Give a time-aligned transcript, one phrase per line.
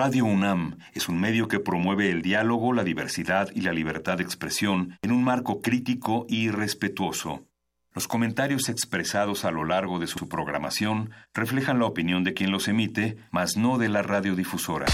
[0.00, 4.22] Radio UNAM es un medio que promueve el diálogo, la diversidad y la libertad de
[4.22, 7.42] expresión en un marco crítico y respetuoso.
[7.94, 12.68] Los comentarios expresados a lo largo de su programación reflejan la opinión de quien los
[12.68, 14.86] emite, mas no de la radiodifusora.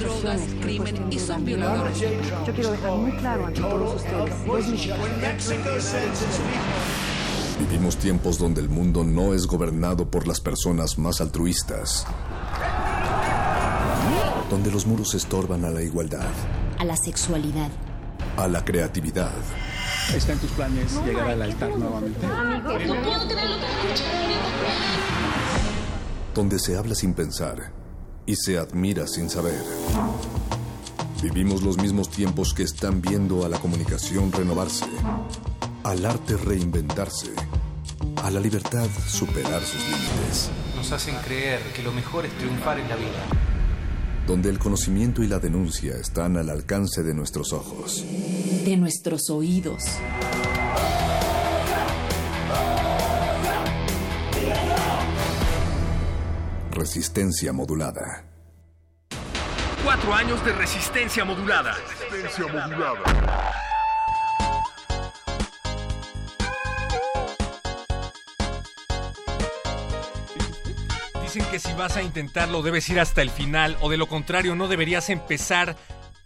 [0.00, 2.00] drogas, crimen y son violadores.
[2.00, 4.32] Yo quiero dejar muy claro ante todos ustedes.
[7.60, 12.06] Vivimos tiempos donde el mundo no es gobernado por las personas más altruistas.
[14.50, 16.32] Donde los muros estorban a la igualdad,
[16.78, 17.70] a la sexualidad,
[18.36, 19.32] a la creatividad.
[20.14, 22.26] ¿Está en tus planes llegar al altar nuevamente?
[26.34, 27.72] Donde se habla sin pensar
[28.26, 29.62] y se admira sin saber.
[31.22, 34.86] Vivimos los mismos tiempos que están viendo a la comunicación renovarse,
[35.82, 37.32] al arte reinventarse,
[38.22, 40.50] a la libertad superar sus límites.
[40.76, 43.53] Nos hacen creer que lo mejor es triunfar en la vida.
[44.26, 48.04] Donde el conocimiento y la denuncia están al alcance de nuestros ojos.
[48.64, 49.82] de nuestros oídos.
[56.70, 58.24] Resistencia modulada.
[59.84, 61.74] Cuatro años de resistencia modulada.
[62.10, 63.63] Resistencia modulada.
[71.54, 74.66] Que si vas a intentarlo debes ir hasta el final o de lo contrario no
[74.66, 75.76] deberías empezar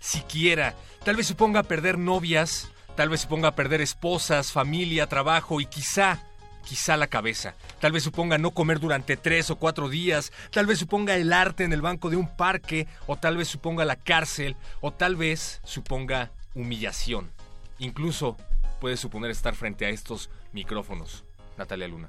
[0.01, 0.75] siquiera.
[1.05, 6.23] Tal vez suponga perder novias, tal vez suponga perder esposas, familia, trabajo y quizá,
[6.65, 7.57] quizá la cabeza.
[7.79, 11.65] Tal vez suponga no comer durante tres o cuatro días, tal vez suponga el arte
[11.65, 15.61] en el banco de un parque o tal vez suponga la cárcel o tal vez
[15.63, 17.31] suponga humillación.
[17.79, 18.39] Incluso
[18.81, 21.27] puede suponer estar frente a estos micrófonos.
[21.59, 22.09] Natalia Luna.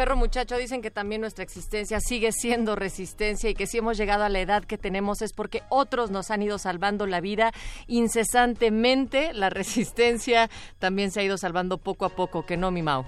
[0.00, 4.24] Perro muchacho, dicen que también nuestra existencia sigue siendo resistencia y que si hemos llegado
[4.24, 7.52] a la edad que tenemos es porque otros nos han ido salvando la vida
[7.86, 9.34] incesantemente.
[9.34, 13.04] La resistencia también se ha ido salvando poco a poco, que no, mi Mau.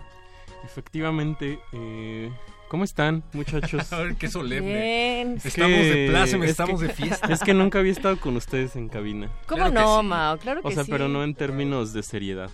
[0.64, 2.30] Efectivamente, eh,
[2.68, 3.90] ¿cómo están, muchachos?
[3.94, 4.74] A ver, qué solemne.
[4.74, 5.36] Bien.
[5.38, 7.32] Es Estamos que- de pláceme, es estamos que- de fiesta.
[7.32, 9.30] Es que nunca había estado con ustedes en cabina.
[9.46, 10.06] ¿Cómo Claro no, sí.
[10.08, 10.36] Mao?
[10.38, 10.90] Claro que O sea, sí.
[10.90, 12.50] pero no en términos de seriedad.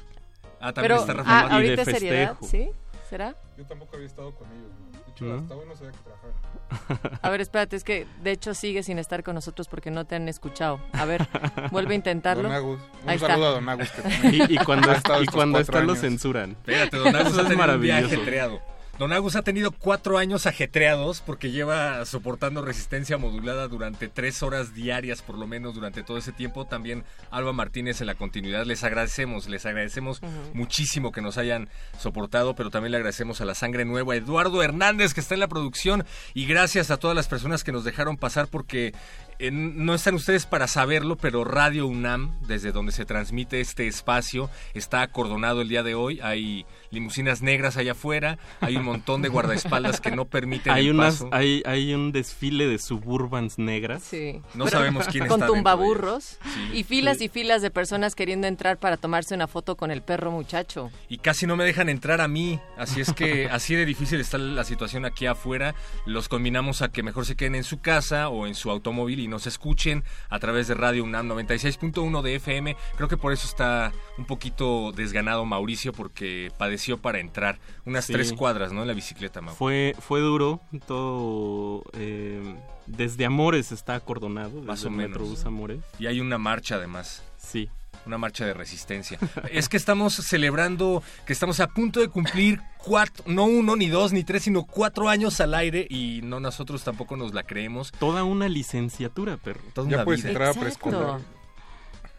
[0.61, 2.47] Ah, también Pero, está ah, de es seriedad, festejo.
[2.47, 2.71] ¿sí?
[3.09, 3.35] ¿Será?
[3.57, 4.71] Yo tampoco había estado con ellos.
[4.93, 4.99] ¿no?
[4.99, 5.35] De hecho, ¿No?
[5.39, 7.19] hasta hoy no sabía que trabajaban.
[7.23, 10.17] A ver, espérate, es que de hecho sigue sin estar con nosotros porque no te
[10.17, 10.81] han escuchado.
[10.93, 11.27] A ver,
[11.71, 12.43] vuelve a intentarlo.
[12.45, 12.81] Don Agus.
[13.03, 13.29] Un Ahí está.
[13.29, 13.91] saludo a Don Agus.
[13.91, 14.89] Que Y, y cuando,
[15.23, 16.51] y cuando está lo censuran.
[16.53, 18.07] Espérate, Don Agus Eso ha es un maravilloso.
[18.07, 18.61] ajetreado.
[18.99, 24.75] Don Agus ha tenido cuatro años ajetreados porque lleva soportando resistencia modulada durante tres horas
[24.75, 26.65] diarias, por lo menos durante todo ese tiempo.
[26.65, 28.67] También Alba Martínez en la continuidad.
[28.67, 30.21] Les agradecemos, les agradecemos
[30.53, 35.15] muchísimo que nos hayan soportado, pero también le agradecemos a la sangre nueva, Eduardo Hernández,
[35.15, 36.05] que está en la producción,
[36.35, 38.95] y gracias a todas las personas que nos dejaron pasar porque
[39.39, 44.51] eh, no están ustedes para saberlo, pero Radio UNAM, desde donde se transmite este espacio,
[44.75, 46.21] está acordonado el día de hoy.
[46.23, 50.95] Hay limusinas negras allá afuera, hay un montón de guardaespaldas que no permiten Hay, el
[50.95, 51.29] unas, paso.
[51.33, 54.03] hay, hay un desfile de suburbans negras.
[54.03, 54.41] Sí.
[54.55, 56.71] No sabemos quién Con está de tumbaburros Sí.
[56.79, 60.31] y filas y filas de personas queriendo entrar para tomarse una foto con el perro
[60.31, 60.91] muchacho.
[61.09, 62.59] y casi no me dejan entrar a mí.
[62.77, 65.75] Así es que así de difícil está la situación aquí afuera.
[66.07, 69.28] Los combinamos a que mejor se queden en su casa o en su automóvil y
[69.29, 72.77] nos escuchen a través de Radio UNAM 96.1 de FM.
[72.97, 78.13] Creo que por eso está un poquito desganado Mauricio porque padeció para entrar unas Sí.
[78.13, 78.83] tres cuadras, ¿no?
[78.83, 79.55] En la bicicleta, Mau.
[79.55, 81.85] Fue, fue duro, todo...
[81.93, 82.57] eh,
[82.87, 85.45] desde Amores está acordonado, Más desde o el menos.
[85.45, 85.81] Amores.
[85.99, 87.23] Y hay una marcha además.
[87.37, 87.69] Sí.
[88.07, 89.19] Una marcha de resistencia.
[89.51, 94.13] es que estamos celebrando que estamos a punto de cumplir cuatro, no uno, ni dos,
[94.13, 97.93] ni tres, sino cuatro años al aire y no nosotros tampoco nos la creemos.
[97.93, 99.61] Toda una licenciatura, perro.
[99.75, 100.31] Toda Ya una puedes vida.
[100.31, 101.21] entrar a preescolar.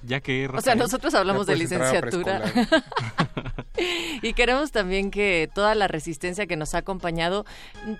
[0.01, 2.41] Ya que, O sea, nosotros hablamos de licenciatura
[4.21, 7.45] y queremos también que toda la resistencia que nos ha acompañado,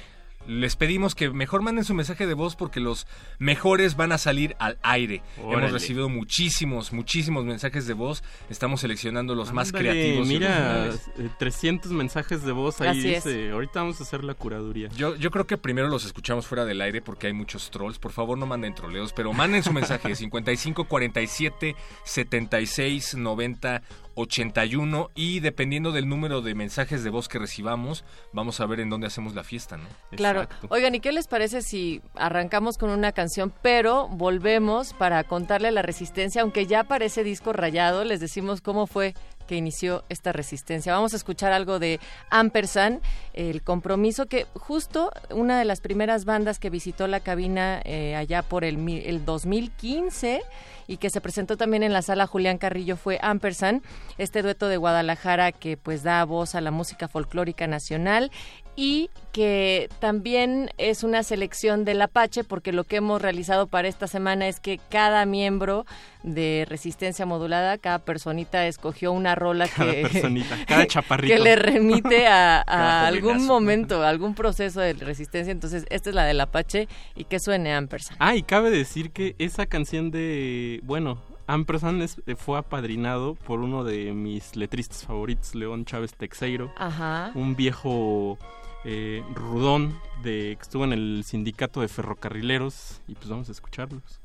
[0.46, 3.06] les pedimos que mejor manden su mensaje de voz porque los
[3.38, 5.22] mejores van a salir al aire.
[5.42, 5.58] Órale.
[5.58, 8.24] Hemos recibido muchísimos, muchísimos mensajes de voz.
[8.48, 10.26] Estamos seleccionando los más creativos.
[10.26, 10.48] Mira,
[10.88, 11.10] originales.
[11.18, 13.24] eh, 300 mensajes de voz ahí Así es.
[13.24, 13.50] dice.
[13.50, 14.88] Ahorita vamos a hacer la curaduría.
[14.96, 17.98] Yo, yo creo que primero los escuchamos fuera del aire porque hay muchos trolls.
[17.98, 23.82] Por favor, no manden troleos, pero manden su mensaje 55 47 76 90
[24.20, 28.90] 81 y dependiendo del número de mensajes de voz que recibamos, vamos a ver en
[28.90, 29.84] dónde hacemos la fiesta, ¿no?
[30.16, 30.42] Claro.
[30.42, 30.68] Exacto.
[30.70, 35.82] Oigan, ¿y qué les parece si arrancamos con una canción, pero volvemos para contarle la
[35.82, 39.14] resistencia, aunque ya parece disco rayado, les decimos cómo fue
[39.50, 40.92] que inició esta resistencia.
[40.92, 41.98] Vamos a escuchar algo de
[42.30, 43.02] Ampersand,
[43.32, 48.42] el compromiso que justo una de las primeras bandas que visitó la cabina eh, allá
[48.42, 50.42] por el, el 2015
[50.86, 53.82] y que se presentó también en la sala Julián Carrillo fue Ampersand,
[54.18, 58.30] este dueto de Guadalajara que pues da voz a la música folclórica nacional
[58.76, 64.06] y que también es una selección del Apache porque lo que hemos realizado para esta
[64.06, 65.86] semana es que cada miembro
[66.22, 70.86] de Resistencia Modulada, cada personita escogió una rola Cada que, personita, cada
[71.18, 72.60] que le remite a,
[73.06, 75.52] algún momento, a algún proceso de resistencia.
[75.52, 78.16] Entonces, esta es la del Apache y que suene Ampersand.
[78.20, 83.60] Ah, y cabe decir que esa canción de, bueno, Ampersand es- eh, fue apadrinado por
[83.60, 87.32] uno de mis letristas favoritos, León Chávez Texeiro, Ajá.
[87.34, 88.38] un viejo
[88.84, 94.20] eh, rudón de que estuvo en el sindicato de ferrocarrileros y pues vamos a escucharlos.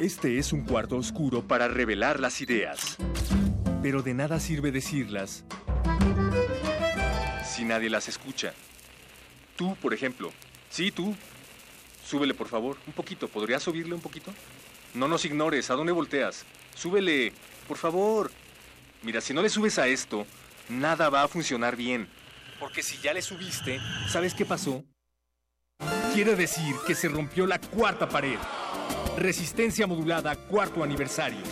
[0.00, 2.96] Este es un cuarto oscuro para revelar las ideas.
[3.82, 5.44] Pero de nada sirve decirlas.
[7.44, 8.54] Si nadie las escucha.
[9.56, 10.32] Tú, por ejemplo.
[10.70, 11.14] Sí, tú.
[12.02, 12.78] Súbele, por favor.
[12.86, 13.28] Un poquito.
[13.28, 14.32] ¿Podrías subirle un poquito?
[14.94, 15.70] No nos ignores.
[15.70, 16.46] ¿A dónde volteas?
[16.74, 17.34] Súbele.
[17.70, 18.32] Por favor.
[19.00, 20.26] Mira, si no le subes a esto,
[20.68, 22.08] nada va a funcionar bien.
[22.58, 23.78] Porque si ya le subiste,
[24.08, 24.82] ¿sabes qué pasó?
[26.12, 28.40] Quiere decir que se rompió la cuarta pared.
[29.16, 31.44] Resistencia modulada, cuarto aniversario.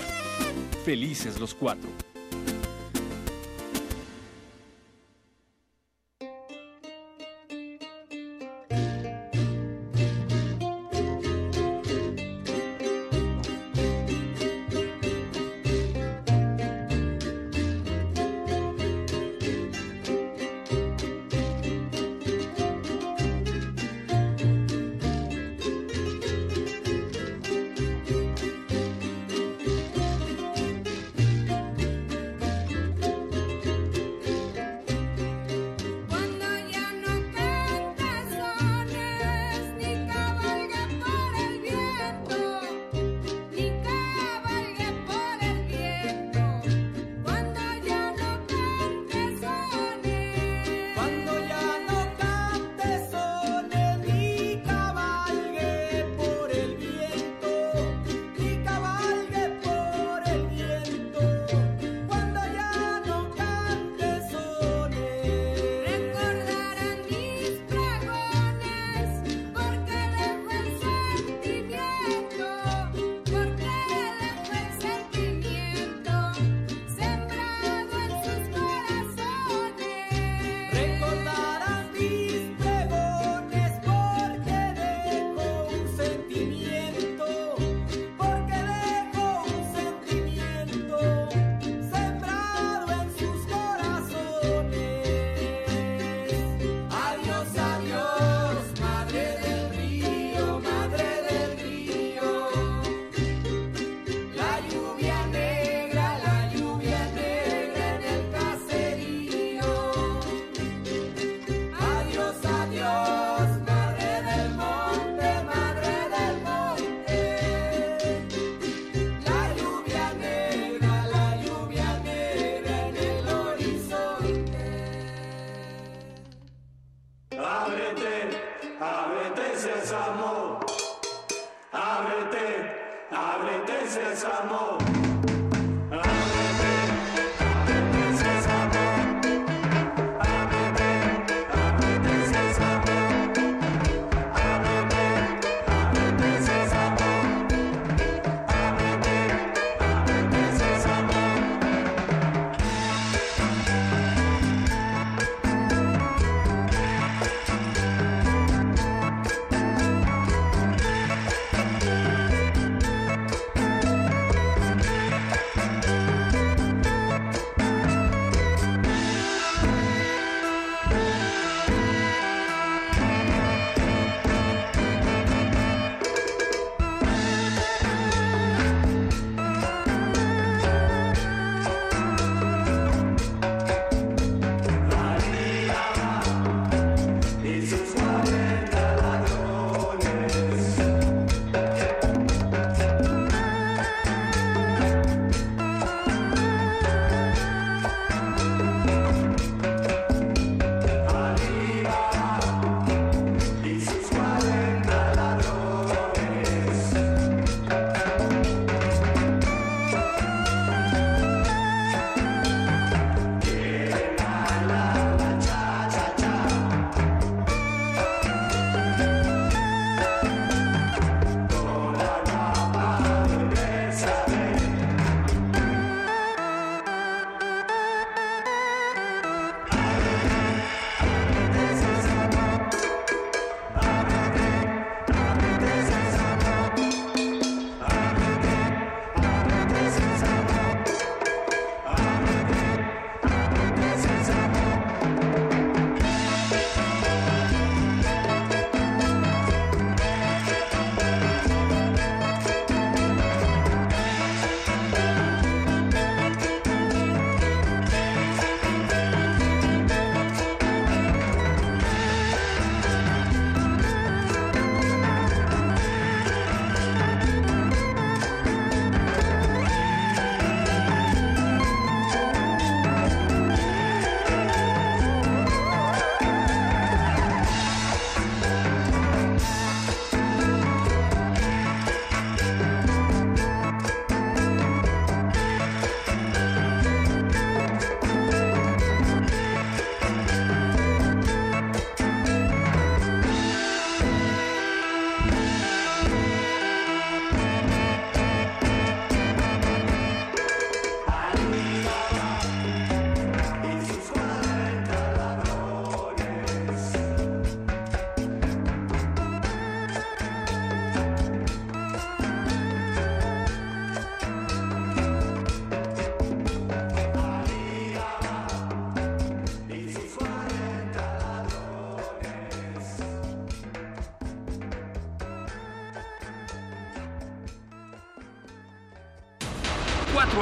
[0.84, 1.88] Felices los cuatro.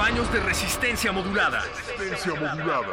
[0.07, 1.65] Años de resistencia modulada.
[1.99, 2.87] Resistencia modulada.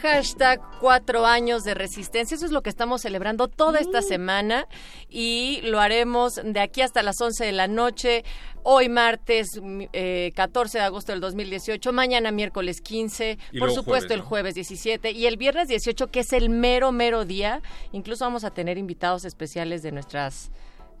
[0.00, 2.34] Hashtag cuatro años de resistencia.
[2.34, 4.66] Eso es lo que estamos celebrando toda esta semana
[5.08, 8.24] y lo haremos de aquí hasta las 11 de la noche.
[8.62, 9.60] Hoy martes
[9.92, 14.54] eh, 14 de agosto del 2018, mañana miércoles 15, Y por supuesto jueves, el jueves
[14.54, 17.62] 17 y el viernes 18 que es el mero mero día.
[17.92, 20.50] Incluso vamos a tener invitados especiales de nuestras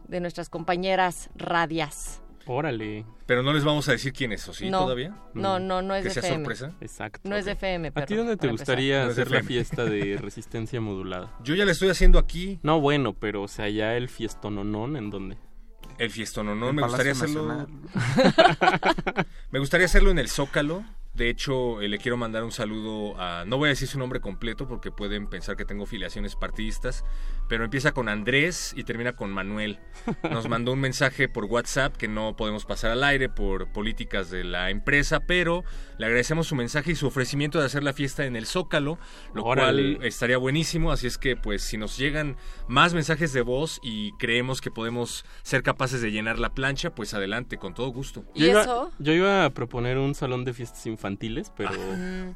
[0.06, 2.20] de nuestras compañeras radias.
[2.46, 3.04] Órale.
[3.26, 4.70] Pero no les vamos a decir quién es, ¿o sí?
[4.70, 5.14] No, ¿Todavía?
[5.34, 6.44] no, no, no es ¿Que de sea FM.
[6.44, 6.72] sorpresa?
[6.80, 7.20] Exacto.
[7.28, 10.80] No es de FM, ¿A ti dónde te gustaría No hacer la fiesta de resistencia
[10.80, 11.34] modulada?
[11.42, 12.60] Yo ya la estoy haciendo aquí.
[12.62, 15.38] No, bueno, pero o sea, ya el fiestononón, ¿en dónde?
[15.98, 16.68] El fiestón, ¿no?
[16.68, 17.66] El Me gustaría hacerlo.
[19.50, 20.84] Me gustaría hacerlo en el Zócalo.
[21.14, 23.44] De hecho, eh, le quiero mandar un saludo a.
[23.46, 27.04] No voy a decir su nombre completo porque pueden pensar que tengo filiaciones partidistas.
[27.48, 29.78] Pero empieza con Andrés y termina con Manuel.
[30.30, 34.44] Nos mandó un mensaje por WhatsApp que no podemos pasar al aire por políticas de
[34.44, 35.20] la empresa.
[35.20, 35.64] Pero
[35.98, 38.98] le agradecemos su mensaje y su ofrecimiento de hacer la fiesta en el Zócalo.
[39.34, 39.96] Lo Órale.
[39.96, 40.90] cual estaría buenísimo.
[40.90, 42.36] Así es que, pues, si nos llegan
[42.68, 47.14] más mensajes de voz y creemos que podemos ser capaces de llenar la plancha, pues
[47.14, 48.24] adelante, con todo gusto.
[48.34, 48.90] ¿Y yo, iba, eso?
[48.98, 52.34] yo iba a proponer un salón de fiestas infantiles, pero, Mm,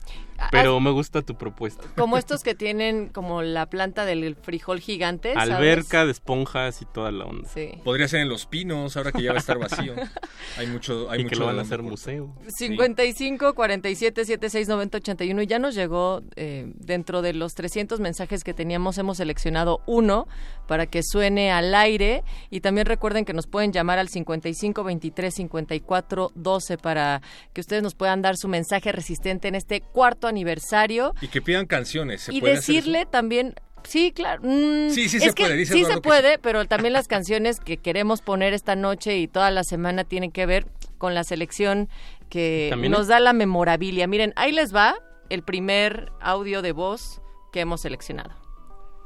[0.50, 1.84] pero me gusta tu propuesta.
[1.96, 5.34] como estos que tienen como la planta del frijol gigante.
[5.34, 5.50] ¿sabes?
[5.50, 7.48] Alberca de esponjas y toda la onda.
[7.48, 7.70] Sí.
[7.84, 9.94] Podría ser en Los Pinos, ahora que ya va a estar vacío.
[10.58, 12.34] Hay mucho, hay y mucho que lo van a hacer museo.
[12.48, 18.42] 55 47 76 90 81 y ya nos llegó eh, dentro de los 300 mensajes
[18.42, 20.26] que teníamos hemos seleccionado uno
[20.66, 25.34] para que suene al aire y también recuerden que nos pueden llamar al 55 23
[25.34, 31.14] 54 12 para que ustedes nos puedan dar su mensaje resistente en este cuarto aniversario
[31.20, 32.22] Y que pidan canciones.
[32.22, 34.42] ¿se y puede hacer decirle también Sí, claro.
[34.44, 37.78] Mm, Sí, sí es se que puede, dice Sí que pero también las canciones que
[37.78, 40.66] queremos poner esta noche y toda la semana tienen que ver
[40.98, 41.88] con la selección
[42.28, 44.06] que También nos es- da la memorabilia.
[44.06, 44.96] Miren, ahí les va
[45.30, 47.22] el primer audio de voz
[47.52, 48.30] que hemos seleccionado.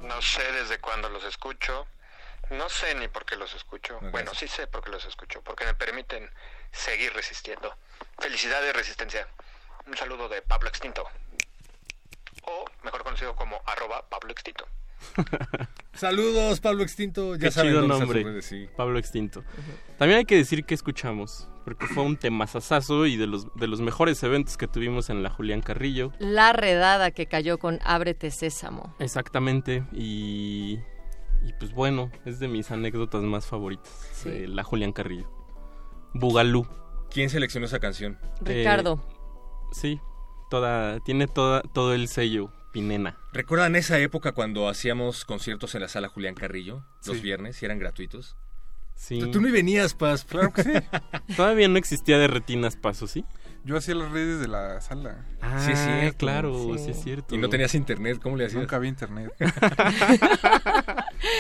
[0.01, 1.87] No sé desde cuándo los escucho.
[2.51, 3.99] No sé ni por qué los escucho.
[4.11, 5.41] Bueno, sí sé por qué los escucho.
[5.43, 6.29] Porque me permiten
[6.73, 7.73] seguir resistiendo.
[8.19, 9.27] Felicidades, Resistencia.
[9.87, 11.03] Un saludo de Pablo Extinto.
[12.47, 14.67] O mejor conocido como arroba Pablo Extinto.
[15.95, 17.35] Saludos, Pablo Extinto.
[17.37, 18.43] Ya Qué saben chido nombre.
[18.43, 18.69] sí.
[18.77, 19.45] Pablo Extinto.
[19.99, 23.81] También hay que decir que escuchamos, porque fue un temazazazo y de los, de los
[23.81, 26.13] mejores eventos que tuvimos en la Julián Carrillo.
[26.19, 28.95] La redada que cayó con Ábrete Sésamo.
[28.99, 30.81] Exactamente, y,
[31.45, 34.31] y pues bueno, es de mis anécdotas más favoritas Sí.
[34.31, 35.31] de la Julián Carrillo.
[36.15, 36.67] Bugalú.
[37.11, 38.19] ¿Quién seleccionó esa canción?
[38.41, 39.01] Ricardo.
[39.75, 40.01] Sí,
[40.51, 43.17] toda, tiene toda, todo el sello Pinena.
[43.33, 46.85] ¿Recuerdan esa época cuando hacíamos conciertos en la sala Julián Carrillo?
[47.07, 47.23] Los Sí.
[47.23, 48.37] viernes y eran gratuitos.
[48.97, 49.19] Sí.
[49.33, 50.25] Tú ni venías, Paz.
[50.25, 50.73] Claro que sí.
[51.37, 53.25] Todavía no existía de retinas paso, ¿sí?
[53.65, 55.25] Yo hacía las redes de la sala.
[55.41, 56.19] Ah, Sí, es cierto.
[56.19, 56.91] claro, sí.
[56.91, 57.35] es cierto.
[57.35, 58.61] Y no tenías internet, ¿cómo le hacías?
[58.61, 59.33] Nunca había internet.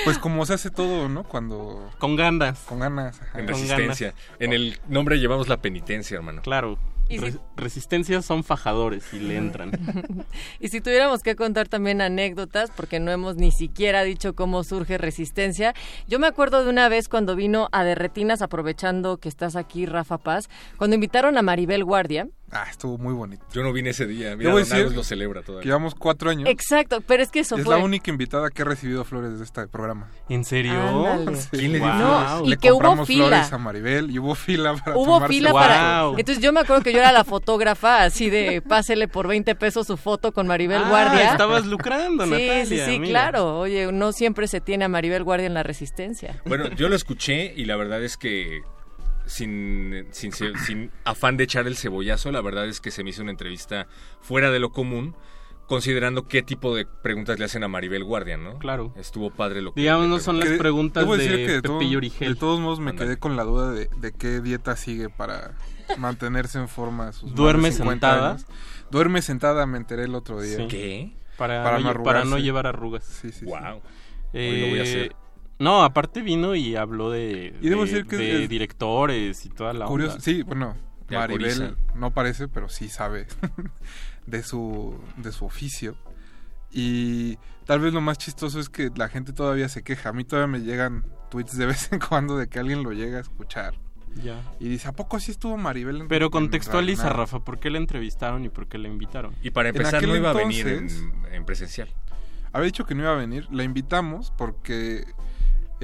[0.04, 1.24] pues como se hace todo, ¿no?
[1.24, 1.90] Cuando...
[1.98, 2.60] Con ganas.
[2.60, 3.20] Con ganas.
[3.20, 3.38] ajá.
[3.38, 4.14] En Con resistencia.
[4.38, 6.42] En el nombre llevamos la penitencia, hermano.
[6.42, 6.78] Claro.
[7.08, 9.72] Y si- Re- resistencias son fajadores y le entran.
[10.60, 14.96] Y si tuviéramos que contar también anécdotas, porque no hemos ni siquiera dicho cómo surge
[14.98, 15.74] Resistencia,
[16.08, 20.18] yo me acuerdo de una vez cuando vino a Derretinas, aprovechando que estás aquí, Rafa
[20.18, 22.28] Paz, cuando invitaron a Maribel Guardia.
[22.56, 23.44] Ah, estuvo muy bonito.
[23.52, 24.36] Yo no vine ese día.
[24.36, 25.62] Mira, Don lo celebra todavía.
[25.62, 26.48] que llevamos cuatro años.
[26.48, 27.76] Exacto, pero es que eso es fue...
[27.76, 30.08] la única invitada que ha recibido flores de este programa.
[30.28, 30.72] ¿En serio?
[31.06, 31.36] Ándale.
[31.50, 31.98] ¿Quién le dio Wow.
[31.98, 33.26] No, y Le que hubo fila.
[33.26, 36.04] flores a Maribel y hubo fila para Hubo tomarse fila para...
[36.16, 39.88] Entonces yo me acuerdo que yo era la fotógrafa, así de pásele por 20 pesos
[39.88, 41.30] su foto con Maribel Ah, Guardia.
[41.32, 42.66] estabas lucrando, Sí, Natalia.
[42.66, 43.10] sí, sí, mira.
[43.30, 43.58] claro.
[43.58, 46.40] Oye, no siempre se tiene a Maribel Guardia en la Resistencia.
[46.44, 48.62] Bueno, yo lo escuché y la verdad es que
[49.26, 53.22] sin, sin, sin afán de echar el cebollazo, la verdad es que se me hizo
[53.22, 53.86] una entrevista
[54.20, 55.14] fuera de lo común,
[55.66, 58.58] considerando qué tipo de preguntas le hacen a Maribel Guardia, ¿no?
[58.58, 58.92] Claro.
[58.96, 59.80] Estuvo padre lo que...
[59.80, 62.34] Digamos, no son las preguntas de de, todo- Pepillo Origel.
[62.34, 65.54] de todos modos me quedé con la duda de, de qué dieta sigue para
[65.96, 67.12] mantenerse en forma.
[67.12, 68.30] Sus de ¿Duerme 50 sentada?
[68.32, 68.46] años.
[68.90, 70.56] Duerme sentada, me enteré el otro día.
[70.58, 70.66] Sí.
[70.68, 71.16] ¿Qué?
[71.38, 73.04] Para, Para no, para no llevar arrugas.
[73.04, 73.44] Sí, sí, sí.
[73.46, 73.80] Wow.
[74.34, 75.16] Eh, Hoy lo voy a hacer.
[75.58, 79.48] No, aparte vino y habló de, Y debo de- decir que de es- directores y
[79.50, 80.24] toda la Curioso, onda.
[80.24, 80.74] sí, bueno,
[81.08, 83.26] De Maribel no parece, pero sí sabe
[84.26, 85.96] de su de su oficio.
[86.72, 87.36] Y
[87.66, 90.08] tal vez lo más chistoso es que la gente todavía se queja.
[90.08, 93.18] A mí todavía me llegan tweets de vez en cuando de que alguien lo llega
[93.18, 93.74] a escuchar.
[94.22, 94.40] Ya.
[94.60, 96.02] Y dice, ¿a poco sí estuvo Maribel?
[96.02, 99.34] en- Pero contextualiza, Rafa, ¿por qué la entrevistaron y por qué la invitaron?
[99.42, 100.66] Y para empezar no iba a venir
[101.32, 101.88] en presencial.
[102.52, 103.46] había dicho que no iba a venir.
[103.52, 105.04] La invitamos porque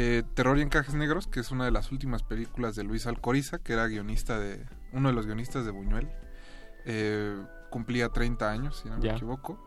[0.02, 3.58] eh, Terror y Encajes Negros, que es una de las últimas películas de Luis Alcoriza,
[3.58, 6.10] que era guionista de uno de los guionistas de Buñuel,
[6.86, 7.36] eh,
[7.68, 9.58] cumplía 30 años, si no me equivoco.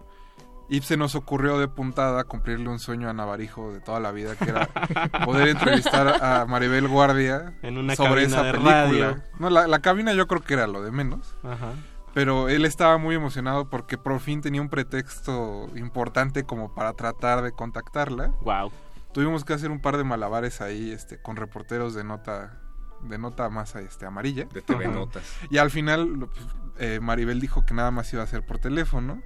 [0.70, 4.36] Y se nos ocurrió de puntada cumplirle un sueño a Navarijo de toda la vida,
[4.36, 4.68] que era
[5.26, 8.86] poder entrevistar a Maribel Guardia En una sobre esa película.
[8.86, 9.22] radio.
[9.38, 11.36] No, la, la cabina yo creo que era lo de menos.
[11.44, 11.74] Ajá.
[12.16, 17.44] Pero él estaba muy emocionado porque por fin tenía un pretexto importante como para tratar
[17.44, 18.30] de contactarla.
[18.42, 18.72] Wow.
[19.14, 22.60] Tuvimos que hacer un par de malabares ahí este, con reporteros de nota
[23.02, 24.46] de nota más este, amarilla.
[24.46, 24.88] De TV.
[24.88, 25.24] Notas.
[25.50, 26.46] Y al final pues,
[26.80, 29.22] eh, Maribel dijo que nada más iba a ser por teléfono.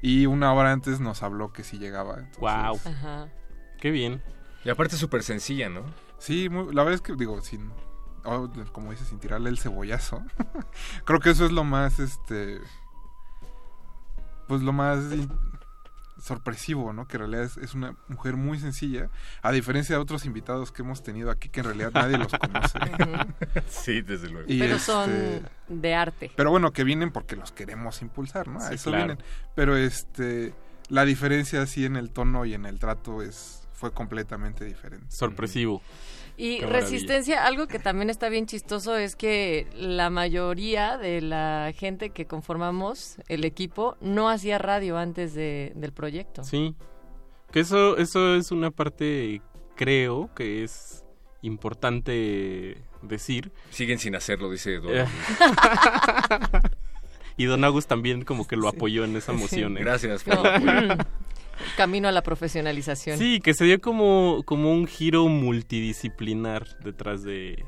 [0.00, 2.14] Y una hora antes nos habló que sí llegaba.
[2.20, 2.80] entonces- Wow.
[2.86, 3.28] Ajá.
[3.80, 4.22] Qué bien.
[4.64, 5.82] Y aparte es súper sencilla, ¿no?
[6.18, 7.70] Sí, muy- la verdad es que digo, sin,
[8.24, 10.22] oh, como dices, sin tirarle el cebollazo.
[11.04, 12.60] Creo que eso es lo más, este,
[14.46, 15.30] pues lo más in-
[16.20, 17.06] sorpresivo, ¿no?
[17.06, 19.08] Que en realidad es, es una mujer muy sencilla,
[19.42, 22.78] a diferencia de otros invitados que hemos tenido aquí que en realidad nadie los conoce.
[23.68, 24.46] Sí, desde luego.
[24.50, 25.10] Y Pero este, son
[25.68, 26.30] de arte.
[26.36, 28.58] Pero bueno, que vienen porque los queremos impulsar, ¿no?
[28.58, 29.06] A Sí, eso claro.
[29.06, 29.24] vienen.
[29.54, 30.54] Pero este,
[30.88, 35.06] la diferencia así en el tono y en el trato es fue completamente diferente.
[35.08, 35.80] Sorpresivo.
[36.40, 36.80] Y Qué maravilla.
[36.88, 42.26] resistencia, algo que también está bien chistoso es que la mayoría de la gente que
[42.26, 46.44] conformamos el equipo no hacía radio antes de- del proyecto.
[46.44, 46.76] Sí.
[47.50, 49.42] Que eso, eso es una parte,
[49.74, 51.04] creo, que es
[51.42, 53.50] importante decir.
[53.70, 54.92] Siguen sin hacerlo, dice Don.
[57.38, 59.78] Y Don Agus también como que lo apoyó en esa moción.
[59.78, 59.80] ¿eh?
[59.80, 60.96] Gracias por No.
[61.76, 63.18] Camino a la profesionalización.
[63.18, 67.64] Sí, que se dio como, como un giro multidisciplinar detrás de,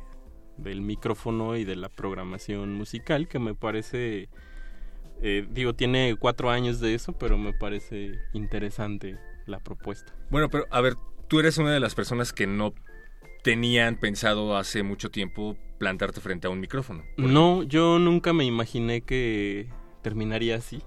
[0.58, 4.28] del micrófono y de la programación musical, que me parece,
[5.22, 10.12] eh, digo, tiene cuatro años de eso, pero me parece interesante la propuesta.
[10.30, 10.94] Bueno, pero a ver,
[11.28, 12.74] tú eres una de las personas que no
[13.42, 17.02] tenían pensado hace mucho tiempo plantarte frente a un micrófono.
[17.16, 19.66] No, yo nunca me imaginé que
[20.02, 20.82] terminaría así.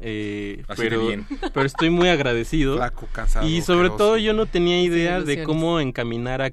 [0.00, 1.26] Eh, Así de pero, bien.
[1.54, 2.74] pero estoy muy agradecido.
[2.76, 6.50] Flaco, cansado, y sobre todo yo no tenía idea de cómo encaminar a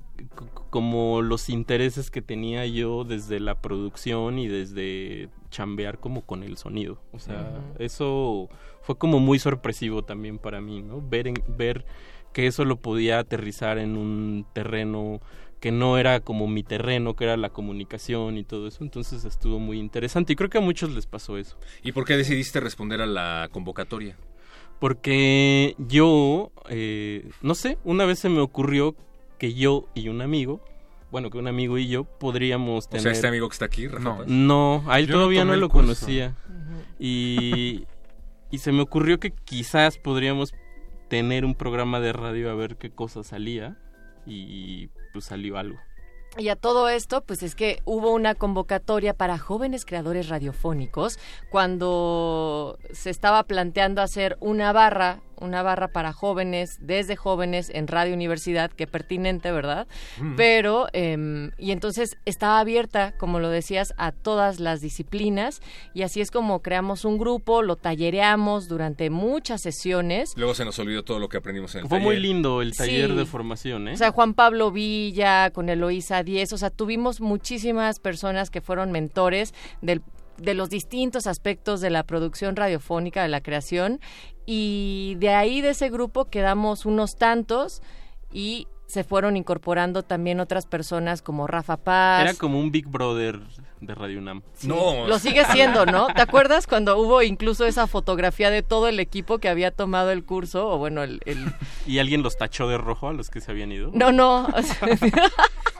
[0.69, 6.57] como los intereses que tenía yo desde la producción y desde chambear como con el
[6.57, 7.01] sonido.
[7.11, 8.49] O sea, eso
[8.83, 11.01] fue como muy sorpresivo también para mí, ¿no?
[11.01, 11.85] Ver, en- ver
[12.33, 15.21] que eso lo podía aterrizar en un terreno
[15.59, 18.83] que no era como mi terreno, que era la comunicación y todo eso.
[18.83, 21.57] Entonces estuvo muy interesante y creo que a muchos les pasó eso.
[21.83, 24.15] ¿Y por qué decidiste responder a la convocatoria?
[24.79, 28.95] Porque yo, eh, no sé, una vez se me ocurrió
[29.37, 30.61] que yo y un amigo,
[31.11, 33.03] bueno, que un amigo y yo podríamos O tener...
[33.03, 34.23] sea, este amigo que está aquí, Rafa No.
[34.27, 35.81] No, a él Yo todavía no lo curso.
[35.87, 36.35] conocía.
[36.97, 37.85] Y,
[38.51, 40.53] y se me ocurrió que quizás podríamos
[41.09, 43.77] tener un programa de radio a ver qué cosa salía.
[44.25, 45.79] Y pues salió algo.
[46.37, 51.17] Y a todo esto, pues es que hubo una convocatoria para jóvenes creadores radiofónicos
[51.49, 58.13] cuando se estaba planteando hacer una barra, una barra para jóvenes, desde jóvenes en Radio
[58.13, 59.87] Universidad, que pertinente, ¿verdad?
[60.37, 65.61] Pero, em, y entonces estaba abierta, como lo decías, a todas las disciplinas
[65.93, 70.33] y así es como creamos un grupo, lo tallereamos durante muchas sesiones.
[70.35, 73.09] Luego se nos olvidó todo lo que aprendimos en el Fue muy lindo el taller
[73.11, 73.15] Sí.
[73.15, 73.93] de formación, ¿eh?
[73.93, 78.91] O sea, Juan Pablo Villa, con Eloísa Díez, o sea, tuvimos muchísimas personas que fueron
[78.91, 80.01] mentores del
[80.41, 83.99] de los distintos aspectos de la producción radiofónica, de la creación,
[84.45, 87.81] y de ahí de ese grupo quedamos unos tantos
[88.31, 92.23] y se fueron incorporando también otras personas como Rafa Paz.
[92.23, 93.39] Era como un Big Brother
[93.81, 94.41] de Radio UNAM.
[94.63, 95.07] No.
[95.07, 96.07] Lo sigue siendo, ¿no?
[96.13, 100.23] ¿Te acuerdas cuando hubo incluso esa fotografía de todo el equipo que había tomado el
[100.25, 100.67] curso?
[100.69, 101.21] O bueno, el...
[101.25, 101.45] el-
[101.87, 103.91] ¿Y alguien los tachó de rojo a los que se habían ido?
[103.93, 104.47] No, no.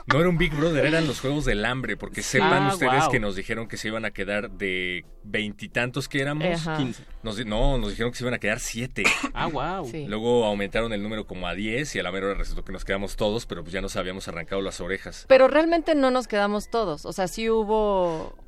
[0.06, 3.20] No era un Big Brother, eran los Juegos del Hambre, porque sepan Ah, ustedes que
[3.20, 6.66] nos dijeron que se iban a quedar de veintitantos que éramos.
[6.66, 6.78] Ajá.
[6.78, 7.04] 15.
[7.22, 9.04] Nos no, nos dijeron que se iban a quedar siete.
[9.34, 9.86] Ah, wow.
[9.88, 10.06] Sí.
[10.08, 12.84] Luego aumentaron el número como a 10 y a la mera hora resultó que nos
[12.84, 15.26] quedamos todos, pero pues ya nos habíamos arrancado las orejas.
[15.28, 17.04] Pero realmente no nos quedamos todos.
[17.06, 17.89] O sea, sí hubo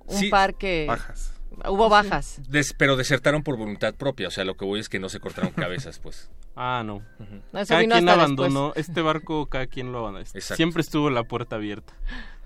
[0.06, 0.28] un Sí.
[0.30, 0.86] par que...
[0.86, 1.28] Bajas.
[1.68, 2.40] Hubo bajas.
[2.48, 5.20] Des- pero desertaron por voluntad propia, o sea, lo que voy es que no se
[5.20, 6.30] cortaron cabezas, pues.
[6.56, 7.02] Ah, no.
[7.52, 10.24] Eso cada vino quien abandonó este barco, cada quien lo abandonó.
[10.24, 10.56] Exacto.
[10.56, 11.94] Siempre estuvo la puerta abierta.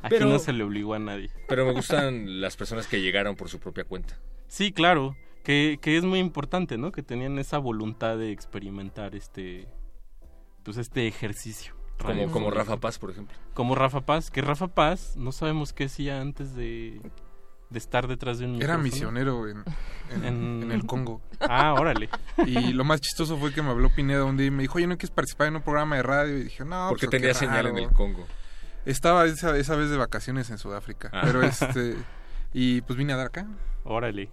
[0.03, 1.31] Aquí Pero- no se le obligó a nadie.
[1.49, 4.19] Pero me gustan las personas que llegaron por su propia cuenta.
[4.49, 6.91] Sí, claro, que, que es muy importante, ¿no?
[6.93, 9.69] Que tenían esa voluntad de experimentar este,
[10.65, 11.75] pues este ejercicio.
[11.99, 12.51] Como, como.
[12.51, 13.37] Rafa Paz, por ejemplo.
[13.55, 17.01] Como Rafa Paz, que Rafa Paz no sabemos qué hacía antes de...
[17.71, 18.83] de estar detrás de un Era micrófono.
[18.83, 19.65] misionero en,
[20.11, 21.21] en, En- en el Congo.
[21.41, 22.09] Ah, órale.
[22.47, 24.87] Y lo más chistoso fue que me habló Pineda un día y me dijo, oye,
[24.87, 26.39] ¿no quieres participar en un programa de radio?
[26.39, 27.89] Y dije, no, Porque pues, tenía qué señal en raro".
[27.89, 28.27] el Congo.
[28.85, 31.11] Estaba esa, esa vez de vacaciones en Sudáfrica.
[31.13, 31.23] Ah.
[31.25, 31.97] Pero este...
[32.53, 33.47] Y pues vine a dar acá.
[33.85, 34.31] Órale.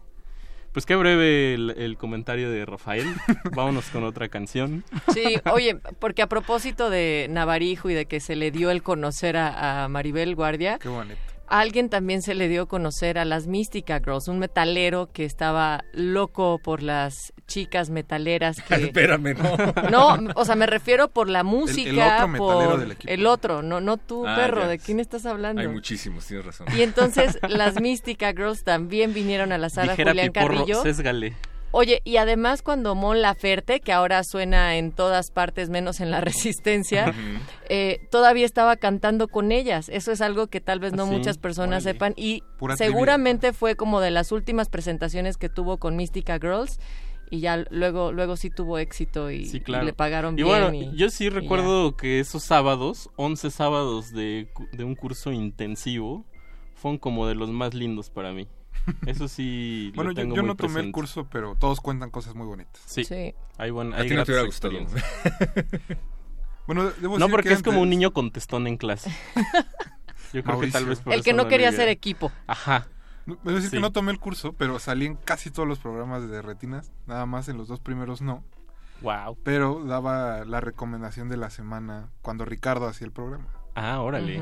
[0.73, 3.05] Pues qué breve el, el comentario de Rafael.
[3.55, 4.83] Vámonos con otra canción.
[5.13, 9.37] Sí, oye, porque a propósito de Navarijo y de que se le dio el conocer
[9.37, 11.19] a, a Maribel Guardia, Qué bonito.
[11.53, 15.83] A alguien también se le dio conocer a las Mística Girls, un metalero que estaba
[15.93, 18.73] loco por las chicas metaleras que...
[18.85, 19.35] Espérame,
[19.91, 20.17] no.
[20.17, 23.13] No, o sea, me refiero por la música, otro metalero por del equipo.
[23.13, 24.67] el otro, no, no tú, Ah, perro, ya.
[24.69, 25.61] ¿de quién estás hablando?
[25.61, 26.67] Hay muchísimos, tienes razón.
[26.75, 30.81] Y entonces las Mística Girls también vinieron a la sala Dijera Julián Piporro, Carrillo.
[30.81, 31.33] sésgale.
[31.75, 36.21] Oye, y además cuando Mon Laferte, que ahora suena en todas partes menos en la
[36.21, 37.13] Resistencia,
[37.67, 39.89] eh, todavía estaba cantando con ellas.
[39.89, 41.93] Eso es algo que tal vez no Ah, sí, muchas personas órale.
[41.93, 46.79] sepan y Pura seguramente fue como de las últimas presentaciones que tuvo con Mystica Girls
[47.31, 49.85] y ya luego luego sí tuvo éxito y, Sí, y claro.
[49.85, 50.47] le pagaron Y bien.
[50.47, 56.23] bueno, y- yo sí recuerdo que esos sábados, 11 sábados de, de un curso intensivo,
[56.75, 58.47] fueron como de los más lindos para mí.
[59.05, 59.89] Eso sí.
[59.91, 62.45] lo Bueno, yo, tengo yo muy no tomé el curso, pero todos cuentan cosas muy
[62.47, 62.81] bonitas.
[62.85, 63.03] Sí.
[63.05, 63.33] Sí.
[63.57, 64.73] Hay buen, A hay ti no te hubiera gustado.
[66.65, 69.11] Bueno, debo No, decir porque que es como un niño contestón en clase.
[70.33, 72.31] Yo creo que tal vez por El que no quería hacer equipo.
[72.47, 72.87] Ajá.
[73.25, 73.75] No, Debo decir Sí.
[73.77, 76.91] que no tomé el curso, pero salí en casi todos los programas de retinas.
[77.05, 78.43] Nada más en los dos primeros no.
[79.01, 79.37] Wow.
[79.43, 83.47] Pero daba la recomendación de la semana cuando Ricardo hacía el programa.
[83.75, 84.39] Ah, órale.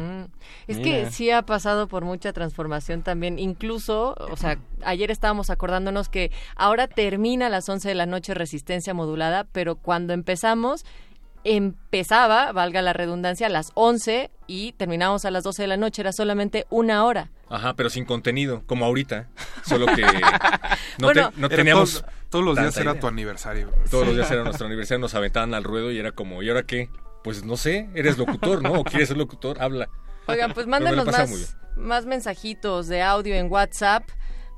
[0.68, 3.40] Es que sí ha pasado por mucha transformación también.
[3.40, 8.34] Incluso, o sea, ayer estábamos acordándonos que ahora termina a las 11 de la noche
[8.34, 10.86] resistencia modulada, pero cuando empezamos,
[11.44, 16.02] empezaba, valga la redundancia, a las 11 y terminamos a las 12 de la noche.
[16.02, 17.30] Era solamente una hora.
[17.50, 19.28] Ajá, pero sin contenido, como ahorita.
[19.66, 20.02] Solo que
[20.98, 21.92] no, Bueno, te- no Era teníamos.
[22.02, 23.02] todos, todos los días era idea.
[23.02, 23.72] tu aniversario.
[23.90, 26.64] Todos los días era nuestro aniversario, nos aventaban al ruedo y era como, ¿y ahora
[26.64, 26.90] qué?
[27.24, 28.74] Pues no sé, eres locutor, ¿no?
[28.74, 29.62] ¿O quieres ser locutor?
[29.62, 29.90] Habla.
[30.28, 34.04] Oigan, pues muy más, más mensajitos de audio en WhatsApp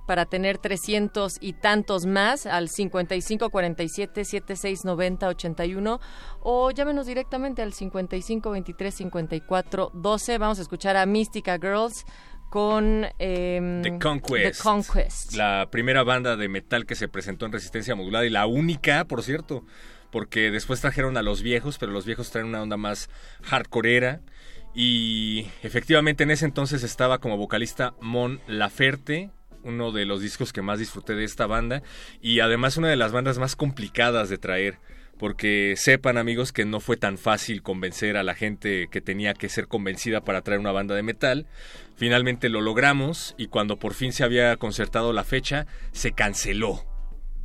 [0.06, 6.00] para tener 300 y tantos más al 55 47 76 90 81
[6.42, 10.38] o llámenos directamente al 55 23 54 12.
[10.38, 12.06] Vamos a escuchar a Mystica Girls
[12.50, 14.58] con em, The Conquest.
[14.58, 15.34] The Conquest.
[15.34, 19.24] La primera banda de metal que se presentó en Resistencia Modulada y la única, por
[19.24, 19.64] cierto,
[20.14, 23.10] porque después trajeron a los viejos, pero los viejos traen una onda más
[23.42, 24.22] hardcoreera.
[24.76, 29.32] Y efectivamente en ese entonces estaba como vocalista Mon Laferte,
[29.64, 31.82] uno de los discos que más disfruté de esta banda
[32.22, 34.78] y además una de las bandas más complicadas de traer.
[35.18, 39.50] Porque sepan amigos que no fue tan fácil convencer a la gente que tenía que
[39.50, 41.48] ser convencida para traer una banda de metal.
[41.96, 46.86] Finalmente lo logramos y cuando por fin se había concertado la fecha, se canceló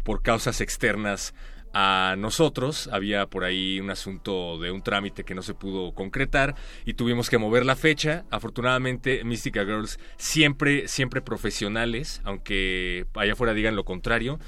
[0.03, 1.35] por causas externas
[1.73, 2.89] a nosotros.
[2.93, 6.55] Había por ahí un asunto de un trámite que no se pudo concretar
[6.85, 8.25] y tuvimos que mover la fecha.
[8.31, 14.39] Afortunadamente, Mystica Girls siempre, siempre profesionales, aunque allá afuera digan lo contrario.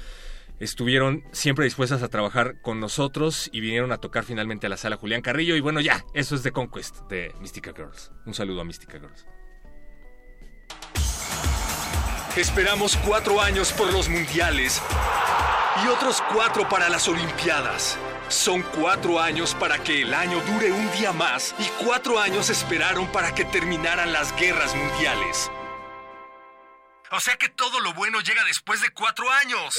[0.59, 4.95] Estuvieron siempre dispuestas a trabajar con nosotros y vinieron a tocar finalmente a la sala
[4.95, 5.55] Julián Carrillo.
[5.55, 8.11] Y bueno, ya, eso es The Conquest de Mystica Girls.
[8.27, 9.25] Un saludo a Mystica Girls.
[12.37, 14.81] Esperamos cuatro años por los mundiales
[15.83, 17.97] y otros cuatro para las Olimpiadas.
[18.27, 23.07] Son cuatro años para que el año dure un día más y cuatro años esperaron
[23.11, 25.51] para que terminaran las guerras mundiales.
[27.11, 29.73] O sea que todo lo bueno llega después de cuatro años.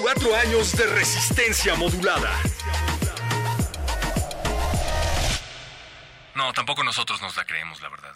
[0.00, 2.30] Cuatro años de resistencia modulada.
[6.34, 8.14] No, tampoco nosotros nos la creemos, la verdad.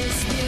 [0.00, 0.39] Just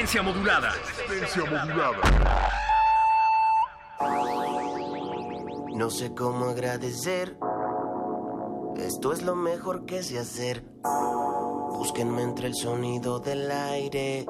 [0.00, 0.72] resistencia modulada.
[1.08, 1.98] Resistencia modulada.
[5.74, 7.36] No sé cómo agradecer.
[8.78, 10.64] Esto es lo mejor que sé hacer.
[11.72, 14.24] Búsquenme entre el sonido del aire.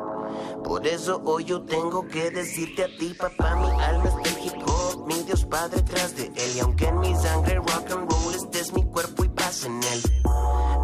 [0.65, 4.63] Por eso hoy yo tengo que decirte a ti, papá, mi alma es del hip
[4.67, 6.57] hop, mi Dios va detrás de él.
[6.57, 9.81] Y aunque en mi sangre rock and roll, este es mi cuerpo y paz en
[9.83, 10.03] él.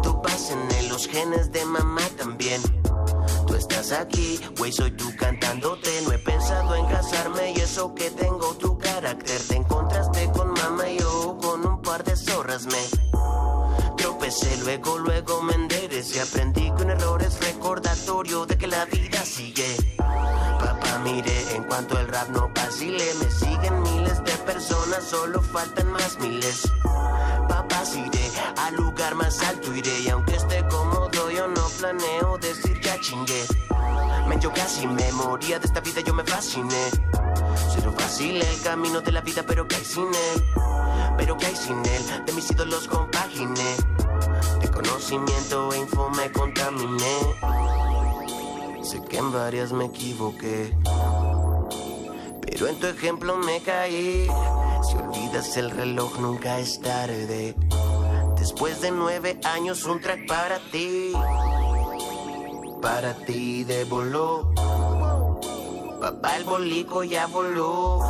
[0.01, 2.61] Tú vas en él, los genes de mamá también.
[3.57, 5.89] Estás aquí, güey, soy tú cantándote.
[6.03, 9.41] No he pensado en casarme y eso que tengo tu carácter.
[9.47, 14.57] Te encontraste con mamá y yo con un par de zorras me tropecé.
[14.57, 16.21] Luego, luego me enderecé.
[16.21, 19.75] Aprendí que un error es recordatorio de que la vida sigue.
[19.97, 25.91] Papá, mire, en cuanto el rap no vacile, me siguen miles de personas, solo faltan
[25.91, 26.61] más miles.
[27.49, 30.63] Papá, iré al lugar más alto iré y aunque esté
[31.77, 33.45] planeo decir ya chingué.
[34.27, 36.89] Men, yo casi me moría de esta vida, yo me fasciné.
[37.73, 40.43] Cero fácil el camino de la vida, pero que hay sin él.
[41.17, 43.75] Pero que hay sin él, de mis ídolos compaginé.
[44.59, 47.17] De conocimiento e info me contaminé.
[48.83, 50.75] Sé que en varias me equivoqué.
[52.41, 54.27] Pero en tu ejemplo me caí.
[54.83, 57.55] Si olvidas el reloj, nunca es tarde.
[58.39, 61.11] Después de nueve años, un track para ti.
[62.81, 64.53] Para ti de voló.
[65.99, 68.01] Papá, el bolico ya voló.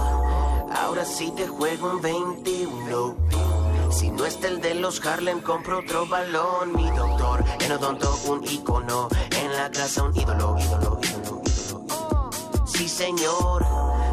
[0.72, 3.16] Ahora sí te juego un 21.
[3.90, 6.76] Si no está el de los Harlem, compro otro balón.
[6.76, 9.08] Mi doctor, en odonto, un icono.
[9.42, 12.30] En la casa, un ídolo, ídolo, ídolo, ídolo.
[12.66, 13.66] Sí, señor.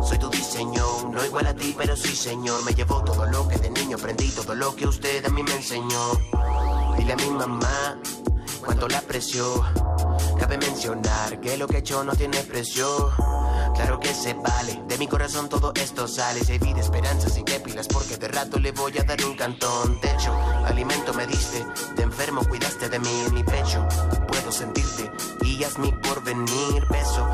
[0.02, 2.64] Soy tu diseño, no igual a ti, pero sí, señor.
[2.64, 5.52] Me llevó todo lo que de niño aprendí, todo lo que usted a mí me
[5.52, 6.12] enseñó.
[6.96, 7.98] Dile a mi mamá
[8.64, 9.64] cuánto la apreció.
[10.38, 13.10] Cabe mencionar que lo que he hecho no tiene precio.
[13.74, 16.44] Claro que se vale, de mi corazón todo esto sale.
[16.44, 17.58] Si hay vida, esperanza, sin que
[17.92, 20.00] porque de rato le voy a dar un cantón.
[20.00, 20.32] Techo,
[20.66, 23.84] alimento me diste, de enfermo cuidaste de mí en mi pecho.
[24.28, 25.10] Puedo sentirte
[25.42, 26.86] y es mi porvenir.
[26.90, 27.26] Beso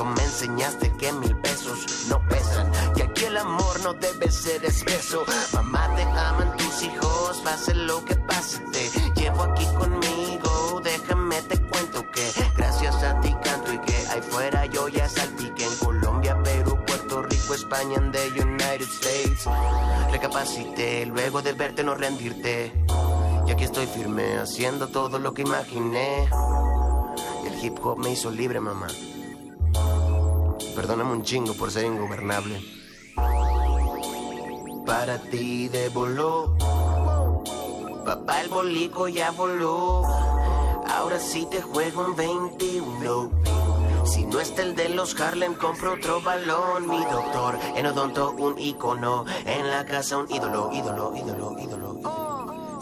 [0.00, 2.70] me enseñaste que mil pesos no pesan.
[2.96, 5.22] Y aquí el amor no debe ser espeso.
[5.52, 10.80] Mamá te aman tus hijos, pase lo que pase, te llevo aquí conmigo.
[10.82, 12.26] Déjame te cuento que
[12.56, 17.22] gracias a ti canto y que ahí fuera yo ya salpique en Colombia, Perú, Puerto
[17.22, 19.46] Rico, España, en the United States.
[20.10, 22.72] Recapacité luego de verte no rendirte.
[23.46, 26.30] Y aquí estoy firme haciendo todo lo que imaginé.
[27.46, 28.88] El hip hop me hizo libre, mamá.
[30.74, 32.60] Perdóname un chingo por ser ingobernable.
[34.86, 36.56] Para ti de voló.
[38.04, 40.02] Papá, el bolico ya voló.
[40.88, 43.30] Ahora sí te juego un 21.
[44.04, 46.88] Si no está el de los Harlem, compro otro balón.
[46.88, 49.24] Mi doctor, en odonto, un icono.
[49.46, 52.31] En la casa, un ídolo, ídolo, ídolo, ídolo.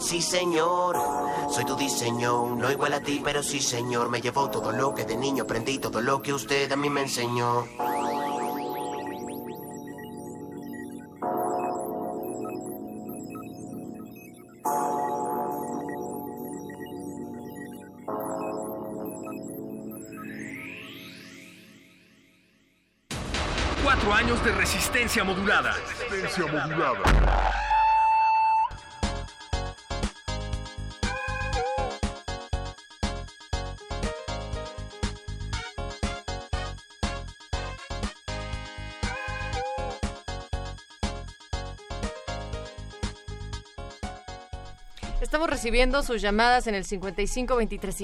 [0.01, 0.97] Sí, señor,
[1.49, 4.09] soy tu diseño, no igual a ti, pero sí, señor.
[4.09, 7.01] Me llevó todo lo que de niño aprendí, todo lo que usted a mí me
[7.01, 7.67] enseñó.
[23.83, 25.75] Cuatro años de resistencia modulada.
[26.09, 27.70] Resistencia modulada.
[45.21, 48.01] Estamos recibiendo sus llamadas en el 55 23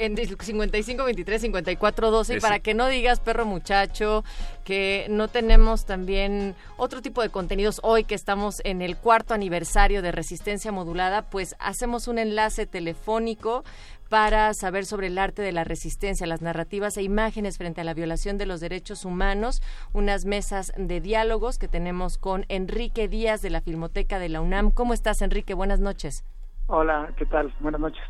[0.00, 2.44] en el 55 23 54 12 y Eso.
[2.44, 4.24] para que no digas perro muchacho
[4.64, 10.02] que no tenemos también otro tipo de contenidos hoy que estamos en el cuarto aniversario
[10.02, 13.62] de resistencia modulada pues hacemos un enlace telefónico
[14.08, 17.94] para saber sobre el arte de la resistencia, las narrativas e imágenes frente a la
[17.94, 23.50] violación de los derechos humanos, unas mesas de diálogos que tenemos con Enrique Díaz de
[23.50, 24.70] la Filmoteca de la UNAM.
[24.70, 25.52] ¿Cómo estás, Enrique?
[25.52, 26.24] Buenas noches.
[26.70, 27.50] Hola, ¿qué tal?
[27.60, 28.02] Buenas noches.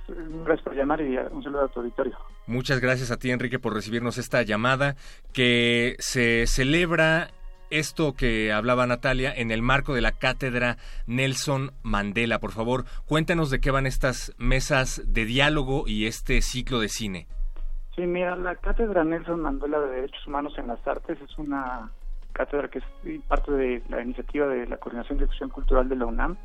[0.44, 2.18] Gracias por llamar y un saludo a tu auditorio.
[2.49, 4.97] Muchas gracias a ti, Enrique, por recibirnos esta llamada
[5.33, 7.29] que se celebra
[7.71, 12.40] esto que hablaba Natalia en el marco de la cátedra Nelson Mandela.
[12.40, 17.29] Por favor, cuéntanos de qué van estas mesas de diálogo y este ciclo de cine.
[17.94, 21.92] Sí, mira, la cátedra Nelson Mandela de Derechos Humanos en las Artes es una
[22.33, 22.85] cátedra que es
[23.29, 26.37] parte de la iniciativa de la Coordinación de Difusión Cultural de la UNAM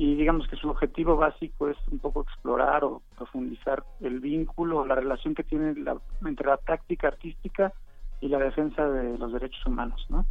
[0.00, 4.94] y digamos que su objetivo básico es un poco explorar o profundizar el vínculo, la
[4.94, 5.94] relación que tiene la,
[6.24, 7.74] entre la práctica artística
[8.18, 10.24] y la defensa de los derechos humanos, ¿no?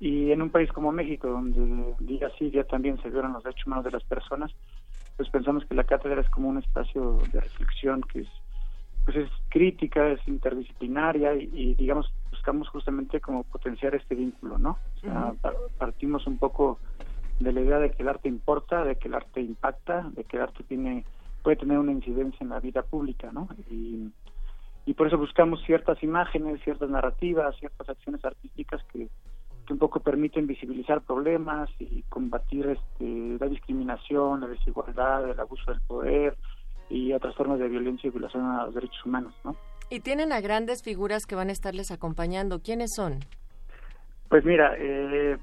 [0.00, 3.68] Y en un país como México, donde día sí, día también se violan los derechos
[3.68, 4.50] humanos de las personas,
[5.16, 8.28] pues pensamos que la cátedra es como un espacio de reflexión que es
[9.04, 14.76] pues es crítica, es interdisciplinaria y, y, digamos buscamos justamente como potenciar este vínculo, ¿no?
[14.96, 15.34] O sea,
[15.78, 16.80] partimos un poco
[17.40, 20.36] de la idea de que el arte importa, de que el arte impacta, de que
[20.36, 21.04] el arte tiene
[21.42, 23.48] puede tener una incidencia en la vida pública, ¿no?
[23.70, 24.10] Y,
[24.86, 29.08] y por eso buscamos ciertas imágenes, ciertas narrativas, ciertas acciones artísticas que,
[29.66, 35.70] que un poco permiten visibilizar problemas y combatir este, la discriminación, la desigualdad, el abuso
[35.70, 36.36] del poder
[36.88, 39.56] y otras formas de violencia y violación a los derechos humanos, ¿no?
[39.90, 42.60] Y tienen a grandes figuras que van a estarles acompañando.
[42.60, 43.20] ¿Quiénes son?
[44.28, 45.36] Pues mira, eh,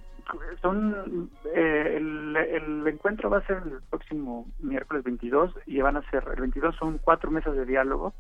[0.61, 6.23] son eh, el, encuentro va a ser el próximo miércoles 22 y van a ser
[6.33, 8.13] el 22 son cuatro mesas de diálogo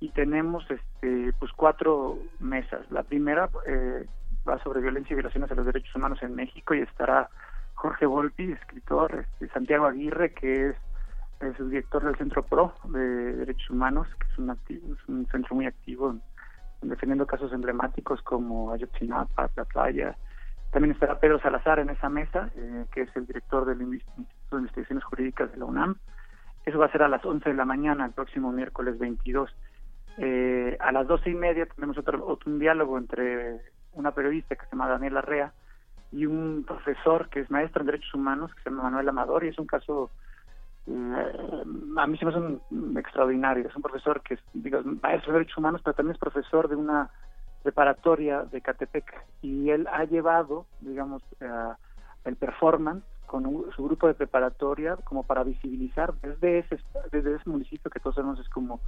[0.00, 2.90] y tenemos este pues cuatro mesas.
[2.90, 4.06] La primera eh,
[4.48, 7.28] va sobre violencia y violaciones a los derechos humanos en México y estará
[7.74, 10.76] Jorge Volpi, escritor, este, Santiago Aguirre que es
[11.40, 15.54] el director del Centro PRO de Derechos Humanos, que es un, activo, es un centro
[15.54, 16.22] muy activo en-
[16.82, 20.16] en defendiendo casos emblemáticos como Ayotzinapa, La Playa.
[20.76, 24.58] También estará Pedro Salazar en esa mesa, eh, que es el director del Instituto de
[24.58, 25.96] Investigaciones Jurídicas de la UNAM.
[26.66, 29.48] Eso va a ser a las 11 de la mañana, el próximo miércoles 22.
[30.18, 33.62] Eh, a las doce y media tenemos otro, otro un diálogo entre
[33.94, 35.54] una periodista que se llama Daniela Rea
[36.12, 39.48] y un profesor que es maestro en Derechos Humanos, que se llama Manuel Amador, y
[39.48, 40.10] es un caso
[40.88, 41.62] eh,
[41.96, 43.66] a mí se me hace un extraordinario.
[43.66, 46.76] Es un profesor que es, digo, maestro de derechos humanos, pero también es profesor de
[46.76, 47.08] una
[47.70, 49.12] preparatoria de Catepec.
[49.42, 51.48] Y él ha llevado, digamos, eh,
[52.24, 56.78] el performance con un- su grupo de preparatoria como para visibilizar desde ese,
[57.10, 58.80] desde ese municipio que todos sabemos es como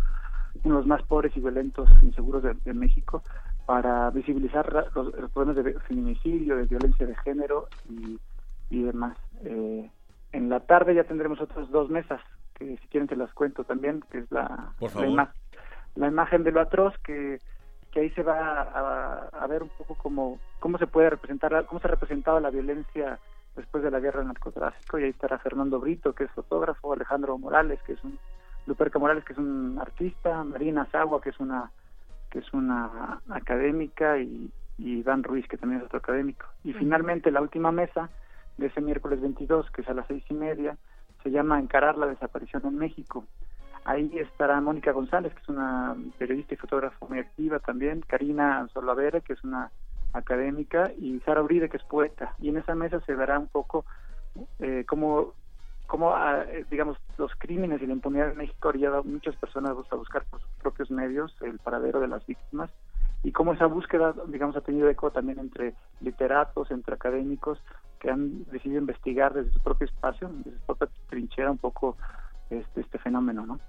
[0.65, 3.23] uno de los más pobres y violentos, inseguros de, de México,
[3.67, 8.19] para visibilizar los, los problemas de feminicidio, de violencia de género y,
[8.71, 9.17] y demás.
[9.45, 9.91] Eh,
[10.33, 12.21] en la tarde ya tendremos otras dos mesas,
[12.55, 15.09] que si quieren te las cuento también, que es la, Por la, favor.
[15.09, 15.33] ima-
[15.97, 17.41] la imagen de lo atroz, que,
[17.99, 21.81] que ahí se va a, a ver un poco cómo, cómo se puede representar, cómo
[21.81, 23.19] se ha representado la violencia
[23.57, 27.37] después de la guerra del narcotráfico, y ahí estará Fernando Brito, que es fotógrafo, Alejandro
[27.39, 28.17] Morales, que es un,
[28.67, 31.73] Luperca Morales, que es un artista, Marina Sagua, que es una
[32.31, 36.47] que es una académica, y, y Iván Ruiz, que también es otro académico.
[36.63, 38.11] Y finalmente la última mesa
[38.59, 40.77] de ese miércoles 22, que es a las seis y media,
[41.25, 43.25] se llama Encarar la desaparición en México.
[43.89, 49.23] Ahí estará Mónica González, que es una periodista y fotógrafa muy activa también, Karina Solavere,
[49.23, 49.71] que es una
[50.13, 52.35] académica, y Sara Uribe, que es poeta.
[52.39, 53.87] Y en esa mesa se verá un poco
[54.59, 55.33] eh, cómo,
[55.87, 59.71] cómo ah, eh, digamos, los crímenes y la impunidad en México orillado a muchas personas
[59.71, 62.69] a buscar por sus propios medios el paradero de las víctimas
[63.23, 65.73] y cómo esa búsqueda, digamos, ha tenido eco también entre
[66.03, 67.59] literatos, entre académicos,
[68.01, 71.97] que han decidido investigar desde su propio espacio, desde su propia trinchera un poco
[72.51, 73.61] este, este fenómeno, ¿no?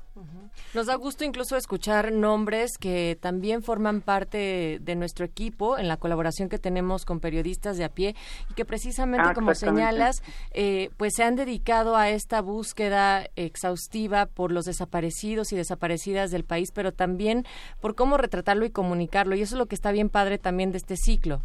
[0.74, 5.98] Nos da gusto incluso escuchar nombres que también forman parte de nuestro equipo en la
[5.98, 8.16] colaboración que tenemos con periodistas de a pie
[8.50, 10.22] y que precisamente, Ah, como señalas,
[10.52, 16.44] eh, pues se han dedicado a esta búsqueda exhaustiva por los desaparecidos y desaparecidas del
[16.44, 17.46] país, pero también
[17.82, 19.36] por cómo retratarlo y comunicarlo.
[19.36, 21.42] Y eso es lo que está bien padre también de este ciclo.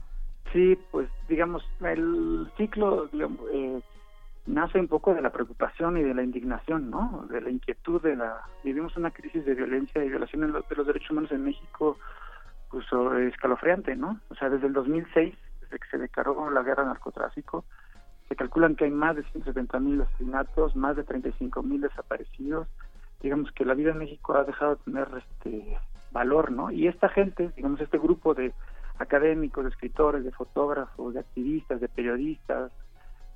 [0.52, 3.10] Sí, pues digamos, el ciclo
[3.52, 3.80] eh,
[4.46, 7.26] nace un poco de la preocupación y de la indignación, ¿no?
[7.30, 8.42] De la inquietud de la...
[8.62, 11.98] Vivimos una crisis de violencia y violación de los, de los derechos humanos en México,
[12.70, 14.20] pues o- escalofriante, ¿no?
[14.28, 17.64] O sea, desde el 2006, desde que se declaró la guerra al narcotráfico,
[18.28, 22.68] se calculan que hay más de 170 mil asesinatos, más de 35 mil desaparecidos.
[23.22, 25.78] Digamos que la vida en México ha dejado de tener este
[26.12, 26.70] valor, ¿no?
[26.70, 28.52] Y esta gente, digamos, este grupo de
[28.98, 32.70] académicos, de escritores, de fotógrafos, de activistas, de periodistas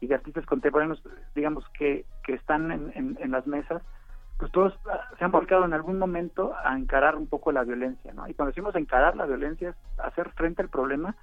[0.01, 1.03] y de artistas contemporáneos,
[1.35, 3.83] digamos, que, que están en, en- las mesas,
[4.37, 4.79] pues todos
[5.19, 8.29] se han volcado en algún momento a encarar un poco la violencia, ¿no?
[8.29, 11.17] Y cuando decimos encarar la violencia es hacer frente al problema,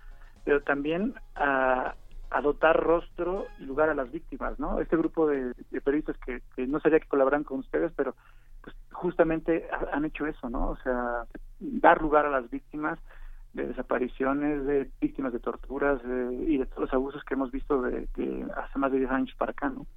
[0.44, 1.96] pero también a,
[2.30, 4.80] a dotar rostro y lugar a las víctimas, ¿no?
[4.82, 8.16] Este grupo de, periodistas que, que no sabía que colaboran con ustedes, pero
[8.62, 10.72] pues justamente ha- han hecho eso, ¿no?
[10.72, 11.26] O sea,
[11.60, 13.00] dar lugar a las víctimas
[13.56, 17.82] de desapariciones, de víctimas de torturas de- y de todos los abusos que hemos visto
[17.82, 19.88] de, de hace más de 10 años para acá, ¿no?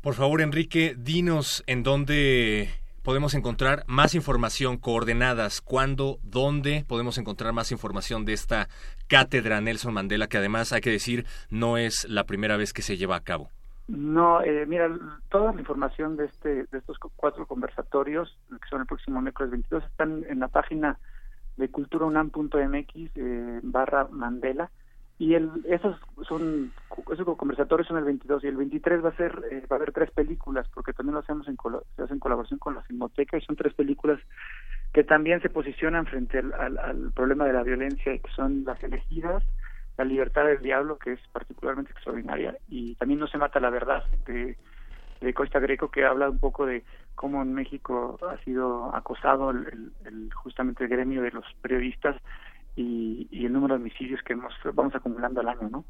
[0.00, 2.68] Por favor, Enrique, dinos en dónde
[3.02, 8.68] podemos encontrar más información, coordenadas, cuándo, dónde podemos encontrar más información de esta
[9.08, 12.96] cátedra Nelson Mandela, que además hay que decir no es la primera vez que se
[12.96, 13.50] lleva a cabo.
[13.88, 14.88] No, eh, mira,
[15.28, 19.52] toda la información de este de estos cu- cuatro conversatorios, que son el próximo miércoles
[19.52, 20.98] 22, están en la página
[21.56, 24.70] de culturaunam.mx eh, barra Mandela.
[25.18, 25.98] Y el, esos
[26.28, 26.74] son
[27.10, 29.92] esos conversatorios son el 22 y el 23 va a ser eh, va a haber
[29.92, 31.56] tres películas porque también lo hacemos en
[31.96, 34.20] se hace en colaboración con la Filmoteca y son tres películas
[34.92, 38.82] que también se posicionan frente al, al- al problema de la violencia que son las
[38.82, 39.42] elegidas
[39.96, 44.04] la libertad del diablo que es particularmente extraordinaria y también no se mata la verdad
[44.26, 44.58] de,
[45.22, 46.84] de Costa Greco que habla un poco de
[47.16, 49.92] cómo en México ha sido acosado el,
[50.34, 52.16] justamente el gremio de los periodistas
[52.76, 55.84] y, y el número de homicidios que hemos, vamos acumulando al año, ¿no?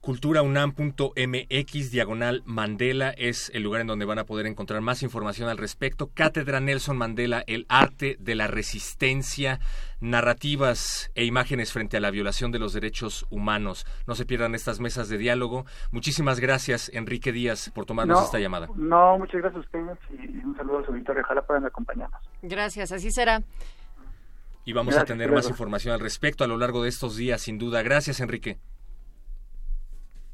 [0.00, 5.58] culturaunam.mx diagonal Mandela es el lugar en donde van a poder encontrar más información al
[5.58, 6.10] respecto.
[6.14, 9.60] Cátedra Nelson Mandela, el arte de la resistencia,
[10.00, 13.86] narrativas e imágenes frente a la violación de los derechos humanos.
[14.06, 15.66] No se pierdan estas mesas de diálogo.
[15.90, 18.68] Muchísimas gracias, Enrique Díaz, por tomarnos No, esta llamada.
[18.76, 21.22] No, muchas gracias a ustedes y un saludo a su auditorio.
[21.24, 22.20] Ojalá puedan acompañarnos.
[22.42, 23.42] Gracias, así será.
[24.64, 27.40] Y vamos a Gracias, tener más información al respecto a lo largo de estos días,
[27.40, 27.82] sin duda.
[27.82, 28.58] Gracias, Enrique.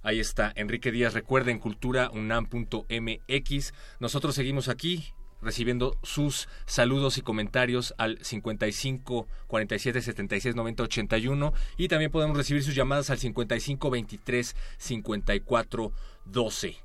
[0.05, 1.15] Ahí está, Enrique Díaz.
[1.15, 3.75] Recuerden culturaunam.mx.
[4.01, 11.89] Nosotros seguimos aquí recibiendo sus saludos y comentarios al 55 47 76 90 81 y
[11.89, 15.93] también podemos recibir sus llamadas al 55 23 54
[16.27, 16.77] 12.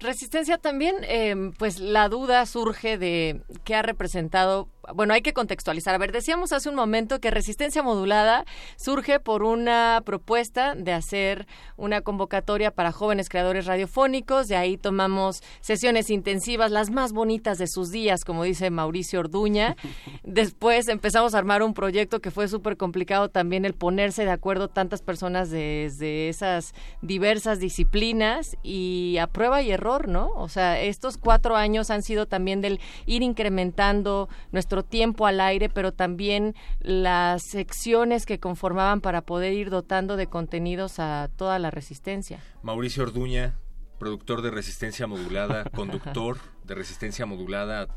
[0.00, 4.70] Resistencia también, eh, pues la duda surge de qué ha representado.
[4.94, 5.94] Bueno, hay que contextualizar.
[5.94, 8.44] A ver, decíamos hace un momento que resistencia modulada
[8.76, 14.48] surge por una propuesta de hacer una convocatoria para jóvenes creadores radiofónicos.
[14.48, 19.76] De ahí tomamos sesiones intensivas, las más bonitas de sus días, como dice Mauricio Orduña.
[20.22, 24.68] Después empezamos a armar un proyecto que fue súper complicado también el ponerse de acuerdo
[24.68, 30.30] tantas personas desde esas diversas disciplinas y a prueba y error, ¿no?
[30.34, 35.68] O sea, estos cuatro años han sido también del ir incrementando nuestro tiempo al aire,
[35.68, 41.70] pero también las secciones que conformaban para poder ir dotando de contenidos a toda la
[41.70, 42.40] resistencia.
[42.62, 43.58] Mauricio Orduña,
[43.98, 47.88] productor de Resistencia Modulada, conductor de Resistencia Modulada.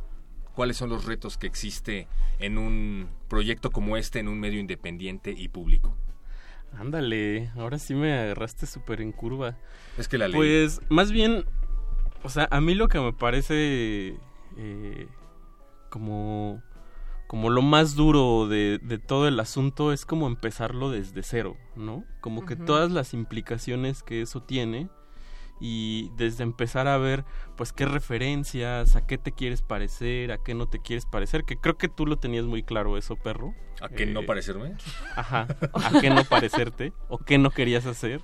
[0.54, 2.08] ¿Cuáles son los retos que existe
[2.40, 5.96] en un proyecto como este, en un medio independiente y público?
[6.78, 9.56] Ándale, ahora sí me agarraste súper en curva.
[9.98, 10.36] Es que la ley.
[10.36, 11.46] Pues más bien,
[12.24, 14.18] o sea, a mí lo que me parece
[14.58, 15.08] eh,
[15.90, 16.62] como,
[17.28, 22.06] como lo más duro de, de todo el asunto es como empezarlo desde cero, ¿no?
[22.22, 24.90] Como que todas las implicaciones que eso tiene
[25.60, 27.26] y desde empezar a ver
[27.56, 31.58] pues qué referencias, a qué te quieres parecer, a qué no te quieres parecer, que
[31.58, 33.54] creo que tú lo tenías muy claro eso, perro.
[33.82, 34.76] ¿A qué no Eh, parecerme?
[35.16, 38.22] Ajá, a qué no parecerte o qué no querías hacer.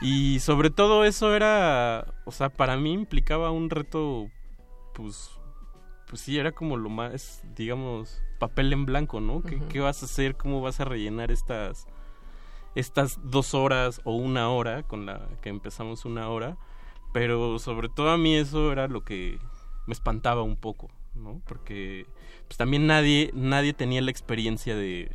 [0.00, 4.30] Y sobre todo eso era, o sea, para mí implicaba un reto,
[4.92, 5.30] pues,
[6.06, 9.42] pues sí, era como lo más, digamos, papel en blanco, ¿no?
[9.42, 10.36] ¿Qué, vas a hacer?
[10.36, 11.86] ¿Cómo vas a rellenar estas,
[12.74, 16.56] estas dos horas o una hora, con la que empezamos una hora,
[17.12, 19.38] pero sobre todo a mí eso era lo que
[19.86, 21.40] me espantaba un poco, ¿no?
[21.46, 22.06] Porque
[22.46, 25.10] pues también nadie, nadie tenía la experiencia de,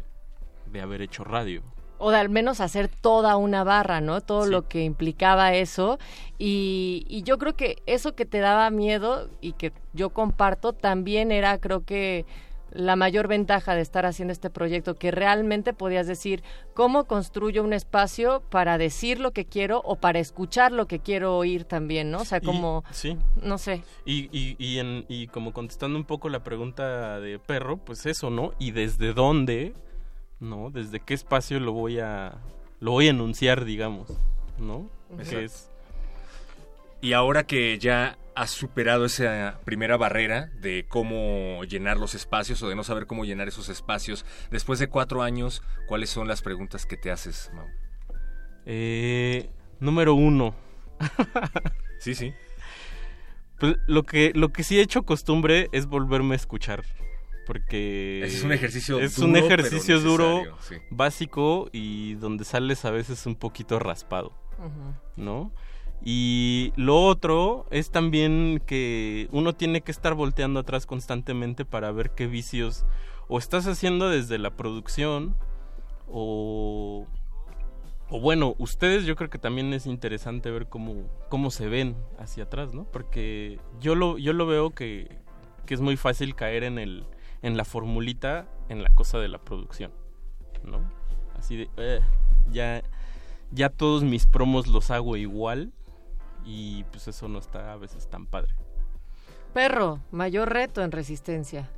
[0.71, 1.61] de haber hecho radio.
[1.99, 4.21] o de al menos hacer toda una barra, ¿no?
[4.21, 5.99] Todo lo que implicaba eso.
[6.39, 11.31] Y, y yo creo que eso que te daba miedo y que yo comparto también
[11.31, 12.25] era, creo que
[12.71, 16.43] la mayor ventaja de estar haciendo este proyecto, que realmente podías decir
[16.73, 21.37] cómo construyo un espacio para decir lo que quiero o para escuchar lo que quiero
[21.37, 22.19] oír también, ¿no?
[22.21, 23.17] O sea, Y- como, sí.
[23.41, 23.83] no sé.
[24.05, 28.29] Y, y, y, en- y como contestando un poco la pregunta de perro, pues eso,
[28.29, 28.53] ¿no?
[28.59, 29.73] Y desde dónde,
[30.39, 30.69] ¿no?
[30.71, 32.33] Desde qué espacio lo voy a
[32.79, 34.07] lo voy a enunciar, digamos,
[34.57, 34.89] ¿no?
[35.29, 35.69] Que es
[37.01, 42.69] Y ahora que ya has superado esa primera barrera de cómo llenar los espacios o
[42.69, 46.85] de no saber cómo llenar esos espacios, después de cuatro años, ¿cuáles son las preguntas
[46.85, 47.67] que te haces, Mau?
[48.65, 50.55] eh, número uno.
[51.99, 52.33] Sí, sí.
[53.59, 56.83] Pues lo que lo que sí he hecho costumbre es volverme a escuchar.
[57.45, 60.77] Porque Ese es un ejercicio es duro, un pero ejercicio duro, sí.
[60.89, 64.33] básico y donde sales a veces un poquito raspado.
[65.15, 65.53] ¿no?
[66.03, 72.11] Y lo otro es también que uno tiene que estar volteando atrás constantemente para ver
[72.11, 72.85] qué vicios
[73.27, 75.35] o estás haciendo desde la producción
[76.09, 77.05] o
[78.13, 82.43] o bueno, ustedes yo creo que también es interesante ver cómo cómo se ven hacia
[82.43, 82.83] atrás, ¿no?
[82.85, 85.17] Porque yo lo yo lo veo que
[85.65, 87.05] que es muy fácil caer en el
[87.41, 89.91] en la formulita en la cosa de la producción,
[90.65, 90.81] ¿no?
[91.37, 92.01] Así de "Eh,
[92.51, 92.83] ya
[93.51, 95.71] ya todos mis promos los hago igual
[96.45, 98.55] y pues eso no está a veces tan padre.
[99.53, 101.69] Perro, mayor reto en resistencia.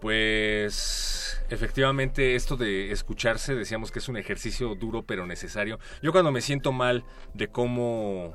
[0.00, 5.78] Pues efectivamente esto de escucharse decíamos que es un ejercicio duro pero necesario.
[6.02, 7.04] Yo cuando me siento mal
[7.34, 8.34] de cómo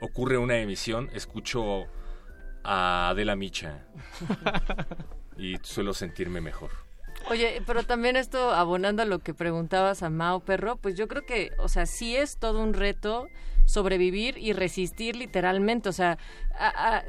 [0.00, 1.86] ocurre una emisión, escucho
[2.62, 3.86] a Adela Micha
[5.36, 6.70] y suelo sentirme mejor.
[7.30, 11.24] Oye, pero también esto, abonando a lo que preguntabas a Mao Perro, pues yo creo
[11.24, 13.28] que, o sea, sí es todo un reto
[13.64, 15.88] sobrevivir y resistir literalmente.
[15.88, 16.18] O sea,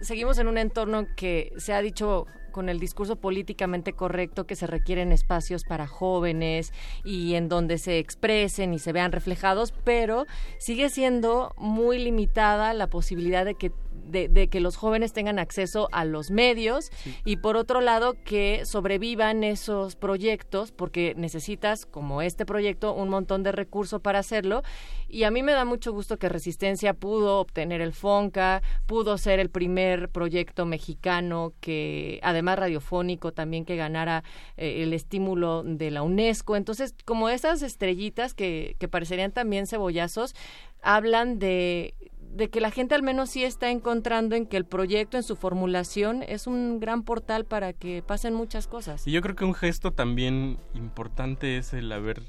[0.01, 4.67] seguimos en un entorno que se ha dicho con el discurso políticamente correcto que se
[4.67, 6.71] requieren espacios para jóvenes
[7.03, 10.25] y en donde se expresen y se vean reflejados, pero
[10.59, 13.71] sigue siendo muy limitada la posibilidad de que
[14.05, 16.91] de, de que los jóvenes tengan acceso a los medios
[17.25, 23.43] y por otro lado que sobrevivan esos proyectos porque necesitas como este proyecto un montón
[23.43, 24.63] de recursos para hacerlo.
[25.07, 29.39] Y a mí me da mucho gusto que Resistencia pudo obtener el FONCA, pudo ser
[29.39, 34.23] el primer proyecto mexicano que además radiofónico también que ganara
[34.57, 40.35] eh, el estímulo de la UNESCO, entonces como esas estrellitas que, que parecerían también cebollazos
[40.81, 41.95] hablan de
[42.34, 45.36] de que la gente al menos sí está encontrando en que el proyecto en su
[45.36, 49.07] formulación es un gran portal para que pasen muchas cosas.
[49.07, 52.23] Y yo creo que un gesto también importante es el haber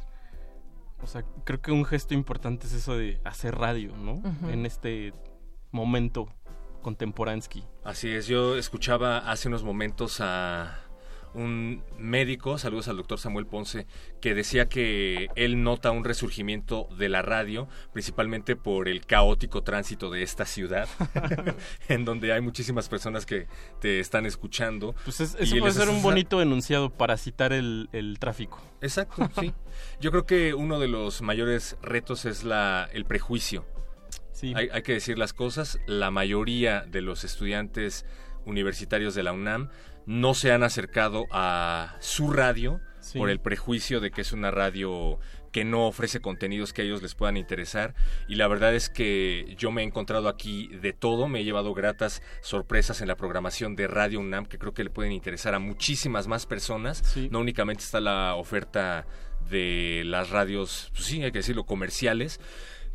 [1.02, 4.22] o sea, creo que un gesto importante es eso de hacer radio, ¿no?
[4.48, 5.12] En este
[5.70, 6.28] momento
[6.80, 7.62] contemporánsky.
[7.84, 10.83] Así es, yo escuchaba hace unos momentos a
[11.34, 13.86] un médico, saludos al doctor Samuel Ponce,
[14.20, 20.10] que decía que él nota un resurgimiento de la radio, principalmente por el caótico tránsito
[20.10, 20.88] de esta ciudad,
[21.88, 23.46] en donde hay muchísimas personas que
[23.80, 24.94] te están escuchando.
[25.04, 28.62] Pues es- eso puede ser un bonito enunciado para citar el, el tráfico.
[28.80, 29.52] Exacto, sí.
[30.00, 33.66] Yo creo que uno de los mayores retos es la, el prejuicio.
[34.54, 35.78] Hay, hay que decir las cosas.
[35.86, 38.04] La mayoría de los estudiantes
[38.44, 39.70] universitarios de la UNAM
[40.06, 43.18] no se han acercado a su radio Sí.
[43.18, 45.18] por el prejuicio de que es una radio
[45.52, 47.94] que no ofrece contenidos que a ellos les puedan interesar.
[48.28, 51.74] Y la verdad es que yo me he encontrado aquí de todo, me he llevado
[51.74, 55.58] gratas sorpresas en la programación de Radio UNAM que creo que le pueden interesar a
[55.58, 59.06] muchísimas más personas, no únicamente está la oferta
[59.50, 62.40] de las radios, pues sí, hay que decirlo, comerciales,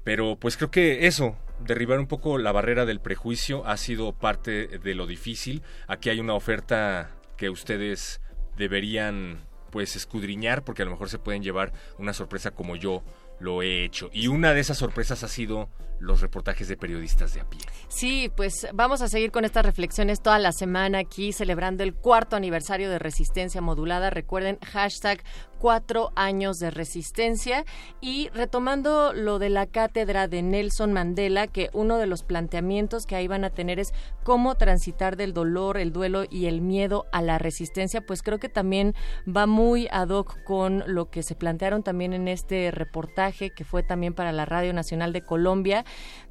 [0.03, 4.79] pero pues creo que eso, derribar un poco la barrera del prejuicio ha sido parte
[4.79, 5.61] de lo difícil.
[5.87, 8.21] Aquí hay una oferta que ustedes
[8.57, 13.03] deberían pues escudriñar porque a lo mejor se pueden llevar una sorpresa como yo
[13.39, 14.09] lo he hecho.
[14.11, 15.69] Y una de esas sorpresas ha sido
[15.99, 17.61] los reportajes de periodistas de a pie.
[17.87, 22.35] Sí, pues vamos a seguir con estas reflexiones toda la semana aquí celebrando el cuarto
[22.35, 24.09] aniversario de Resistencia Modulada.
[24.09, 25.23] Recuerden hashtag
[25.59, 27.65] cuatro años de resistencia
[28.01, 33.15] y retomando lo de la cátedra de Nelson Mandela, que uno de los planteamientos que
[33.15, 33.93] ahí van a tener es
[34.23, 38.49] cómo transitar del dolor, el duelo y el miedo a la resistencia, pues creo que
[38.49, 38.95] también
[39.27, 43.83] va muy ad hoc con lo que se plantearon también en este reportaje que fue
[43.83, 45.83] también para la Radio Nacional de Colombia,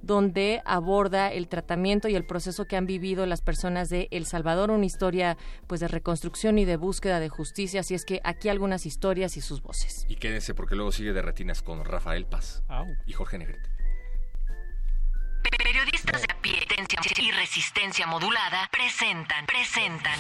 [0.03, 4.71] donde aborda el tratamiento y el proceso que han vivido las personas de El Salvador,
[4.71, 5.37] una historia
[5.67, 9.41] pues de reconstrucción y de búsqueda de justicia, así es que aquí algunas historias y
[9.41, 10.05] sus voces.
[10.09, 12.63] Y quédense porque luego sigue de retinas con Rafael Paz
[13.07, 13.71] y Jorge Negrete.
[15.57, 16.59] Periodistas de a pie
[17.21, 20.19] y resistencia modulada presentan, presentan.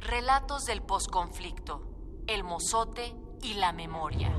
[0.00, 4.32] Relatos del posconflicto, el mozote y la memoria.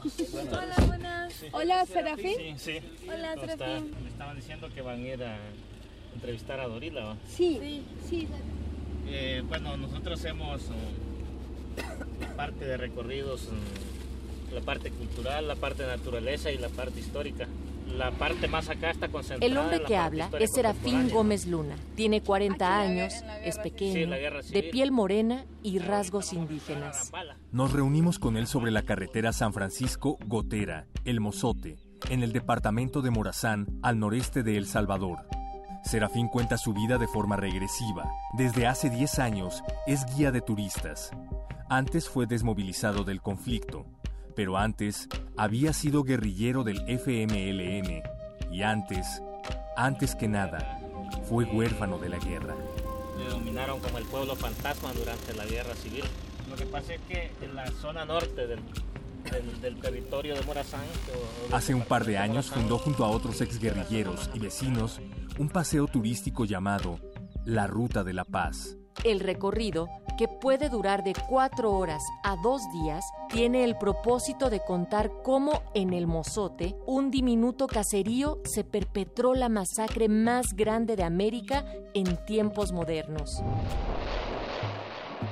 [0.00, 1.34] Hola, buenas.
[1.50, 2.36] Hola, Serafín.
[2.36, 3.08] Sí, sí.
[3.08, 3.34] Hola.
[3.34, 3.94] Serafín.
[4.02, 5.36] Me estaban diciendo que van a ir a
[6.14, 7.04] entrevistar a Dorila.
[7.04, 7.16] ¿va?
[7.28, 8.28] Sí, sí, sí.
[9.08, 10.62] Eh, bueno, nosotros hemos
[12.20, 17.00] la parte de recorridos, mm, la parte cultural, la parte de naturaleza y la parte
[17.00, 17.48] histórica.
[17.96, 19.46] La parte más acá está concentrada.
[19.46, 21.10] El hombre que habla es Serafín.
[21.10, 21.74] Gómez Luna.
[21.96, 23.12] Tiene 40 años,
[23.42, 27.10] es pequeño, de piel morena y rasgos indígenas.
[27.50, 31.76] Nos reunimos con él sobre la carretera San Francisco-Gotera, El Mozote,
[32.10, 35.18] en el departamento de Morazán, al noreste de El Salvador.
[35.84, 38.10] Serafín cuenta su vida de forma regresiva.
[38.34, 41.10] Desde hace 10 años es guía de turistas.
[41.70, 43.86] Antes fue desmovilizado del conflicto,
[44.38, 48.02] pero antes había sido guerrillero del FMLN
[48.52, 49.20] y antes,
[49.76, 50.78] antes que nada,
[51.28, 52.54] fue huérfano de la guerra.
[53.18, 56.04] denominaron como el pueblo fantasma durante la guerra civil.
[56.48, 58.60] Lo que pasa es que en la zona norte del,
[59.32, 60.82] del- del territorio de Morazán,
[61.50, 65.00] o- o Hace un par de años Morazán, fundó junto a otros exguerrilleros y vecinos
[65.36, 67.00] un paseo turístico llamado
[67.44, 68.76] La Ruta de la Paz.
[69.04, 69.88] El recorrido,
[70.18, 75.62] que puede durar de cuatro horas a dos días, tiene el propósito de contar cómo
[75.74, 82.16] en el Mozote, un diminuto caserío, se perpetró la masacre más grande de América en
[82.26, 83.40] tiempos modernos.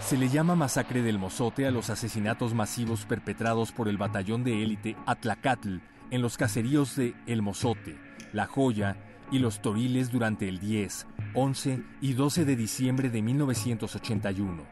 [0.01, 4.63] Se le llama masacre del Mozote a los asesinatos masivos perpetrados por el batallón de
[4.63, 5.79] élite Atlacatl
[6.13, 7.99] en los caseríos de El Mozote,
[8.33, 8.97] La Joya
[9.31, 14.65] y Los Toriles durante el 10, 11 y 12 de diciembre de 1981.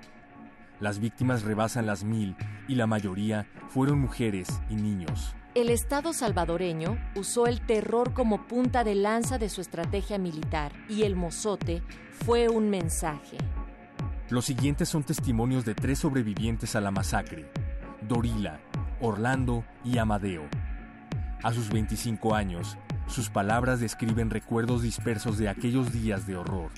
[0.81, 2.37] Las víctimas rebasan las mil
[2.69, 5.35] y la mayoría fueron mujeres y niños.
[5.55, 11.03] El Estado salvadoreño usó el terror como punta de lanza de su estrategia militar y
[11.03, 13.39] el Mozote fue un mensaje.
[14.31, 17.53] Los siguientes son testimonios de tres sobrevivientes a la masacre,
[18.09, 18.59] Dorila,
[19.01, 20.49] Orlando y Amadeo.
[21.43, 22.77] A sus 25 años,
[23.09, 26.71] sus palabras describen recuerdos dispersos de aquellos días de horror.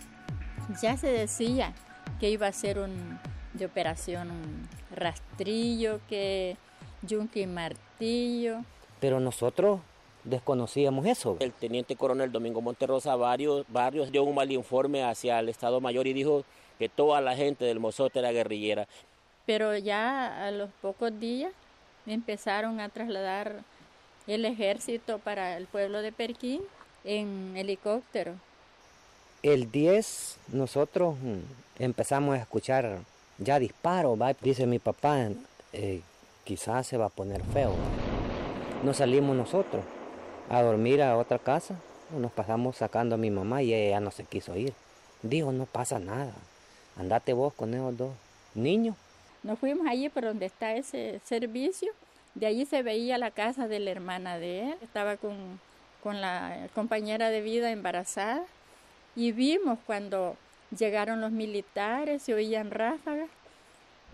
[0.83, 1.73] Ya se decía
[2.21, 3.19] que iba a ser un
[3.57, 6.57] de operación un rastrillo, que
[7.03, 8.59] yunque y martillo.
[9.01, 9.81] Pero nosotros
[10.25, 11.37] desconocíamos eso.
[11.41, 16.07] El teniente coronel Domingo Monterrosa varios, varios dio un mal informe hacia el Estado Mayor
[16.07, 16.45] y dijo
[16.79, 18.87] que toda la gente del Mozote era guerrillera.
[19.47, 21.53] Pero ya a los pocos días
[22.07, 23.63] empezaron a trasladar
[24.27, 26.63] el ejército para el pueblo de Perquín
[27.05, 28.35] en helicóptero.
[29.43, 32.99] El 10 nosotros mm, empezamos a escuchar
[33.39, 34.33] ya disparos, ¿va?
[34.41, 35.29] dice mi papá,
[35.73, 36.01] eh,
[36.45, 37.75] quizás se va a poner feo.
[38.83, 39.85] Nos salimos nosotros
[40.49, 41.77] a dormir a otra casa,
[42.17, 44.73] nos pasamos sacando a mi mamá y ella no se quiso ir.
[45.23, 46.33] Dijo, no pasa nada,
[46.97, 48.11] andate vos con esos dos
[48.55, 48.97] niños.
[49.43, 51.93] Nos fuimos allí por donde está ese servicio.
[52.37, 54.79] De allí se veía la casa de la hermana de él.
[54.83, 55.59] Estaba con,
[56.03, 58.45] con la compañera de vida embarazada.
[59.15, 60.37] Y vimos cuando
[60.77, 63.31] llegaron los militares, se oían ráfagas.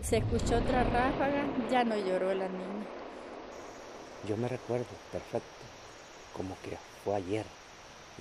[0.01, 2.85] Se escuchó otra ráfaga, ya no lloró la niña.
[4.27, 5.65] Yo me recuerdo perfecto,
[6.35, 7.45] como que fue ayer,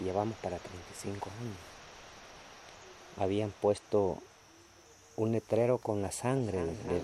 [0.03, 1.57] llevamos para 35 años.
[3.19, 4.19] Habían puesto
[5.17, 7.03] un letrero con la sangre de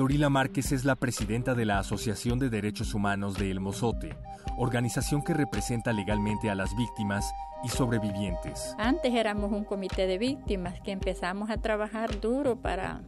[0.00, 4.16] Dorila Márquez es la presidenta de la Asociación de Derechos Humanos de El Mozote,
[4.56, 7.30] organización que representa legalmente a las víctimas
[7.62, 8.74] y sobrevivientes.
[8.78, 13.02] Antes éramos un comité de víctimas que empezamos a trabajar duro para,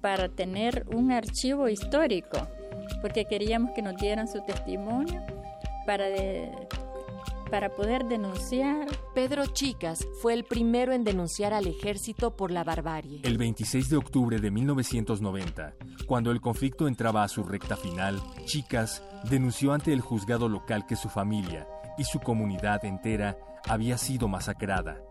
[0.00, 2.38] para tener un archivo histórico,
[3.02, 5.20] porque queríamos que nos dieran su testimonio
[5.86, 6.04] para,
[7.50, 8.86] para poder denunciar.
[9.14, 13.20] Pedro Chicas fue el primero en denunciar al ejército por la barbarie.
[13.24, 15.74] El 26 de octubre de 1990,
[16.06, 20.96] cuando el conflicto entraba a su recta final, Chicas denunció ante el juzgado local que
[20.96, 21.66] su familia
[21.98, 23.36] y su comunidad entera
[23.68, 25.02] había sido masacrada.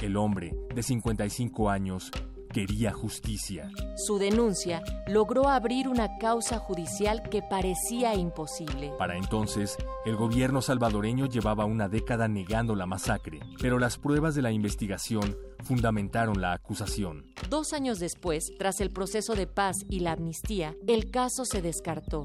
[0.00, 2.10] El hombre, de 55 años,
[2.52, 3.70] quería justicia.
[3.96, 8.92] Su denuncia logró abrir una causa judicial que parecía imposible.
[8.98, 14.42] Para entonces, el gobierno salvadoreño llevaba una década negando la masacre, pero las pruebas de
[14.42, 17.24] la investigación fundamentaron la acusación.
[17.48, 22.24] Dos años después, tras el proceso de paz y la amnistía, el caso se descartó.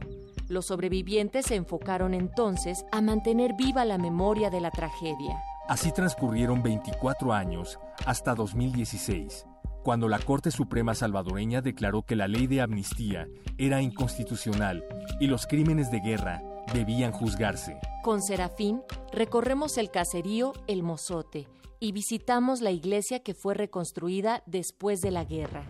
[0.49, 5.38] Los sobrevivientes se enfocaron entonces a mantener viva la memoria de la tragedia.
[5.67, 9.45] Así transcurrieron 24 años hasta 2016,
[9.88, 14.83] cuando la Corte Suprema salvadoreña declaró que la ley de amnistía era inconstitucional
[15.17, 17.77] y los crímenes de guerra debían juzgarse.
[18.03, 18.81] Con Serafín
[19.13, 21.47] recorremos el caserío El Mozote
[21.79, 25.63] y visitamos la iglesia que fue reconstruida después de la guerra.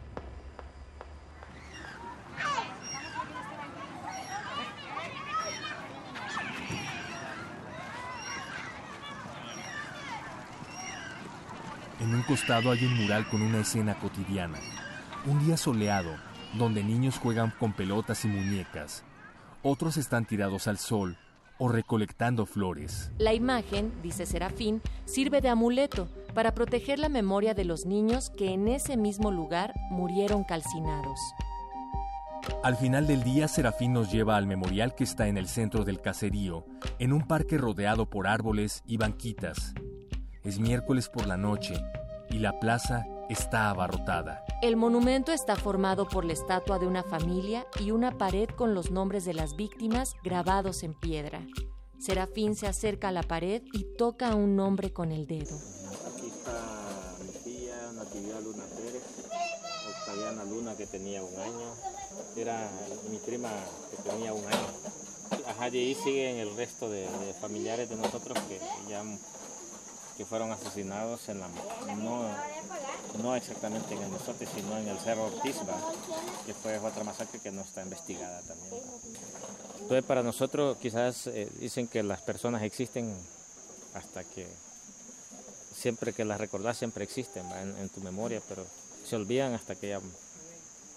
[11.99, 14.59] En un costado hay un mural con una escena cotidiana.
[15.25, 16.11] Un día soleado,
[16.53, 19.03] donde niños juegan con pelotas y muñecas.
[19.63, 21.17] Otros están tirados al sol
[21.57, 23.11] o recolectando flores.
[23.17, 28.53] La imagen, dice Serafín, sirve de amuleto para proteger la memoria de los niños que
[28.53, 31.19] en ese mismo lugar murieron calcinados.
[32.63, 35.99] Al final del día, Serafín nos lleva al memorial que está en el centro del
[35.99, 36.63] caserío,
[36.99, 39.73] en un parque rodeado por árboles y banquitas.
[40.47, 41.73] Es miércoles por la noche
[42.29, 44.45] y la plaza está abarrotada.
[44.61, 48.89] El monumento está formado por la estatua de una familia y una pared con los
[48.89, 51.45] nombres de las víctimas grabados en piedra.
[51.99, 55.53] Serafín se acerca a la pared y toca a un nombre con el dedo.
[56.15, 59.03] Aquí está mi tía, Natividad Luna Pérez,
[59.99, 61.73] Octaviana Luna que tenía un año,
[62.37, 62.69] era
[63.11, 63.49] mi prima
[63.91, 64.67] que tenía un año.
[65.49, 69.03] Ajá, y ahí siguen el resto de, de familiares de nosotros que ya
[70.17, 71.47] que fueron asesinados en la
[71.95, 72.25] no,
[73.21, 75.55] no exactamente en el Mozote, sino en el Cerro Ortiz,
[76.45, 78.73] que fue otra masacre que no está investigada también.
[79.81, 83.15] Entonces para nosotros quizás eh, dicen que las personas existen
[83.93, 84.47] hasta que
[85.73, 87.45] siempre que las recordás siempre existen.
[87.51, 88.65] En, en, tu memoria, pero
[89.07, 90.01] se olvidan hasta que ya,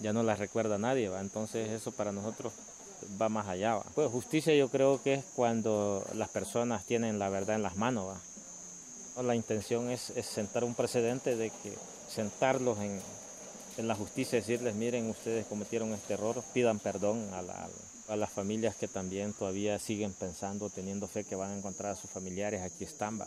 [0.00, 1.20] ya no las recuerda nadie, ¿va?
[1.20, 2.54] entonces eso para nosotros
[3.20, 3.76] va más allá.
[3.76, 3.84] ¿va?
[3.94, 8.08] Pues justicia yo creo que es cuando las personas tienen la verdad en las manos.
[8.08, 8.20] ¿va?
[9.22, 11.74] La intención es, sentar un precedente de que
[12.08, 13.00] sentarlos en,
[13.86, 17.68] la justicia, decirles, miren, ustedes cometieron este error, pidan perdón a, la,
[18.08, 21.96] a, las familias que también todavía siguen pensando, teniendo fe que van a encontrar a
[21.96, 23.18] sus familiares, aquí están.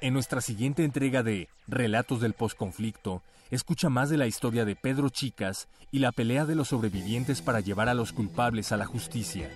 [0.00, 5.08] En nuestra siguiente entrega de Relatos del Postconflicto, escucha más de la historia de Pedro
[5.08, 9.50] Chicas y la pelea de los sobrevivientes para llevar a los culpables a la justicia.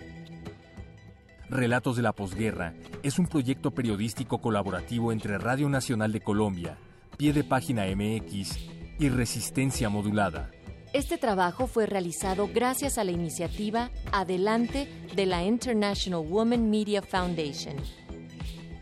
[1.49, 2.75] Relatos de la Posguerra
[3.05, 6.77] es un proyecto periodístico colaborativo entre Radio Nacional de Colombia,
[7.17, 8.59] Pie de Página MX
[8.99, 10.51] y Resistencia Modulada.
[10.93, 17.77] Este trabajo fue realizado gracias a la iniciativa Adelante de la International Women Media Foundation.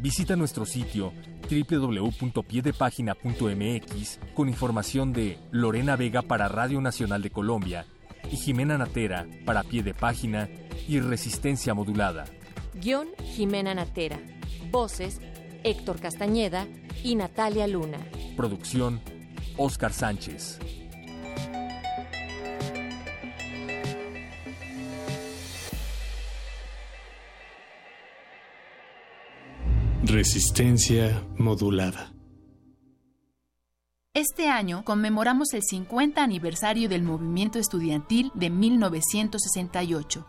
[0.01, 1.13] Visita nuestro sitio
[1.51, 7.85] www.piedepagina.mx con información de Lorena Vega para Radio Nacional de Colombia
[8.31, 10.49] y Jimena Natera para Pie de Página
[10.89, 12.25] y Resistencia Modulada.
[12.75, 14.19] Guión Jimena Natera.
[14.71, 15.21] Voces
[15.63, 16.67] Héctor Castañeda
[17.03, 17.99] y Natalia Luna.
[18.37, 19.01] Producción
[19.57, 20.59] Oscar Sánchez.
[30.05, 32.13] Resistencia modulada.
[34.13, 40.25] Este año conmemoramos el 50 aniversario del movimiento estudiantil de 1968.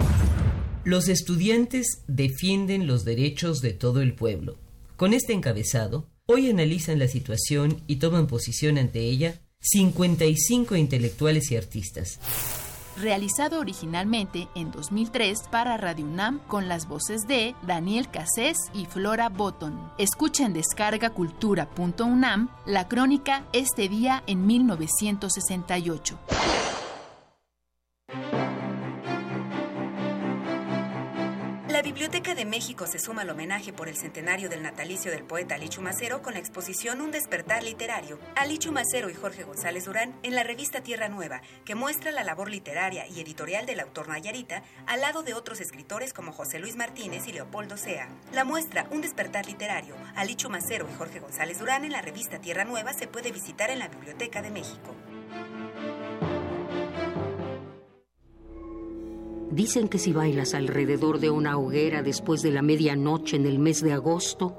[0.86, 4.59] Los estudiantes defienden los derechos de todo el pueblo.
[4.95, 11.57] Con este encabezado, hoy analizan la situación y toman posición ante ella 55 intelectuales y
[11.57, 12.19] artistas.
[13.01, 19.29] Realizado originalmente en 2003 para Radio UNAM con las voces de Daniel Cassés y Flora
[19.29, 19.91] Botton.
[19.97, 26.19] Escucha en descargacultura.unam la crónica Este día en 1968.
[31.68, 35.55] La Biblioteca de México se suma al homenaje por el centenario del natalicio del poeta
[35.55, 38.20] Alichu Macero con la exposición Un despertar literario.
[38.36, 42.51] Alichu Macero y Jorge González Durán en la revista Tierra Nueva, que muestra la labor
[42.51, 47.28] literaria y editorial del autor Nayarita al lado de otros escritores como José Luis Martínez
[47.28, 48.09] y Leopoldo Sea.
[48.32, 52.63] La muestra Un despertar literario, Alichu Macero y Jorge González Durán en la revista Tierra
[52.63, 54.93] Nueva se puede visitar en la Biblioteca de México.
[59.55, 63.81] Dicen que si bailas alrededor de una hoguera después de la medianoche en el mes
[63.81, 64.57] de agosto,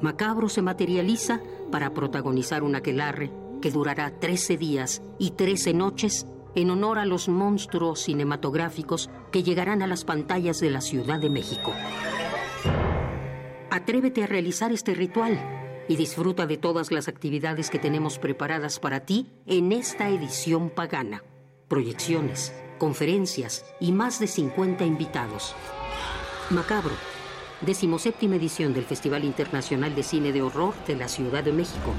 [0.00, 3.30] Macabro se materializa para protagonizar un aquelarre
[3.60, 9.82] que durará 13 días y 13 noches en honor a los monstruos cinematográficos que llegarán
[9.82, 11.74] a las pantallas de la Ciudad de México.
[13.70, 15.38] Atrévete a realizar este ritual
[15.86, 21.22] y disfruta de todas las actividades que tenemos preparadas para ti en esta edición pagana.
[21.68, 25.54] Proyecciones, conferencias y más de 50 invitados.
[26.50, 26.94] Macabro,
[27.60, 31.92] decimoséptima edición del Festival Internacional de Cine de Horror de la Ciudad de México.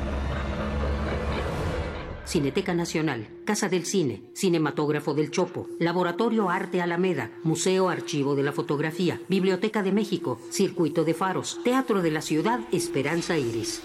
[2.30, 8.52] Cineteca Nacional, Casa del Cine, Cinematógrafo del Chopo, Laboratorio Arte Alameda, Museo Archivo de la
[8.52, 13.82] Fotografía, Biblioteca de México, Circuito de Faros, Teatro de la Ciudad Esperanza Iris.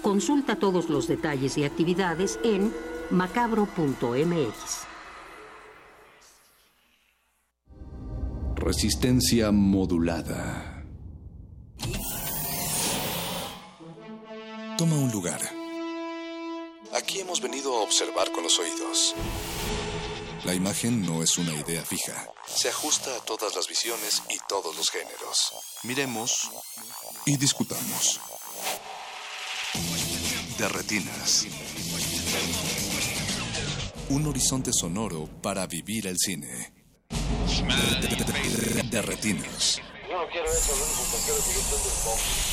[0.00, 2.72] Consulta todos los detalles y actividades en
[3.10, 4.91] macabro.mx.
[8.64, 10.84] Resistencia modulada.
[14.78, 15.40] Toma un lugar.
[16.94, 19.16] Aquí hemos venido a observar con los oídos.
[20.44, 22.28] La imagen no es una idea fija.
[22.46, 25.54] Se ajusta a todas las visiones y todos los géneros.
[25.82, 26.48] Miremos
[27.26, 28.20] y discutamos.
[30.56, 31.46] De retinas.
[34.08, 36.81] Un horizonte sonoro para vivir el cine.
[37.62, 39.80] De, retinas.
[40.08, 42.52] Yo no quiero eso, lo único quiero es el.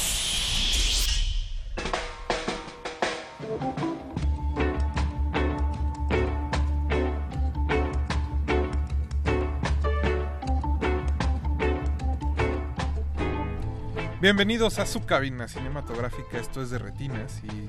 [14.22, 17.68] Bienvenidos a su cabina cinematográfica, esto es de Retinas y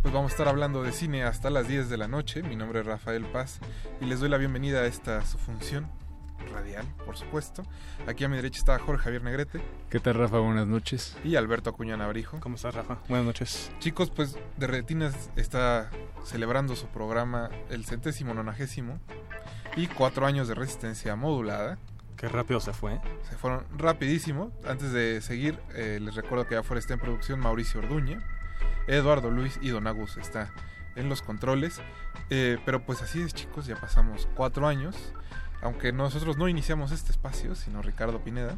[0.00, 2.42] pues vamos a estar hablando de cine hasta las 10 de la noche.
[2.42, 3.58] Mi nombre es Rafael Paz
[4.00, 6.07] y les doy la bienvenida a esta su función
[6.48, 7.62] radial, por supuesto.
[8.06, 10.38] Aquí a mi derecha está Jorge Javier Negrete ¿Qué tal, Rafa?
[10.38, 11.16] Buenas noches.
[11.24, 12.40] y Alberto Acuña Navarijo.
[12.40, 12.98] ¿Cómo estás, Rafa?
[13.08, 13.70] Buenas noches.
[13.78, 15.90] Chicos, pues de Retinas está
[16.24, 18.98] celebrando su programa el centésimo nonagésimo
[19.76, 21.78] y cuatro años de resistencia modulada.
[22.16, 23.00] Qué rápido se fue.
[23.30, 24.50] Se fueron rapidísimo.
[24.66, 28.22] Antes de seguir, eh, les recuerdo que afuera está en producción Mauricio Orduña,
[28.88, 30.52] Eduardo Luis y Don Agus está
[30.96, 31.80] en los controles.
[32.30, 34.96] Eh, pero pues así es, chicos, ya pasamos cuatro años.
[35.62, 38.56] Aunque nosotros no iniciamos este espacio, sino Ricardo Pineda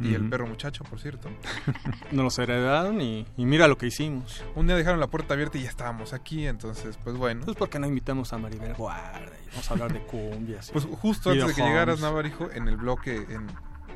[0.00, 1.30] y el perro muchacho, por cierto.
[2.12, 4.42] No nos heredaron y, y mira lo que hicimos.
[4.54, 7.44] Un día dejaron la puerta abierta y ya estábamos aquí, entonces, pues bueno.
[7.44, 10.70] Pues porque no invitamos a Maribel Guarda y vamos a hablar de cumbias.
[10.70, 13.46] Pues justo antes de que llegaras, Navarijo, en el bloque, en,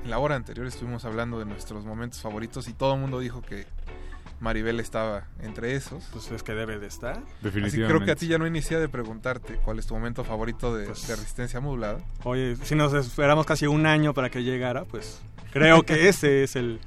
[0.04, 3.42] en la hora anterior estuvimos hablando de nuestros momentos favoritos y todo el mundo dijo
[3.42, 3.66] que
[4.40, 6.04] Maribel estaba entre esos.
[6.12, 7.16] Pues es que debe de estar.
[7.16, 8.04] Así que creo Definitivamente.
[8.06, 11.06] que a ti ya no necesidad de preguntarte cuál es tu momento favorito de, Pues
[11.08, 11.98] de resistencia modulada.
[12.24, 15.20] Oye, si nos esperamos casi un año para que llegara, pues
[15.52, 16.80] creo que ese es el,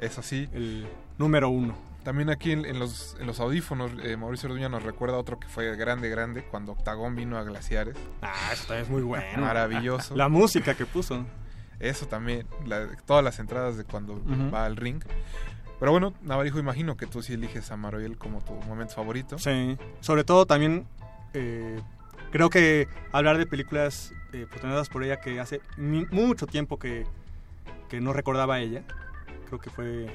[0.00, 0.48] Es así.
[0.52, 0.86] el
[1.18, 1.76] número uno.
[2.04, 5.48] También aquí en, en los, en los audífonos, eh, Mauricio Orduña nos recuerda otro que
[5.48, 7.96] fue grande, grande, cuando Octagón vino a Glaciares.
[8.20, 9.40] Ah, eso también es muy bueno.
[9.40, 10.14] Maravilloso.
[10.14, 11.24] La música que puso.
[11.80, 15.02] Eso también, la- todas las entradas de cuando va al ring.
[15.84, 19.38] Pero bueno, Navarijo, imagino que tú sí eliges a Maribel como tu momento favorito.
[19.38, 20.86] Sí, sobre todo también
[21.34, 21.78] eh,
[22.32, 27.04] creo que hablar de películas eh, protagonizadas por ella que hace mucho tiempo que,
[27.90, 28.82] que no recordaba a ella,
[29.46, 30.06] creo que fue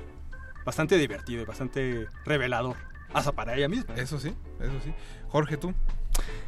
[0.66, 2.76] bastante divertido y bastante revelador,
[3.14, 3.94] hasta para ella misma.
[3.94, 4.92] Eso sí, eso sí.
[5.28, 5.76] Jorge, tú.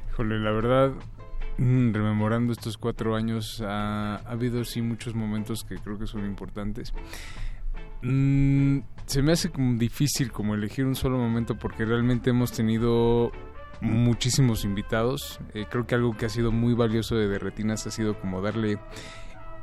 [0.10, 0.94] Híjole, la verdad,
[1.60, 6.26] mm, rememorando estos cuatro años, ha, ha habido sí muchos momentos que creo que son
[6.26, 6.92] importantes.
[8.02, 13.32] Mm, se me hace como difícil como elegir un solo momento porque realmente hemos tenido
[13.82, 15.39] muchísimos invitados.
[15.54, 18.78] Eh, creo que algo que ha sido muy valioso de Derretinas ha sido como darle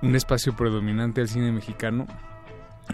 [0.03, 2.07] un espacio predominante al cine mexicano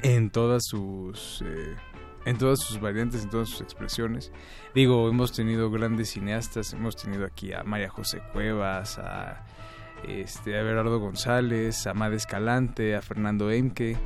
[0.03, 1.77] en todas sus eh,
[2.25, 4.33] en todas sus variantes, en todas sus expresiones.
[4.75, 9.45] Digo, hemos tenido grandes cineastas, hemos tenido aquí a María José Cuevas, a
[10.09, 13.99] este a Everardo González, a Made Escalante, a Fernando Emke,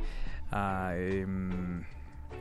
[0.51, 1.81] a em,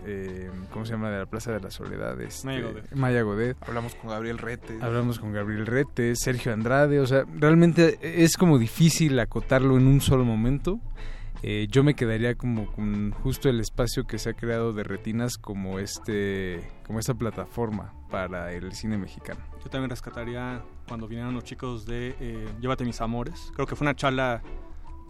[0.05, 1.11] em, ¿cómo se llama?
[1.11, 2.93] de la Plaza de la Soledad, este, Maya Godet.
[2.95, 3.57] Maya Godet.
[3.67, 4.79] Hablamos con Gabriel Rete.
[4.81, 10.01] Hablamos con Gabriel Rete, Sergio Andrade, o sea, realmente es como difícil acotarlo en un
[10.01, 10.81] solo momento.
[11.43, 15.39] Eh, yo me quedaría como con justo el espacio que se ha creado de Retinas
[15.39, 19.41] como este como esta plataforma para el cine mexicano.
[19.63, 23.53] Yo también rescataría cuando vinieron los chicos de eh, Llévate mis amores.
[23.55, 24.43] Creo que fue una charla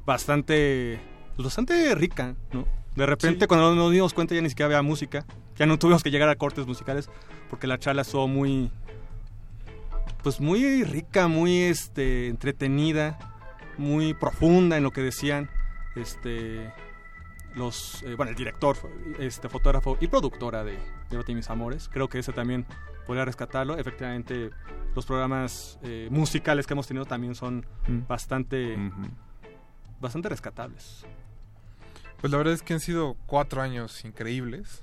[0.04, 1.00] bastante,
[1.36, 2.66] pues, bastante rica, ¿no?
[2.98, 5.24] De repente, cuando nos dimos cuenta, ya ni siquiera había música.
[5.56, 7.08] Ya no tuvimos que llegar a cortes musicales
[7.48, 8.70] porque la charla estuvo muy,
[10.22, 13.18] pues muy rica, muy este, entretenida.
[13.78, 15.48] muy profunda en lo que decían
[15.94, 16.72] este
[17.54, 18.76] los eh, bueno el director
[19.20, 20.76] este fotógrafo y productora de
[21.10, 22.66] Llévate mis amores creo que ese también
[23.06, 24.50] podría rescatarlo efectivamente
[24.96, 28.00] los programas eh, musicales que hemos tenido también son Mm.
[28.08, 28.76] bastante
[30.00, 31.06] bastante rescatables
[32.20, 34.82] Pues la verdad es que han sido cuatro años increíbles.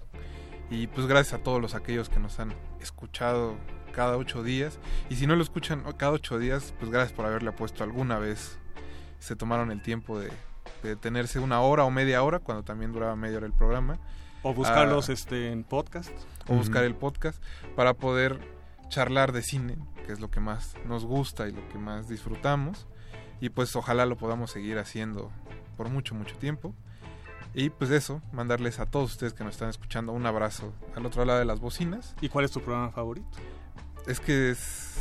[0.70, 3.56] Y pues gracias a todos los aquellos que nos han escuchado
[3.94, 4.80] cada ocho días.
[5.10, 8.58] Y si no lo escuchan cada ocho días pues gracias por haberle puesto alguna vez.
[9.20, 10.30] Se tomaron el tiempo de,
[10.84, 14.00] de detenerse una hora o media hora cuando también duraba media hora el programa.
[14.44, 16.12] O buscarlos Ah, este en podcast.
[16.48, 17.42] o buscar el podcast
[17.76, 18.40] para poder
[18.90, 22.86] charlar de cine, que es lo que más nos gusta y lo que más disfrutamos.
[23.42, 25.32] Y pues ojalá lo podamos seguir haciendo
[25.78, 26.74] por mucho, mucho tiempo.
[27.58, 31.24] Y pues eso, mandarles a todos ustedes que nos están escuchando un abrazo al otro
[31.24, 32.14] lado de las bocinas.
[32.20, 33.28] ¿Y cuál es tu programa favorito?
[34.08, 34.96] Es que es,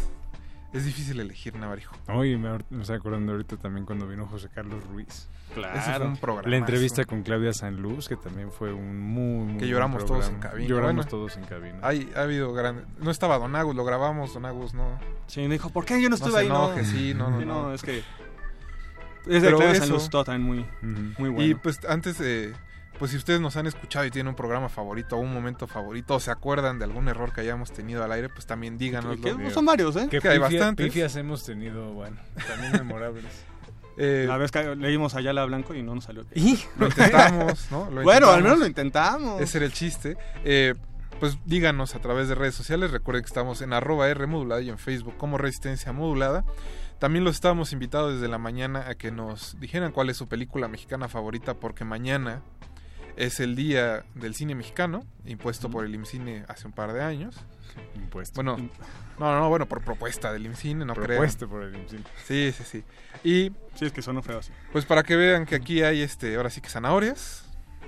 [0.72, 1.96] es difícil elegir, Navarijo.
[2.09, 5.28] Oye, me, me estoy acordando ahorita también cuando vino José Carlos Ruiz.
[5.52, 5.78] Claro.
[5.78, 6.48] Ese fue un programa.
[6.48, 10.28] La entrevista con Claudia Sanluz, que también fue un muy, muy Que buen lloramos todos
[10.28, 10.68] en cabina.
[10.68, 11.78] Lloramos Bueno, todos en cabina.
[11.82, 12.86] Hay, ha habido gran...
[12.98, 14.98] No estaba Don Agus, lo grabamos, Don Agus no...
[15.26, 16.48] Sí, me dijo, ¿por qué yo no estuve se ahí?
[16.48, 16.72] No.
[16.72, 17.74] enoje, sí, no, no, Sí, no.
[17.74, 18.02] es que
[19.27, 21.43] es de Pero Claudia eso- Sanluz, todo también muy, muy bueno.
[21.45, 22.53] Y pues antes de,
[22.99, 26.14] pues si ustedes nos han escuchado y tienen un programa favorito o un momento favorito
[26.14, 29.16] o se acuerdan de algún error que hayamos tenido al aire, pues también díganos.
[29.20, 30.09] Que- que son varios, ¿eh?
[30.11, 30.87] Que Que hay bastantes.
[30.87, 32.16] pifias hemos tenido, bueno,
[32.47, 33.25] también memorables.
[33.97, 36.25] Eh, la vez que leímos Ayala Blanco y no nos salió.
[36.79, 37.89] Lo intentamos, ¿no?
[37.91, 39.41] Lo bueno, al menos lo intentamos.
[39.41, 40.16] Ese era el chiste.
[40.45, 40.75] Eh,
[41.20, 42.91] pues díganos a través de redes sociales.
[42.91, 46.45] Recuerden que estamos en arroba R modulada y en Facebook como Resistencia Modulada.
[47.05, 50.68] También los estábamos invitados desde la mañana a que nos dijeran cuál es su película
[50.68, 52.40] mexicana favorita, porque mañana
[53.16, 57.36] es el día del cine mexicano, impuesto por el IMCINE hace un par de años.
[57.94, 58.42] Impuesto.
[58.42, 58.70] Bueno,
[59.18, 61.09] no, no, bueno, por propuesta del IMCINE, no creo.
[61.09, 62.05] Propuesto por el IMCINE.
[62.24, 62.84] Sí, sí, sí.
[63.22, 64.50] Y Sí, es que sonó feo así.
[64.72, 67.44] pues para que vean que aquí hay este, ahora sí que zanahorias.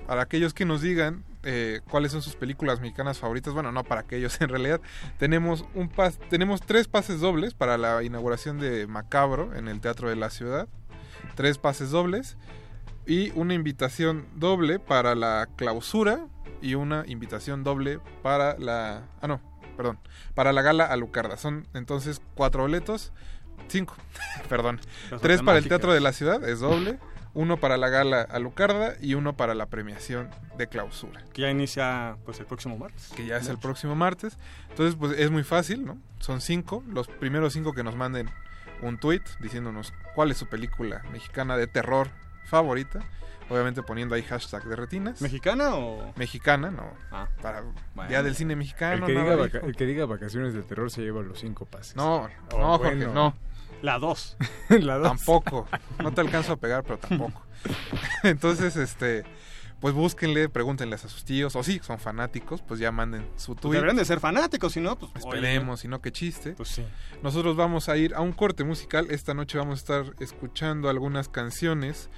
[0.07, 4.01] Para aquellos que nos digan eh, cuáles son sus películas mexicanas favoritas, bueno, no para
[4.01, 4.81] aquellos en realidad,
[5.17, 10.09] tenemos un pas, tenemos tres pases dobles para la inauguración de Macabro en el Teatro
[10.09, 10.69] de la Ciudad,
[11.37, 12.37] tres pases dobles
[13.07, 16.27] y una invitación doble para la clausura
[16.61, 19.41] y una invitación doble para la, ah no,
[19.77, 20.01] perdón,
[20.35, 21.37] para la gala Alucarda.
[21.37, 23.13] Son entonces cuatro boletos,
[23.69, 23.95] cinco,
[24.49, 24.81] perdón,
[25.13, 25.69] Las tres para el.
[25.69, 26.99] Teatro de la Ciudad es doble
[27.37, 31.23] uno para la gala Alucarda y uno para la premiación de clausura.
[31.35, 33.13] Que ya inicia pues el próximo martes.
[33.15, 34.39] Que ya es el próximo martes.
[34.71, 35.99] Entonces, pues es muy fácil, ¿no?
[36.19, 36.83] Son cinco.
[36.89, 38.31] Los primeros cinco que nos manden
[38.83, 42.09] un tweet diciéndonos cuál es su película mexicana de terror
[42.47, 43.01] favorita.
[43.49, 45.21] Obviamente poniendo ahí hashtag de retinas.
[45.23, 46.13] ¿Mexicana o...?
[46.17, 46.91] Mexicana, no.
[47.13, 47.29] Ah.
[47.43, 47.63] Para
[47.95, 48.09] Bueno.
[48.11, 48.95] Día del Cine Mexicano.
[48.95, 49.67] el, que diga nada, vaca- hijo.
[49.67, 51.95] el que diga vacaciones de terror se lleva los cinco pases.
[51.95, 53.37] No, Oh, no, Jorge, no.
[53.83, 54.37] La 2.
[54.81, 55.09] La dos.
[55.09, 55.69] Tampoco.
[56.03, 57.43] No te alcanzo a pegar, pero tampoco.
[58.23, 59.25] Entonces, este,
[59.81, 63.75] pues búsquenle, pregúntenles a sus tíos, o sí, son fanáticos, pues ya manden su tweet.
[63.75, 65.13] Deberían de ser fanáticos, si no, pues...
[65.17, 66.53] Esperemos, si no, qué chiste.
[66.53, 66.85] Pues sí.
[67.23, 69.09] Nosotros vamos a ir a un corte musical.
[69.11, 72.09] Esta noche vamos a estar escuchando algunas canciones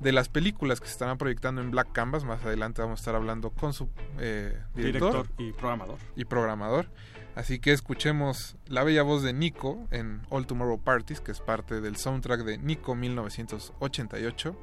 [0.00, 2.24] de las películas que se estarán proyectando en Black Canvas.
[2.24, 3.88] Más adelante vamos a estar hablando con su
[4.18, 5.98] eh, director, Director y programador.
[6.16, 6.86] y programador.
[7.34, 11.80] Así que escuchemos la bella voz de Nico en All Tomorrow Parties, que es parte
[11.80, 14.56] del soundtrack de Nico 1988.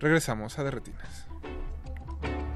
[0.00, 1.26] Regresamos a Derretinas.
[2.22, 2.55] Derretinas.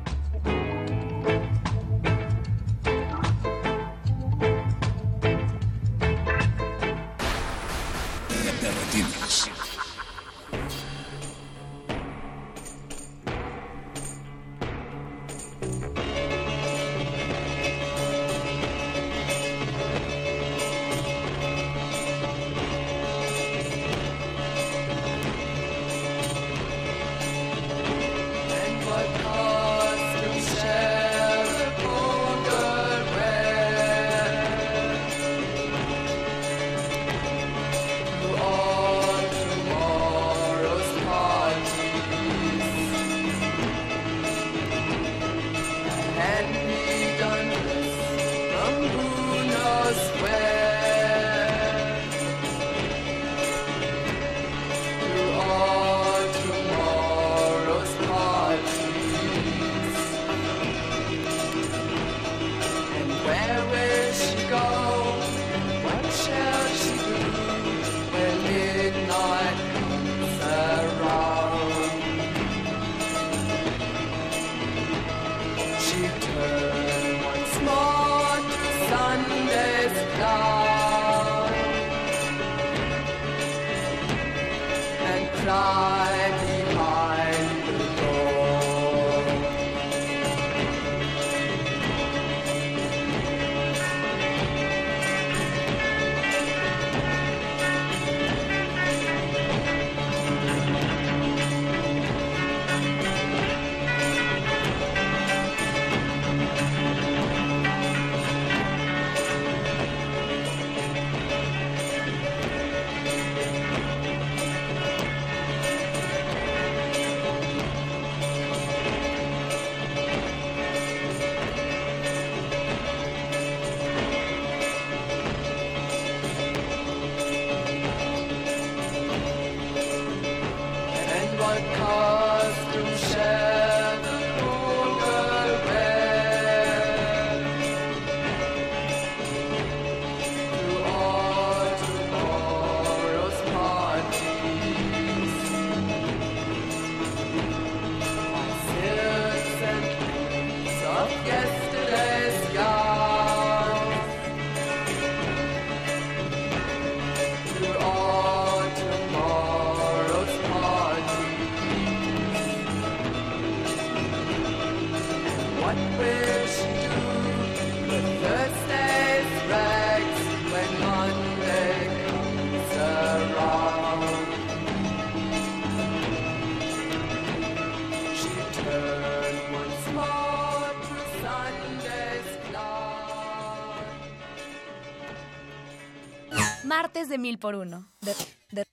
[187.09, 187.91] De mil por uno.
[188.03, 188.15] De,
[188.53, 188.67] de,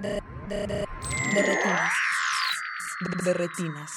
[0.00, 0.22] de,
[1.42, 1.92] retinas.
[3.22, 3.90] De retinas.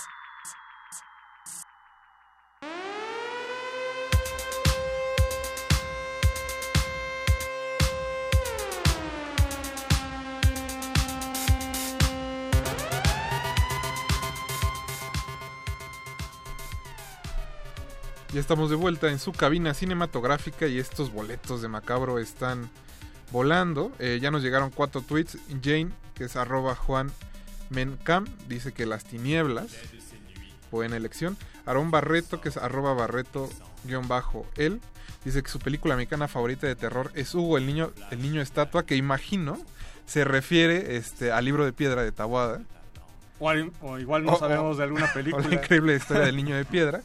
[18.34, 22.70] Ya estamos de vuelta en su cabina cinematográfica y estos boletos de Macabro están
[23.32, 23.92] volando.
[24.00, 25.38] Eh, ya nos llegaron cuatro tweets.
[25.64, 27.12] Jane, que es arroba Juan
[27.70, 29.68] Mencam, dice que las tinieblas.
[30.72, 31.38] Buena elección.
[31.66, 33.50] Aarón Barreto, que es arroba Barreto
[33.84, 34.82] guion bajo él.
[35.26, 38.86] Dice que su película mexicana favorita de terror es Hugo, el niño, el niño estatua,
[38.86, 39.58] que imagino
[40.06, 42.62] se refiere este, al libro de piedra de Tabuada.
[43.40, 45.48] O, al- o igual no O- sabemos o- de alguna o película.
[45.48, 47.02] la increíble historia del niño de piedra.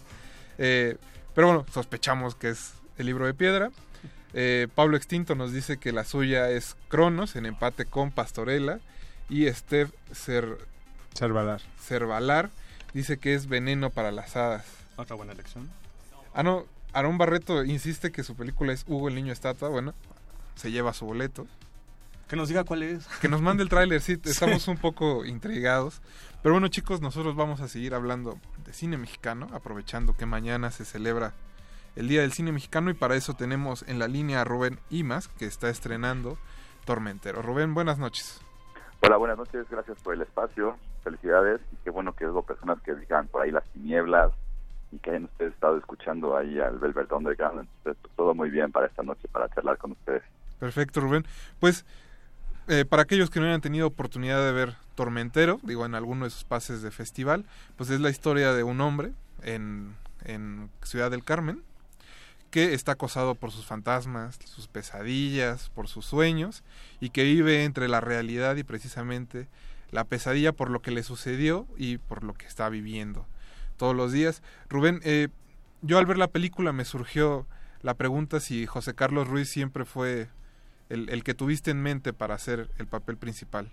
[0.59, 0.97] Eh,
[1.35, 3.71] pero bueno, sospechamos que es el libro de piedra.
[4.35, 8.81] Eh, Pablo Extinto nos dice que la suya es Cronos en empate con Pastorela.
[9.29, 10.59] Y Steph Cer...
[11.15, 11.61] Cervalar.
[11.79, 12.51] Cervalar
[12.95, 14.65] dice que es Veneno para las Hadas.
[14.97, 15.71] Otra buena elección.
[16.35, 19.69] Ah, no, Aarón Barreto insiste que su película es Hugo el Niño Estatua.
[19.69, 19.95] Bueno,
[20.55, 21.47] se lleva su boleto.
[22.29, 23.07] Que nos diga cuál es.
[23.21, 26.01] Que nos mande el tráiler, sí, estamos un poco intrigados.
[26.43, 30.85] Pero bueno, chicos, nosotros vamos a seguir hablando de cine mexicano, aprovechando que mañana se
[30.85, 31.35] celebra
[31.97, 35.29] el Día del Cine Mexicano y para eso tenemos en la línea a Rubén Imas,
[35.29, 36.39] que está estrenando
[36.85, 37.43] Tormentero.
[37.43, 38.41] Rubén, buenas noches.
[39.03, 42.95] Hola, buenas noches, gracias por el espacio, felicidades y qué bueno que hubo personas que
[42.95, 44.33] digan por ahí las tinieblas
[44.93, 48.71] y que hayan ustedes estado escuchando ahí al Velvet Underground, entonces pues, todo muy bien
[48.71, 50.23] para esta noche, para charlar con ustedes.
[50.59, 51.25] Perfecto, Rubén.
[51.59, 51.85] Pues
[52.69, 56.31] eh, para aquellos que no hayan tenido oportunidad de ver Tormentero, digo, en alguno de
[56.31, 57.45] sus pases de festival,
[57.77, 59.13] pues es la historia de un hombre
[59.43, 61.63] en, en Ciudad del Carmen
[62.53, 66.63] que está acosado por sus fantasmas, sus pesadillas, por sus sueños
[67.01, 69.49] y que vive entre la realidad y precisamente
[69.91, 73.27] la pesadilla por lo que le sucedió y por lo que está viviendo
[73.79, 74.43] todos los días.
[74.69, 75.29] Rubén, eh,
[75.81, 77.47] yo al ver la película me surgió
[77.81, 80.29] la pregunta si José Carlos Ruiz siempre fue
[80.91, 83.73] el, el que tuviste en mente para hacer el papel principal.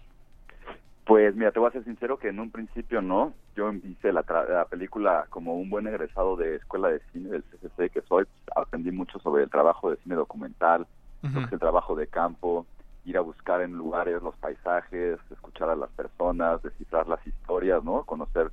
[1.09, 4.23] Pues mira, te voy a ser sincero que en un principio no, yo hice la,
[4.23, 8.25] tra- la película como un buen egresado de escuela de cine del CCC que soy,
[8.25, 10.85] pues, aprendí mucho sobre el trabajo de cine documental,
[11.33, 12.67] lo que es el trabajo de campo,
[13.05, 18.03] ir a buscar en lugares los paisajes, escuchar a las personas, descifrar las historias, ¿no?
[18.03, 18.51] Conocer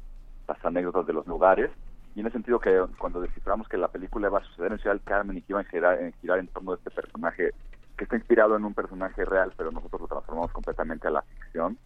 [0.48, 1.70] las anécdotas de los lugares.
[2.14, 4.96] Y en ese sentido que cuando desciframos que la película iba a suceder en Ciudad
[4.96, 7.52] del Carmen y que iba a girar, en, girar en torno de este personaje
[7.97, 11.78] que está inspirado en un personaje real, pero nosotros lo transformamos completamente a la ficción.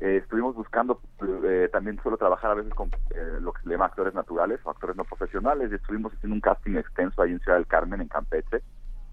[0.00, 1.00] Eh, estuvimos buscando,
[1.44, 4.70] eh, también suelo trabajar a veces con eh, lo que se llama actores naturales o
[4.70, 8.08] actores no profesionales, y estuvimos haciendo un casting extenso ahí en Ciudad del Carmen, en
[8.08, 8.62] Campeche,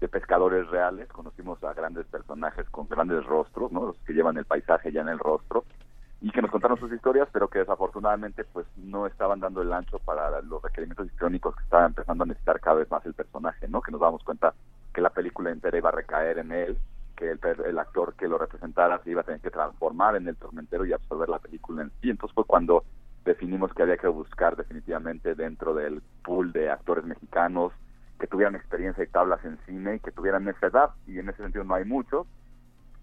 [0.00, 3.86] de pescadores reales, conocimos a grandes personajes con grandes rostros, ¿no?
[3.86, 5.64] Los que llevan el paisaje ya en el rostro,
[6.20, 9.98] y que nos contaron sus historias, pero que desafortunadamente pues no estaban dando el ancho
[9.98, 13.82] para los requerimientos histriónicos que estaba empezando a necesitar cada vez más el personaje, ¿no?
[13.82, 14.54] Que nos damos cuenta
[14.94, 16.78] que la película entera iba a recaer en él,
[17.16, 20.36] que el, el actor que lo representara se iba a tener que transformar en el
[20.36, 22.10] tormentero y absorber la película en sí.
[22.10, 22.84] Entonces fue cuando
[23.24, 27.72] definimos que había que buscar definitivamente dentro del pool de actores mexicanos
[28.18, 31.42] que tuvieran experiencia y tablas en cine y que tuvieran esa edad, y en ese
[31.42, 32.26] sentido no hay muchos.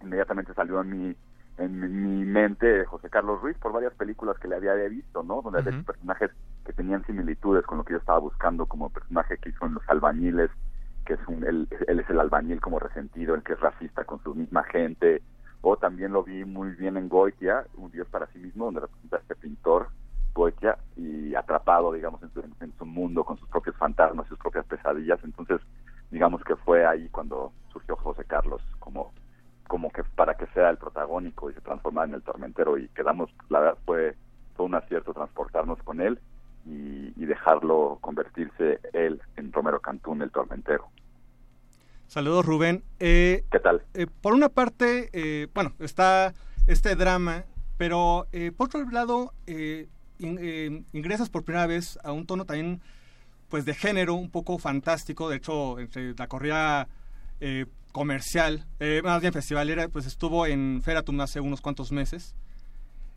[0.01, 1.15] Inmediatamente salió en mi
[1.57, 5.41] en mi, mente José Carlos Ruiz por varias películas que le había visto, ¿no?
[5.41, 6.31] Donde había personajes
[6.65, 9.75] que tenían similitudes con lo que yo estaba buscando, como el personaje que hizo en
[9.75, 10.49] Los Albañiles,
[11.05, 14.35] que es un, él, es el albañil como resentido, el que es racista con su
[14.35, 15.21] misma gente,
[15.61, 19.17] o también lo vi muy bien en Goitia, Un Dios para sí mismo, donde representa
[19.17, 19.89] este pintor,
[20.33, 24.65] Goitia, y atrapado, digamos, en su, en su mundo con sus propios fantasmas, sus propias
[24.65, 25.61] pesadillas, entonces,
[26.09, 29.13] digamos que fue ahí cuando surgió José Carlos como
[29.71, 32.77] como que para que sea el protagónico y se transformara en el tormentero.
[32.77, 34.17] Y quedamos, la verdad fue,
[34.53, 36.19] fue un acierto transportarnos con él
[36.65, 40.89] y, y dejarlo convertirse él en Romero Cantún, el tormentero.
[42.07, 42.83] Saludos, Rubén.
[42.99, 43.81] Eh, ¿Qué tal?
[43.93, 46.33] eh, por una parte, eh, bueno, está
[46.67, 47.45] este drama,
[47.77, 49.87] pero eh, por otro lado, eh,
[50.19, 52.81] in- ingresas por primera vez a un tono también,
[53.49, 55.29] pues, de género un poco fantástico.
[55.29, 56.87] De hecho, entre la corrida
[57.39, 62.35] eh, comercial, eh, más bien festivalera, pues estuvo en Feratum hace unos cuantos meses.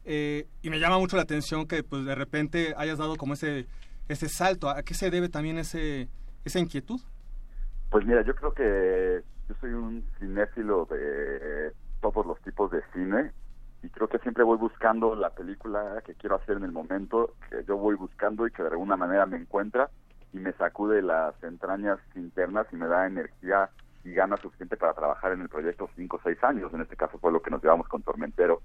[0.05, 3.67] Eh, y me llama mucho la atención que, pues, de repente hayas dado como ese,
[4.09, 4.69] ese salto.
[4.69, 6.09] ¿A qué se debe también ese,
[6.45, 7.01] esa inquietud?
[7.91, 13.31] Pues mira, yo creo que yo soy un cinéfilo de todos los tipos de cine
[13.83, 17.65] y creo que siempre voy buscando la película que quiero hacer en el momento que
[17.65, 19.91] yo voy buscando y que de alguna manera me encuentra
[20.33, 23.71] y me sacude las entrañas internas y me da energía
[24.03, 26.73] y gana suficiente para trabajar en el proyecto cinco o seis años.
[26.75, 28.61] En este caso fue lo que nos llevamos con Tormentero.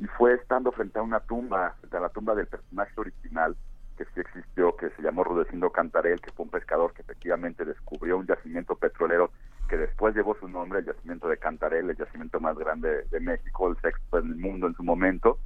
[0.00, 3.54] Y fue estando frente a una tumba, frente a la tumba del personaje original
[3.98, 8.16] que sí existió, que se llamó Rudecindo Cantarel, que fue un pescador que efectivamente descubrió
[8.16, 9.30] un yacimiento petrolero
[9.68, 13.68] que después llevó su nombre, el yacimiento de Cantarel, el yacimiento más grande de México,
[13.68, 15.38] el sexto en el mundo en su momento,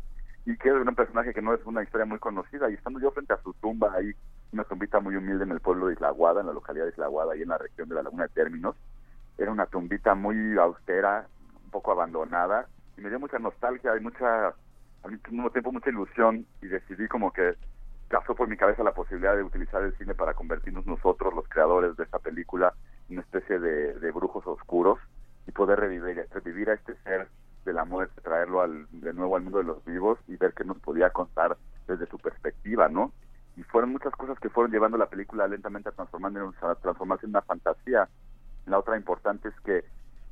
[0.47, 2.70] y que es un personaje que no es una historia muy conocida.
[2.70, 4.12] Y estando yo frente a su tumba ahí,
[4.52, 7.09] una tumbita muy humilde en el pueblo de Isla Guada, en la localidad de Isla
[7.09, 8.76] Guada, ahí en la región de la Laguna de Términos,
[9.36, 11.26] era una tumbita muy austera,
[11.64, 14.48] un poco abandonada, y me dio mucha nostalgia y mucha,
[15.02, 17.54] al mismo tiempo mucha ilusión, y decidí como que
[18.08, 21.96] pasó por mi cabeza la posibilidad de utilizar el cine para convertirnos nosotros, los creadores
[21.96, 22.72] de esta película,
[23.08, 24.98] en una especie de, de brujos oscuros
[25.46, 27.28] y poder revivir, revivir a este ser
[27.64, 30.64] de la muerte, traerlo al, de nuevo al mundo de los vivos y ver qué
[30.64, 31.56] nos podía contar
[31.86, 33.12] desde su perspectiva, ¿no?
[33.56, 37.26] Y fueron muchas cosas que fueron llevando la película lentamente a, transformar en, a transformarse
[37.26, 38.08] en una fantasía.
[38.66, 39.84] La otra importante es que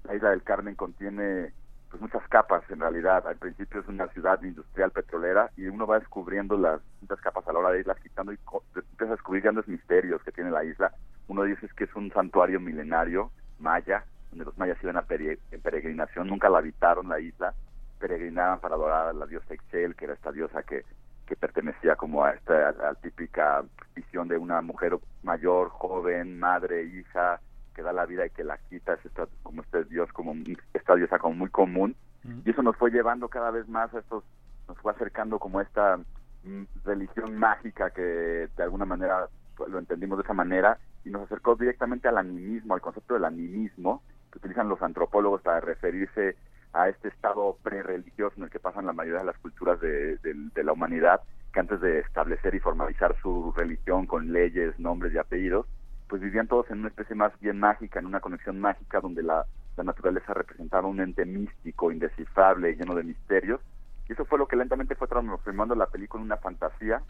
[0.04, 1.52] la isla del Carmen contiene
[1.92, 3.26] pues muchas capas en realidad.
[3.26, 7.52] Al principio es una ciudad industrial petrolera y uno va descubriendo las distintas capas a
[7.52, 8.38] la hora de irlas quitando y
[8.74, 10.92] empieza a descubrir grandes misterios que tiene la isla.
[11.28, 16.28] Uno dice que es un santuario milenario maya, donde los mayas iban a en peregrinación,
[16.28, 17.52] nunca la habitaron la isla,
[18.00, 20.86] peregrinaban para adorar a la diosa Excel, que era esta diosa que,
[21.26, 23.62] que pertenecía como a esta a típica
[23.94, 27.38] visión de una mujer mayor, joven, madre, hija,
[27.74, 30.34] que da la vida y que la quita, es esta, como este dios, como
[30.72, 31.96] esta diosa como muy común,
[32.44, 34.22] y eso nos fue llevando cada vez más a estos,
[34.68, 35.98] nos fue acercando como esta
[36.44, 41.22] mm, religión mágica que de alguna manera pues, lo entendimos de esa manera y nos
[41.22, 46.36] acercó directamente al animismo, al concepto del animismo que utilizan los antropólogos para referirse
[46.72, 50.64] a este estado pre-religioso en el que pasan la mayoría de las culturas de, de
[50.64, 51.20] la humanidad,
[51.52, 55.66] que antes de establecer y formalizar su religión con leyes, nombres y apellidos,
[56.12, 59.46] pues vivían todos en una especie más bien mágica, en una conexión mágica donde la,
[59.82, 63.62] naturaleza representaba un ente místico, indescifrable, lleno de misterios.
[64.06, 67.00] Y eso fue lo que lentamente fue transformando la película en una fantasía,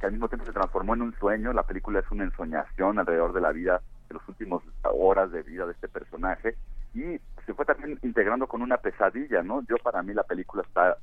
[0.00, 1.52] que al mismo tiempo se transformó en un sueño.
[1.52, 5.66] La película es una ensoñación alrededor de la vida, de los últimos horas de vida
[5.66, 6.56] de este personaje.
[6.94, 9.60] Y se fue también integrando con una pesadilla, ¿no?
[9.68, 10.96] Yo para mí la película está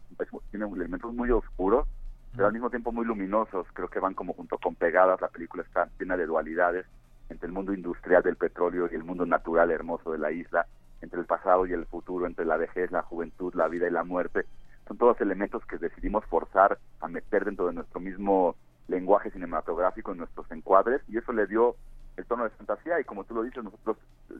[0.49, 1.88] tiene elementos muy oscuros,
[2.31, 3.67] pero al mismo tiempo muy luminosos.
[3.73, 5.21] Creo que van como junto con pegadas.
[5.21, 6.88] La película está llena de dualidades
[7.34, 10.68] entre el mundo industrial del petróleo y el mundo natural hermoso de la isla,
[11.01, 14.03] entre el pasado y el futuro, entre la vejez, la juventud, la vida y la
[14.03, 14.45] muerte.
[14.88, 18.55] Son todos elementos que decidimos forzar a meter dentro de nuestro mismo
[18.88, 21.76] lenguaje cinematográfico en nuestros encuadres y eso le dio
[22.18, 23.97] el tono de fantasía y como tú lo dices, nosotros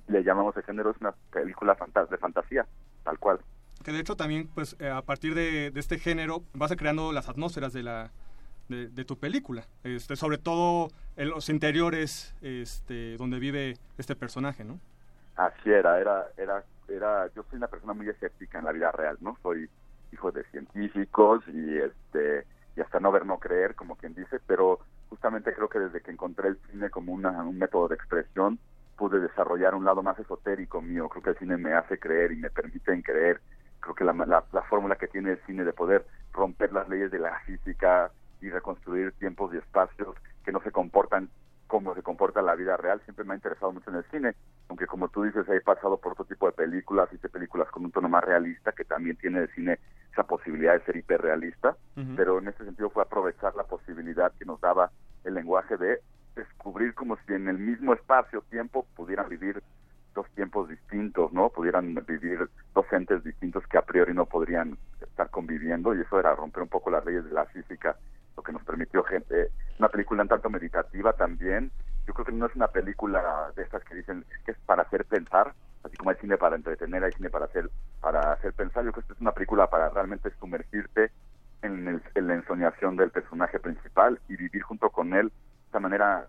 [0.07, 1.76] le llamamos el género es una película
[2.10, 2.65] de fantasía,
[3.03, 3.40] tal cual.
[3.84, 7.30] Que de hecho también, pues eh, a partir de, de este género vas creando las
[7.30, 8.11] atmósferas de la,
[8.69, 14.80] de, tu película, este, sobre todo en los interiores este, donde vive este personaje, ¿no?
[15.35, 19.18] Así era, era, era, era, yo soy una persona muy escéptica en la vida real,
[19.22, 19.38] ¿no?
[19.44, 19.69] Soy
[20.11, 22.45] hijo de científicos y este
[22.76, 24.80] y hasta no ver no creer, como quien dice, pero
[25.10, 28.57] justamente creo que desde que encontré el cine como una, un método de expresión,
[28.98, 31.07] pude desarrollar un lado más esotérico mío.
[31.10, 33.41] Creo que el cine me hace creer y me permite creer.
[33.80, 37.11] Creo que la, la, la fórmula que tiene el cine de poder romper las leyes
[37.11, 38.11] de la física,
[38.44, 41.30] y reconstruir tiempos y espacios que no se comportan
[41.68, 43.02] como se comporta la vida real.
[43.03, 44.36] Siempre me ha interesado mucho en el cine,
[44.70, 47.91] aunque como tú dices, he pasado por otro tipo de películas, hice películas con un
[47.91, 49.80] tono más realista, que también tiene el cine
[50.11, 51.76] esa posibilidad de ser hiperrealista,
[52.15, 54.91] pero en este sentido fue aprovechar la posibilidad que nos daba
[55.24, 55.99] el lenguaje de
[56.36, 59.64] descubrir como si en el mismo espacio-tiempo pudieran vivir
[60.14, 61.49] dos tiempos distintos, ¿no?
[61.49, 66.36] Pudieran vivir dos entes distintos que a priori no podrían estar conviviendo y eso era
[66.36, 67.98] romper un poco las leyes de la física
[68.36, 71.72] lo que nos permitió gente, una película un tanto meditativa también.
[72.08, 75.06] Yo creo que no es una película de estas que dicen que es para hacer
[75.06, 75.54] pensar,
[75.84, 77.70] así como hay cine para entretener, hay cine para hacer
[78.02, 78.84] para hacer pensar.
[78.84, 81.12] Yo creo que es una película para realmente sumergirte
[81.62, 85.32] en, la ensoñación del personaje principal y vivir junto con él
[85.66, 86.28] esta manera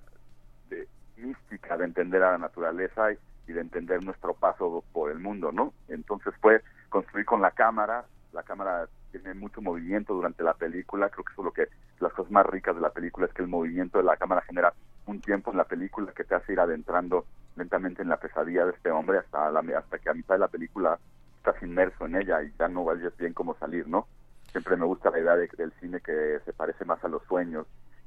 [0.69, 0.87] de,
[1.17, 3.19] mística de entender a la naturaleza y,
[3.49, 5.75] y de entender nuestro paso por el mundo, ¿no?
[5.89, 8.87] Entonces fue construir con la cámara, la cámara
[9.19, 11.69] tiene mucho movimiento durante la película, creo que eso es lo que
[12.01, 14.75] las cosas más ricas de la película es que el movimiento de la cámara genera
[15.07, 17.25] un tiempo en la película que te hace ir adentrando
[17.57, 20.49] lentamente en la pesadilla de este hombre hasta la hasta que a mitad de la
[20.49, 20.99] película
[21.37, 24.07] estás inmerso en ella y ya no vayas bien cómo salir, ¿no?
[24.51, 27.67] Siempre me gusta la idea del cine que se parece más a los sueños,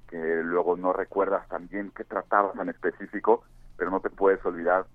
[0.09, 3.43] que luego no recuerdas tan bien qué trataba tan específico,
[3.77, 4.85] pero no te puedes olvidar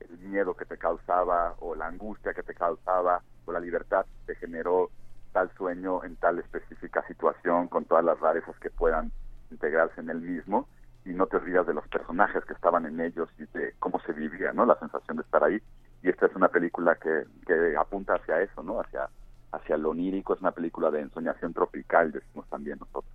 [0.00, 4.34] el miedo que te causaba o la angustia que te causaba o la libertad que
[4.34, 4.90] te generó
[5.32, 9.10] tal sueño en tal específica situación con todas las rarezas que puedan
[9.50, 10.68] integrarse en el mismo
[11.04, 14.12] y no te olvidas de los personajes que estaban en ellos y de cómo se
[14.12, 14.64] vivía, ¿no?
[14.66, 15.60] La sensación de estar ahí.
[16.02, 18.80] y esta es una película que, que apunta hacia eso, ¿no?
[18.80, 19.08] Hacia,
[19.52, 23.12] hacia lo onírico, es una película de ensoñación tropical, decimos también nosotros.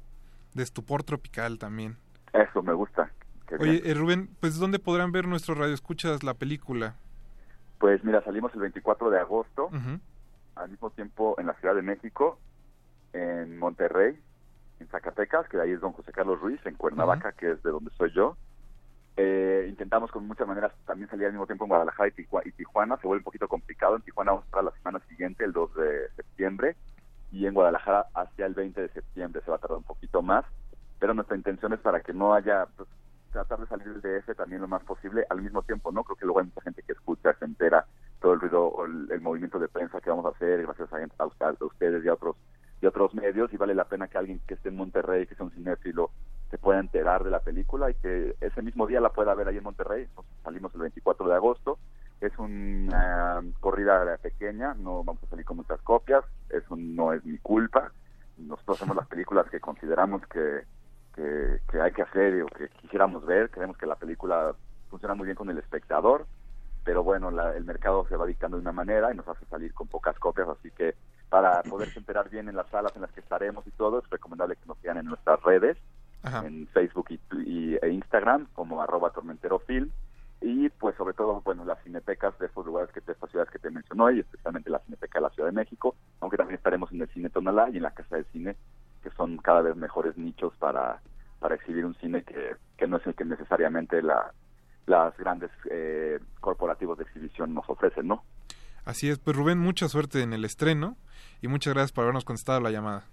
[0.54, 1.98] De estupor tropical también.
[2.34, 3.12] Eso me gusta.
[3.60, 6.96] Oye, eh, Rubén, pues ¿dónde podrán ver nuestros radioescuchas la película?
[7.80, 10.00] Pues mira, salimos el 24 de agosto, Ujú.
[10.60, 12.40] Al mismo tiempo en la Ciudad de México,
[13.14, 14.20] en Monterrey,
[14.80, 17.72] en Zacatecas, que de ahí es don José Carlos Ruiz, en Cuernavaca, que es de
[17.72, 18.38] donde soy yo.
[19.16, 22.10] Eh, intentamos con muchas maneras también salir al mismo tiempo en Guadalajara
[22.46, 23.96] y Tijuana, se vuelve un poquito complicado.
[23.96, 26.76] En Tijuana vamos para la semana siguiente, el 2 de septiembre,
[27.32, 30.46] y en Guadalajara hacia el 20 de septiembre, se va a tardar un poquito más,
[31.00, 32.88] pero nuestra intención es para que no haya, pues,
[33.32, 36.04] tratar de salir del DF también lo más posible al mismo tiempo, ¿no?
[36.04, 37.86] Creo que luego hay mucha gente que escucha, se entera
[38.20, 41.24] todo el ruido el, el movimiento de prensa que vamos a hacer gracias a, a
[41.24, 42.36] a ustedes y a otros
[42.82, 45.46] y otros medios y vale la pena que alguien que esté en Monterrey, que sea
[45.46, 46.12] un cinéfilo,
[46.50, 49.58] se pueda enterar de la película y que ese mismo día la pueda ver ahí
[49.58, 50.08] en Monterrey.
[50.44, 51.80] Salimos el 24 de agosto.
[52.22, 57.38] Es una corrida pequeña, no vamos a salir con muchas copias, eso no es mi
[57.38, 57.92] culpa.
[58.38, 60.62] Nosotros hacemos las películas que consideramos que,
[61.16, 63.52] que, que hay que hacer o que quisiéramos ver.
[63.52, 64.56] Creemos que la película
[64.90, 66.26] funciona muy bien con el espectador,
[66.88, 69.74] pero bueno, la- el mercado se va dictando de una manera y nos hace salir
[69.74, 70.96] con pocas copias, así que
[71.30, 74.56] para poderse enterar bien en las salas en las que estaremos y todo, es recomendable
[74.56, 75.78] que nos sigan en nuestras redes,
[76.46, 79.90] en Facebook y, y- e Instagram, como arroba tormenterofilm,
[80.40, 83.60] y pues sobre todo, bueno, las cinetecas de estos lugares, que de estas ciudades que
[83.60, 87.02] te mencionó, y especialmente la Cineteca de la Ciudad de México, aunque también estaremos en
[87.02, 88.56] el Cine Tonalá y en la Casa del Cine,
[89.04, 91.02] que son cada vez mejores nichos para,
[91.40, 94.32] para exhibir un cine que, que no es el que necesariamente la,
[94.88, 98.24] las grandes eh, corporativos de exhibición nos ofrecen, ¿no?
[98.86, 100.98] Así es, pues Rubén, mucha suerte en el estreno
[101.42, 103.04] y muchas gracias por habernos contestado la llamada.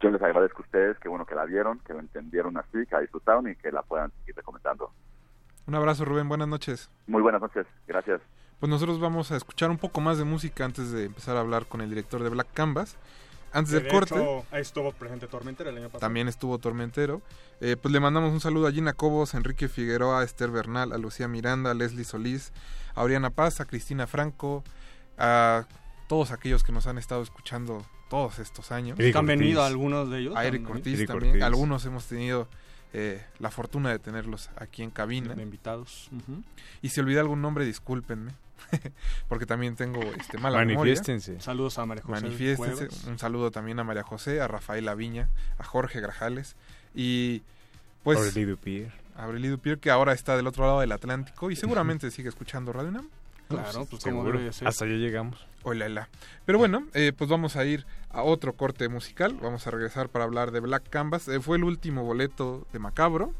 [0.00, 2.94] Yo les agradezco a ustedes, que bueno que la vieron, que lo entendieron así, que
[2.94, 4.92] la disfrutaron y que la puedan seguir recomendando.
[5.66, 6.90] Un abrazo Rubén, buenas noches.
[7.06, 8.20] Muy buenas noches, gracias.
[8.60, 11.66] Pues nosotros vamos a escuchar un poco más de música antes de empezar a hablar
[11.66, 12.98] con el director de Black Canvas.
[13.52, 16.00] Antes Que del de corte, hecho, ahí estuvo presente Tormentera el año pasado.
[16.00, 17.20] también estuvo Tormentero.
[17.60, 20.92] Eh, pues le mandamos un saludo a Gina Cobos, a Enrique Figueroa, a Esther Bernal,
[20.92, 22.52] a Lucía Miranda, a Leslie Solís,
[22.94, 24.64] a Oriana Paz, a Cristina Franco,
[25.18, 25.66] a
[26.08, 28.98] todos aquellos que nos han estado escuchando todos estos años.
[28.98, 29.70] Eric han venido Ortiz.
[29.72, 30.76] algunos de ellos A Eric también.
[30.78, 31.30] Ortiz Eric también.
[31.32, 31.42] Ortiz.
[31.44, 32.48] Algunos hemos tenido
[32.94, 35.34] eh, la fortuna de tenerlos aquí en cabina.
[35.34, 36.10] De invitados.
[36.12, 36.42] Ujú.
[36.82, 38.32] Y si olvidé algún nombre, discúlpenme.
[39.28, 40.94] Porque también tengo este, mala memoria.
[40.94, 41.40] Manifiéstense.
[41.40, 42.88] Saludos a María José Manifiéstense.
[43.08, 45.28] Un saludo también a María José, a Rafael Aviña,
[45.58, 46.56] a Jorge Grajales.
[46.94, 47.42] Y
[48.02, 48.18] pues...
[48.18, 48.92] Aureli Dupier.
[49.16, 52.90] Aureli Dupier, que ahora está del otro lado del Atlántico y seguramente sigue escuchando Radio
[52.90, 53.08] UNAM.
[53.48, 54.68] Claro, pues como debe ser.
[54.68, 55.46] Hasta allá llegamos.
[55.62, 56.08] Hola, hola.
[56.44, 59.38] Pero bueno, eh, pues vamos a ir a otro corte musical.
[59.40, 61.28] Vamos a regresar para hablar de Black Canvas.
[61.28, 63.32] Eh, fue el último boleto de Macabro.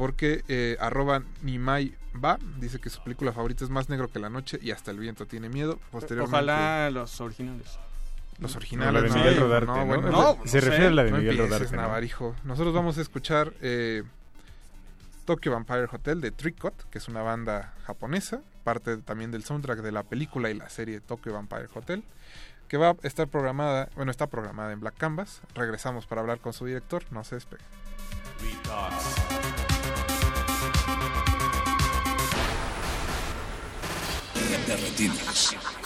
[0.00, 1.94] Porque eh, arroba Nimai
[2.24, 4.98] va, dice que su película favorita es Más negro que la noche y hasta el
[4.98, 5.78] viento tiene miedo.
[5.90, 7.78] Posteriormente, Ojalá los originales.
[8.38, 8.94] los No, originales.
[8.94, 9.84] la de Miguel no, Rodarte, no, ¿no?
[9.86, 10.60] bueno, No, no se sé.
[10.62, 11.76] refiere a la de Miguel Rodarte.
[11.76, 12.34] Navarijo.
[12.44, 14.02] Nosotros vamos a escuchar eh,
[15.26, 19.92] Tokyo Vampire Hotel de Tricot, que es una banda japonesa, parte también del soundtrack de
[19.92, 22.02] la película y la serie Tokyo Vampire Hotel,
[22.68, 25.42] que va a estar programada, bueno, está programada en Black Canvas.
[25.54, 27.62] Regresamos para hablar con su director, no se despegue.
[34.70, 35.79] De retinas.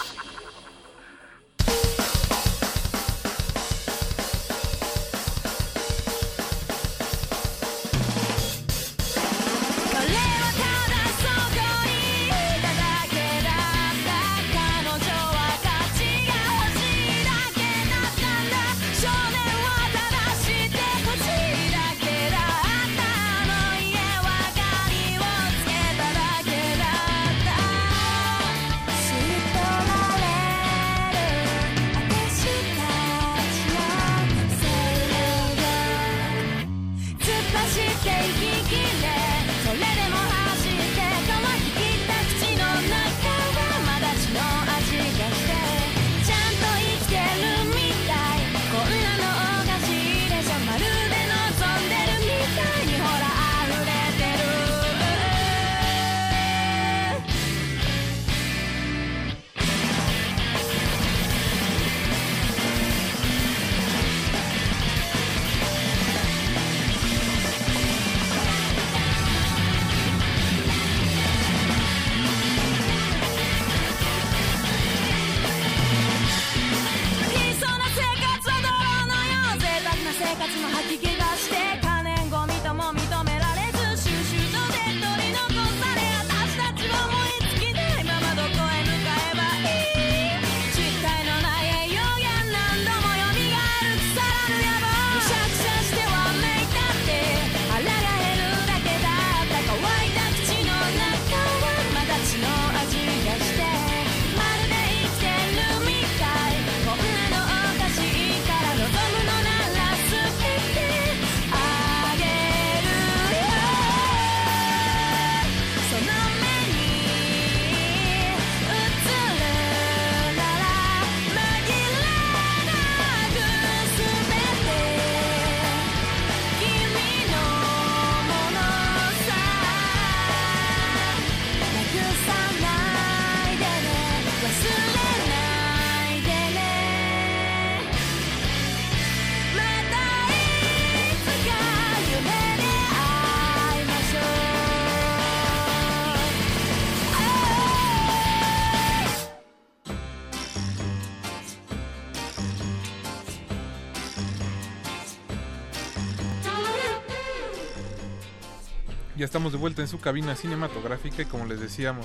[159.24, 162.04] Ya estamos de vuelta en su cabina cinematográfica y como les decíamos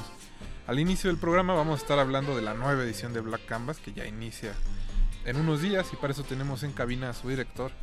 [0.68, 3.80] al inicio del programa vamos a estar hablando de la nueva edición de Black Canvas
[3.80, 4.54] que ya inicia
[5.26, 7.74] en unos días y para eso tenemos en cabina a su director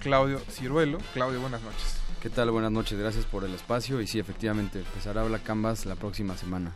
[0.00, 0.96] Claudio Ciruelo.
[1.12, 1.98] Claudio, buenas noches.
[2.22, 2.50] ¿Qué tal?
[2.50, 6.72] Buenas noches, gracias por el espacio y sí, efectivamente, empezará Black Canvas la próxima semana.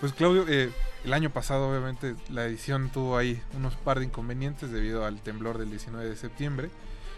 [0.00, 0.70] Pues Claudio, eh,
[1.04, 5.58] el año pasado obviamente la edición tuvo ahí unos par de inconvenientes debido al temblor
[5.58, 6.70] del 19 de septiembre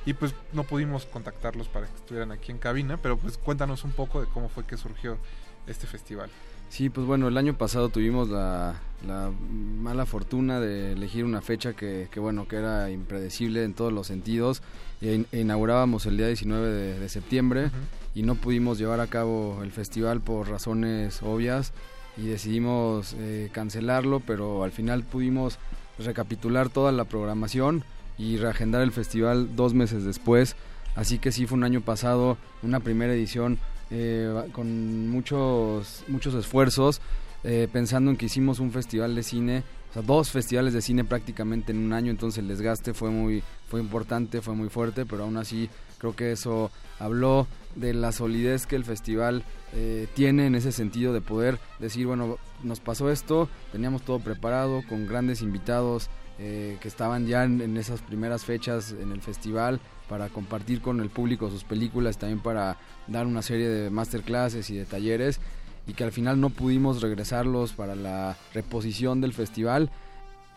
[0.08, 3.92] y pues no pudimos contactarlos para que estuvieran aquí en cabina, pero pues cuéntanos un
[3.92, 5.18] poco de cómo fue que surgió
[5.66, 6.30] este festival.
[6.70, 12.08] Sí, pues bueno, el año pasado tuvimos la, mala fortuna de elegir una fecha que,
[12.16, 14.62] bueno, que era impredecible en todos los sentidos.
[15.02, 17.70] E, inaugurábamos el día 19 de, septiembre
[18.14, 21.74] y no pudimos llevar a cabo el festival por razones obvias
[22.16, 25.58] y decidimos eh, cancelarlo, pero al final pudimos
[25.98, 27.84] recapitular toda la programación
[28.18, 30.56] y reagendar el festival dos meses después.
[30.96, 33.58] Así que sí fue un año pasado, una primera edición
[33.90, 37.00] eh, con muchos, muchos esfuerzos,
[37.44, 41.04] eh, pensando en que hicimos un festival de cine, o sea, dos festivales de cine
[41.04, 45.22] prácticamente en un año, entonces el desgaste fue muy, fue importante, fue muy fuerte, pero
[45.22, 47.46] aún así creo que eso habló
[47.76, 52.38] de la solidez que el festival eh, tiene en ese sentido de poder decir, bueno,
[52.62, 58.44] nos pasó esto, teníamos todo preparado con grandes invitados que estaban ya en, esas primeras
[58.44, 63.42] fechas en el festival, para compartir con el público sus películas, también para dar una
[63.42, 65.40] serie de masterclasses y de talleres
[65.88, 69.90] y que al final no pudimos regresarlos para la reposición del festival,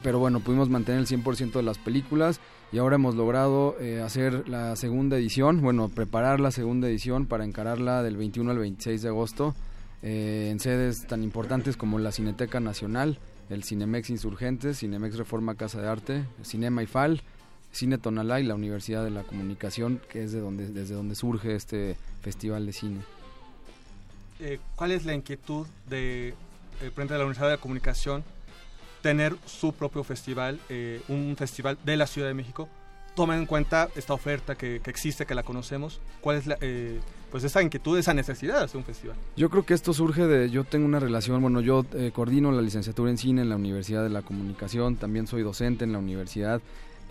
[0.03, 2.41] pero bueno, pudimos mantener el 100% de las películas
[2.71, 7.45] y ahora hemos logrado eh, hacer la segunda edición, bueno, preparar la segunda edición para
[7.45, 9.55] encararla del 21 al 26 de agosto
[10.01, 13.19] eh, en sedes tan importantes como la Cineteca Nacional,
[13.51, 17.21] el Cinemex Insurgentes, Cinemex Reforma Casa de Arte, Cinema IFAL,
[17.71, 21.55] Cine Tonalá y la Universidad de la Comunicación, que es de donde, desde donde surge
[21.55, 23.01] este festival de cine.
[24.39, 28.23] Eh, ¿Cuál es la inquietud de, eh, frente a la Universidad de la Comunicación
[29.01, 32.67] tener su propio festival, eh, un festival de la Ciudad de México?
[33.15, 35.99] Toma en cuenta esta oferta que, que existe, que la conocemos.
[36.21, 36.57] ¿Cuál es la,
[37.31, 39.15] pues esa inquietud, esa necesidad de hacer un festival?
[39.35, 43.09] Yo creo que esto surge de, yo tengo una relación, bueno, yo coordino la licenciatura
[43.09, 46.61] en cine en la Universidad de la Comunicación, también soy docente en la universidad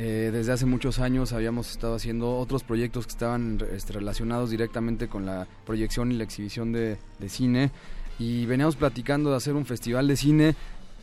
[0.03, 5.09] eh, desde hace muchos años habíamos estado haciendo otros proyectos que estaban este, relacionados directamente
[5.09, 6.97] con la proyección y la exhibición de,
[7.29, 7.71] cine
[8.19, 10.55] y veníamos platicando de hacer un festival de cine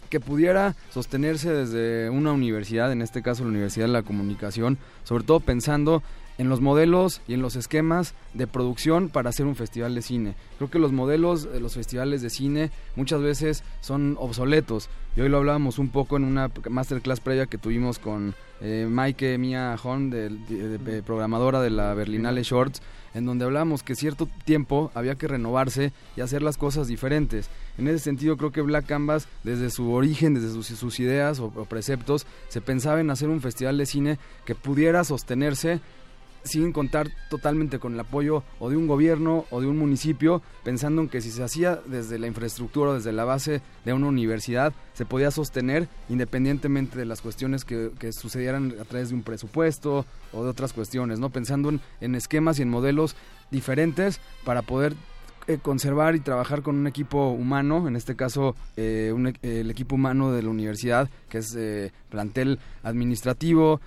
[0.09, 5.25] que pudiera sostenerse desde una universidad, en este caso la Universidad de la Comunicación, sobre
[5.25, 6.01] todo pensando
[6.37, 10.35] en los modelos y en los esquemas de producción para hacer un festival de cine.
[10.57, 14.89] Creo que los modelos de los festivales de cine muchas veces son obsoletos.
[15.15, 19.37] Y hoy lo hablábamos un poco en una masterclass previa que tuvimos con eh, Maike
[19.37, 22.81] Mia Horn, de, programadora de la Berlinale Shorts,
[23.15, 27.49] en donde hablábamos que cierto tiempo había que renovarse y hacer las cosas diferentes.
[27.79, 32.27] En ese sentido creo que Black Canvas, desde su origen, desde sus, ideas o preceptos,
[32.49, 35.79] se pensaba en hacer un festival de cine que pudiera sostenerse
[36.43, 41.01] sin contar totalmente con el apoyo o de un gobierno o de un municipio, pensando
[41.01, 44.73] en que si se hacía desde la infraestructura o desde la base de una universidad,
[44.93, 50.43] se podía sostener independientemente de las cuestiones que, sucedieran a través de un presupuesto o
[50.43, 51.29] de otras cuestiones, ¿no?
[51.29, 53.15] Pensando en, esquemas y en modelos
[53.51, 54.95] diferentes para poder
[55.47, 60.31] eh, conservar y trabajar con un equipo humano, en este caso eh, el equipo humano
[60.31, 63.81] de la universidad, que es eh, plantel administrativo,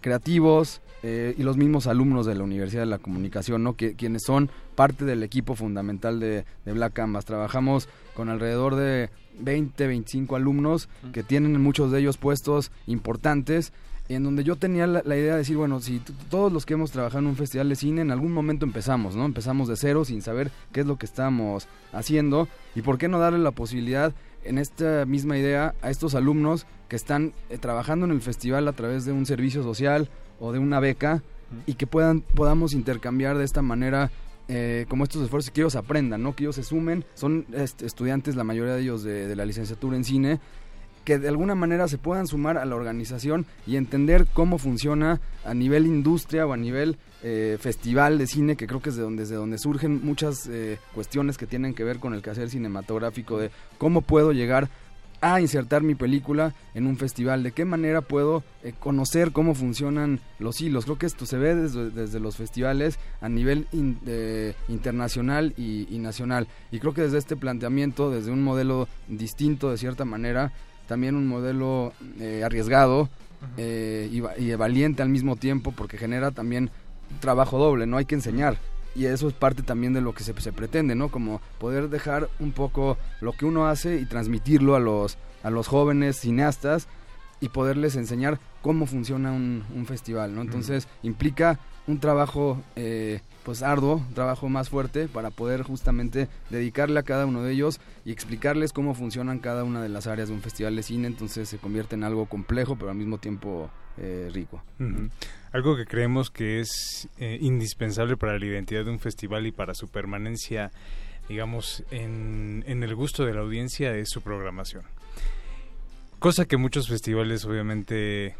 [0.00, 3.74] creativos, eh, y los mismos alumnos de la Universidad de la Comunicación, ¿no?
[3.74, 7.24] que, quienes son parte del equipo fundamental de, Black Canvas.
[7.24, 9.10] Trabajamos con alrededor de
[9.40, 13.72] 20, 25 alumnos que tienen muchos de ellos puestos importantes
[14.14, 17.20] en donde yo tenía la, idea de decir, bueno, si todos los que hemos trabajado
[17.20, 19.24] en un festival de cine, en algún momento empezamos, ¿no?
[19.24, 23.18] Empezamos de cero sin saber qué es lo que estamos haciendo y por qué no
[23.18, 24.12] darle la posibilidad
[24.44, 28.72] en esta misma idea a estos alumnos que están eh, trabajando en el festival a
[28.72, 30.08] través de un servicio social
[30.40, 31.22] o de una beca
[31.66, 34.10] y que puedan podamos intercambiar de esta manera
[34.48, 36.34] eh, como estos esfuerzos que ellos aprendan, ¿no?
[36.34, 40.04] que ellos se sumen, son este, estudiantes la mayoría de ellos de, la licenciatura en
[40.04, 40.40] cine
[41.04, 45.54] que de alguna manera se puedan sumar a la organización y entender cómo funciona a
[45.54, 49.22] nivel industria o a nivel eh, festival de cine, que creo que es de donde,
[49.22, 53.50] desde donde surgen muchas eh, cuestiones que tienen que ver con el quehacer cinematográfico, de
[53.78, 54.68] cómo puedo llegar
[55.20, 60.18] a insertar mi película en un festival, de qué manera puedo eh, conocer cómo funcionan
[60.40, 60.84] los hilos.
[60.84, 63.68] Creo que esto se ve desde, los festivales a nivel
[64.68, 66.48] internacional y, nacional.
[66.72, 70.52] Y creo que desde este planteamiento, desde un modelo distinto de cierta manera,
[70.92, 73.08] también un modelo eh, arriesgado
[73.56, 76.68] eh, y, y, valiente al mismo tiempo, porque genera también
[77.18, 78.58] trabajo doble, no hay que enseñar
[78.94, 81.08] y eso es parte también de lo que se, se, pretende, ¿no?
[81.08, 85.66] Como poder dejar un poco lo que uno hace y transmitirlo a los, a los
[85.66, 86.88] jóvenes cineastas
[87.40, 90.42] y poderles enseñar cómo funciona un, un festival, ¿no?
[90.42, 97.02] Entonces implica un trabajo eh, pues arduo, trabajo más fuerte para poder justamente dedicarle a
[97.02, 100.42] cada uno de ellos y explicarles cómo funcionan cada una de las áreas de un
[100.42, 104.62] festival de cine, entonces se convierte en algo complejo pero al mismo tiempo eh, rico.
[105.52, 109.74] Algo que creemos que es eh, indispensable para la identidad de un festival y para
[109.74, 110.70] su permanencia,
[111.28, 114.84] digamos, en, en el gusto de la audiencia es su programación.
[116.18, 118.34] Cosa que muchos festivales obviamente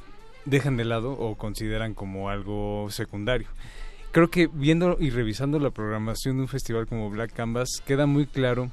[0.44, 3.48] dejan de lado o consideran como algo secundario.
[4.12, 8.26] Creo que viendo y revisando la programación de un festival como Black Canvas queda muy
[8.26, 8.70] claro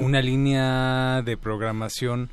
[0.00, 2.30] una línea de programación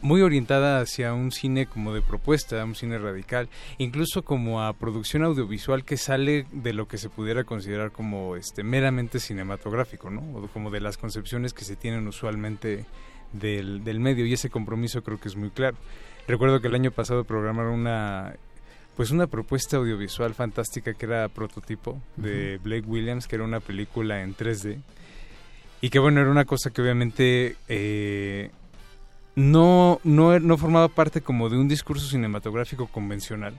[0.00, 3.48] muy orientada hacia un cine como de propuesta, un cine radical,
[3.78, 8.62] incluso como a producción audiovisual que sale de lo que se pudiera considerar como este
[8.62, 10.20] meramente cinematográfico, ¿no?
[10.38, 12.86] O como de las concepciones que se tienen usualmente
[13.32, 15.76] del, del medio y ese compromiso creo que es muy claro.
[16.28, 18.36] Recuerdo que el año pasado programaron una
[19.00, 24.20] pues una propuesta audiovisual fantástica que era prototipo de Blake Williams, que era una película
[24.20, 24.78] en 3D.
[25.80, 28.50] Y que bueno, era una cosa que obviamente eh,
[29.36, 33.58] no, no, no formaba parte como de un discurso cinematográfico convencional,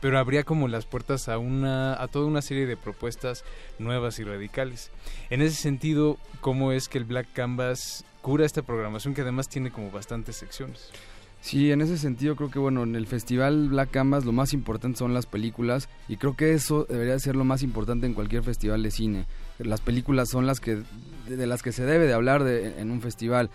[0.00, 3.42] pero abría como las puertas a una a toda una serie de propuestas
[3.80, 4.92] nuevas y radicales.
[5.28, 9.72] En ese sentido, ¿cómo es que el Black Canvas cura esta programación que además tiene
[9.72, 10.92] como bastantes secciones?
[11.40, 14.98] Sí, en ese sentido creo que bueno, en el festival Black Canvas lo más importante
[14.98, 18.82] son las películas y creo que eso debería ser lo más importante en cualquier festival
[18.82, 19.26] de cine.
[19.58, 20.82] Las películas son las que
[21.28, 23.50] de las que se debe de hablar de, en un festival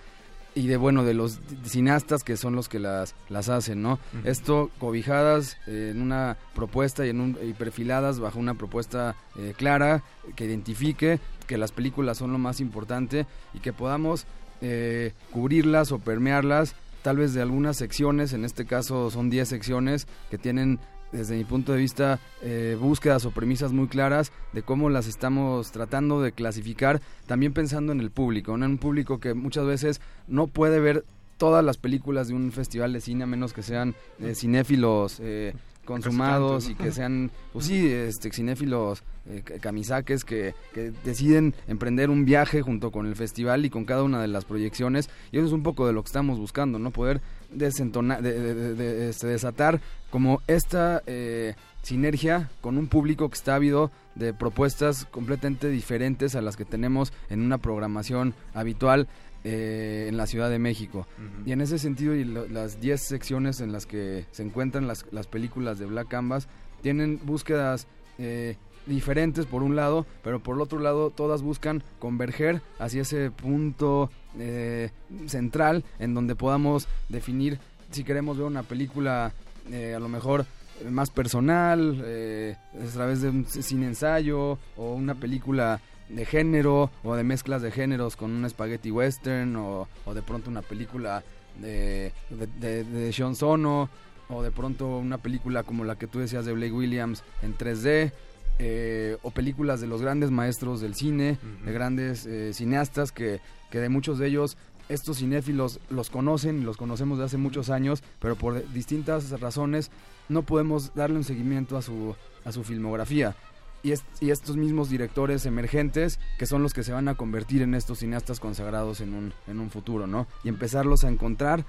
[0.55, 4.69] y de bueno de los cineastas que son los que las las hacen no esto
[4.79, 10.03] cobijadas eh, en una propuesta y en un y perfiladas bajo una propuesta eh, clara
[10.35, 14.25] que identifique que las películas son lo más importante y que podamos
[14.61, 20.07] eh, cubrirlas o permearlas tal vez de algunas secciones, en este caso son 10 secciones
[20.30, 20.80] que tienen
[21.11, 25.72] desde mi punto de vista eh, búsquedas o premisas muy claras de cómo las estamos
[25.72, 30.48] tratando de clasificar, también pensando en el público, en un público que muchas veces no
[30.48, 31.06] puede ver
[31.38, 35.53] todas las películas de un festival de cine a menos que sean eh, cinéfilos eh,
[35.85, 42.25] consumados y que sean, pues sí, este, cinéfilos eh, camisaques que, que, deciden emprender un
[42.25, 45.09] viaje junto con el festival y con cada una de las proyecciones.
[45.31, 46.91] Y eso es un poco de lo que estamos buscando, ¿no?
[46.91, 47.21] Poder
[47.51, 53.91] desentonar, de, de, este, desatar como esta eh, sinergia con un público que está ávido
[54.15, 59.07] de propuestas completamente diferentes a las que tenemos en una programación habitual
[59.43, 61.07] eh, en la Ciudad de México.
[61.47, 65.26] Y en ese sentido, y las 10 secciones en las que se encuentran las, las
[65.26, 66.47] películas de Black Canvas
[66.84, 67.88] tienen búsquedas
[68.19, 73.31] eh, diferentes por un lado, pero por el otro lado todas buscan converger hacia ese
[73.31, 74.91] punto eh,
[75.26, 77.57] central en donde podamos definir
[77.89, 79.34] si queremos ver una película
[79.72, 80.45] a lo mejor
[80.89, 85.81] más personal, a través de un cine ensayo o una película
[86.15, 90.61] de género o de mezclas de géneros con un spaghetti western o, de pronto una
[90.61, 91.23] película
[91.59, 92.11] de,
[92.59, 93.89] de, de, Sean Sono
[94.29, 98.11] o de pronto una película como la que tú decías de Blake Williams en 3D
[98.59, 103.39] eh, o películas de los grandes maestros del cine, de grandes eh, cineastas que,
[103.69, 104.57] que de muchos de ellos
[104.89, 109.89] estos cinéfilos los conocen, los conocemos de hace muchos años, pero por distintas razones
[110.29, 113.35] no podemos darle un seguimiento a su, a su filmografía
[113.83, 113.91] y,
[114.29, 118.39] estos mismos directores emergentes que son los que se van a convertir en estos cineastas
[118.39, 120.27] consagrados en un, en un futuro, ¿no?
[120.43, 121.65] Y empezarlos a encontrar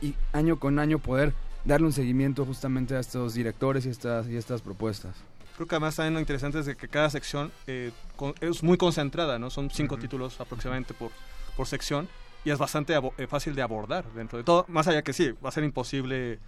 [0.00, 1.34] y año con año poder
[1.64, 5.16] darle un seguimiento justamente a estos directores y estas, y estas propuestas.
[5.56, 7.90] Creo que además también lo interesante es de que cada sección eh,
[8.40, 9.50] es muy concentrada, ¿no?
[9.50, 11.10] Son cinco títulos aproximadamente por,
[11.56, 12.08] por sección
[12.44, 15.50] y es bastante eh, fácil de abordar dentro de todo, más allá que sí, va
[15.50, 16.38] a ser imposible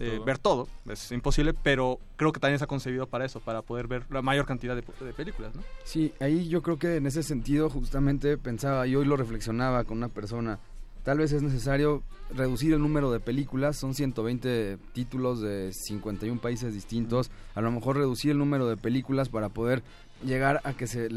[0.00, 0.68] eh, ver, todo.
[0.88, 4.46] Es imposible, pero creo que también está concebido para eso, para poder ver la mayor
[4.46, 4.82] cantidad de,
[5.12, 5.62] películas, ¿no?
[5.84, 9.98] Sí, ahí yo creo que en ese sentido justamente pensaba, y hoy lo reflexionaba con
[9.98, 10.58] una persona,
[11.02, 12.02] tal vez es necesario
[12.34, 17.96] reducir el número de películas, son 120 títulos de 51 países distintos, a lo mejor
[17.96, 19.82] reducir el número de películas para poder
[20.24, 21.08] llegar a que se,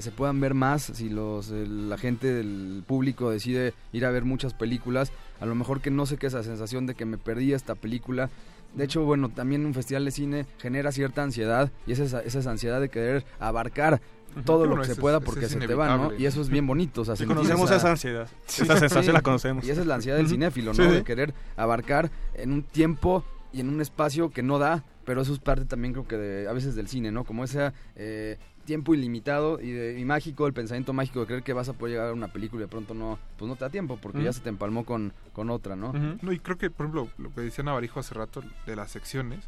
[0.00, 4.54] se puedan ver más si los la gente del público decide ir a ver muchas
[4.54, 7.74] películas a lo mejor que no sé qué esa sensación de que me perdí esta
[7.74, 8.30] película
[8.74, 12.50] de hecho bueno también un festival de cine genera cierta ansiedad y es esa, esa
[12.50, 14.00] ansiedad de querer abarcar
[14.44, 16.14] todo lo que se pueda porque se te va, ¿no?
[16.16, 17.02] Y eso es bien bonito.
[17.02, 18.28] O sea, conocemos esa, ansiedad.
[18.48, 19.62] esa sensación la conocemos.
[19.66, 20.90] Y esa es la ansiedad del cinéfilo, ¿no?
[20.90, 25.32] De querer abarcar en un tiempo y en un espacio que no da pero eso
[25.32, 27.24] es parte también creo que de, a veces del cine, ¿no?
[27.24, 31.52] Como esa, eh, tiempo ilimitado y, de- y mágico, el pensamiento mágico de creer que
[31.52, 33.70] vas a poder llegar a una película y de pronto no, pues no te da
[33.70, 35.92] tiempo porque ya se te empalmó con, con otra, ¿no?
[36.22, 39.40] No, y creo que, por ejemplo, lo que decía Navarijo hace rato de las secciones,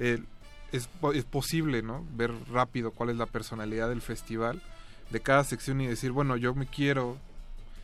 [0.00, 0.18] eh,
[0.72, 2.04] es, po- es posible, ¿no?
[2.16, 4.60] Ver rápido cuál es la personalidad del festival
[5.10, 7.16] de cada sección y decir, bueno, yo me quiero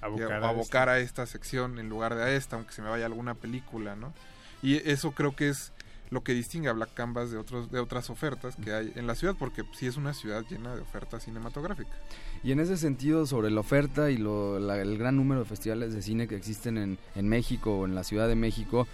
[0.01, 2.91] Abocar eh, a abocar a esta sección en lugar de a esta, aunque se me
[2.91, 4.13] vaya alguna película, ¿no?
[4.63, 5.73] Y eso creo que es
[6.15, 9.15] lo que distingue a Black Canvas de otros de otras ofertas que hay en la
[9.15, 11.93] ciudad, porque sí es una ciudad llena de ofertas cinematográficas.
[12.43, 15.93] Y en ese sentido, sobre la oferta y lo- la- el gran número de festivales
[15.93, 18.87] de cine que existen en, en México o en la Ciudad de México,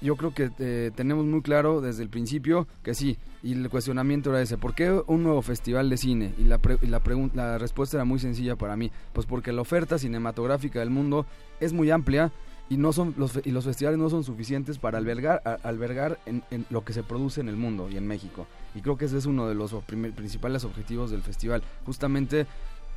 [0.00, 3.18] yo creo que eh, tenemos muy claro desde el principio que sí.
[3.44, 6.32] Y el cuestionamiento era ese, ¿por qué un nuevo festival de cine?
[6.38, 7.00] Y la, pre- y la,
[7.34, 11.26] la respuesta era muy sencilla para mí, pues porque la oferta cinematográfica del mundo
[11.60, 12.30] es muy amplia
[12.72, 16.42] y no son los, y los festivales no son suficientes para albergar, a- albergar en,
[16.50, 18.46] en lo que se produce en el mundo y en México.
[18.74, 22.46] Y creo que ese es uno de los primer- principales objetivos del festival, justamente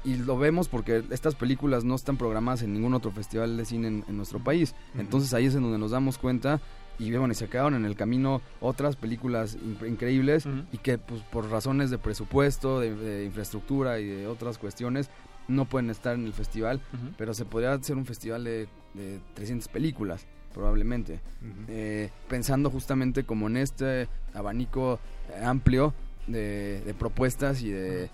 [0.03, 3.87] y lo vemos porque estas películas no están programadas en ningún otro festival de cine
[3.87, 4.75] en, en nuestro país.
[4.97, 6.61] Entonces ahí es en donde nos damos cuenta
[6.99, 11.21] y bueno, y se quedaron en el camino otras películas in- increíbles y que pues
[11.23, 15.09] por razones de presupuesto, de, de infraestructura y de otras cuestiones
[15.47, 16.81] no pueden estar en el festival,
[17.17, 21.19] pero se podría hacer un festival de, de 300 películas probablemente,
[21.67, 24.99] Eh, pensando justamente como en este abanico
[25.43, 25.93] amplio
[26.27, 28.09] de, de propuestas y de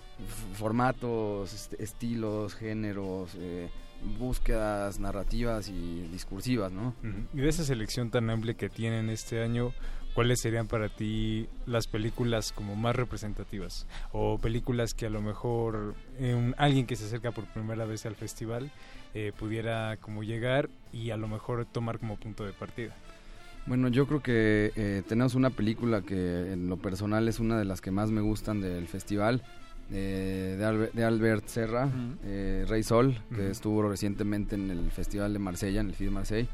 [0.54, 3.68] formatos, est- estilos, géneros, eh,
[4.18, 6.94] búsquedas narrativas y discursivas, ¿no?
[7.34, 9.72] Y de esa selección tan amplia que tienen este año,
[10.14, 13.86] ¿cuáles serían para ti las películas como más representativas?
[14.12, 18.04] O películas que a lo mejor eh, un- alguien que se acerca por primera vez
[18.06, 18.70] al festival
[19.14, 22.94] eh, pudiera como llegar y a lo mejor tomar como punto de partida.
[23.66, 27.64] Bueno, yo creo que eh, tenemos una película que en lo personal es una de
[27.64, 29.42] las que más me gustan del festival,
[29.92, 31.88] eh, de, Albe- de Albert Serra,
[32.24, 36.48] eh, Rey Sol, que estuvo recientemente en el Festival de Marsella, en el FID Marseille,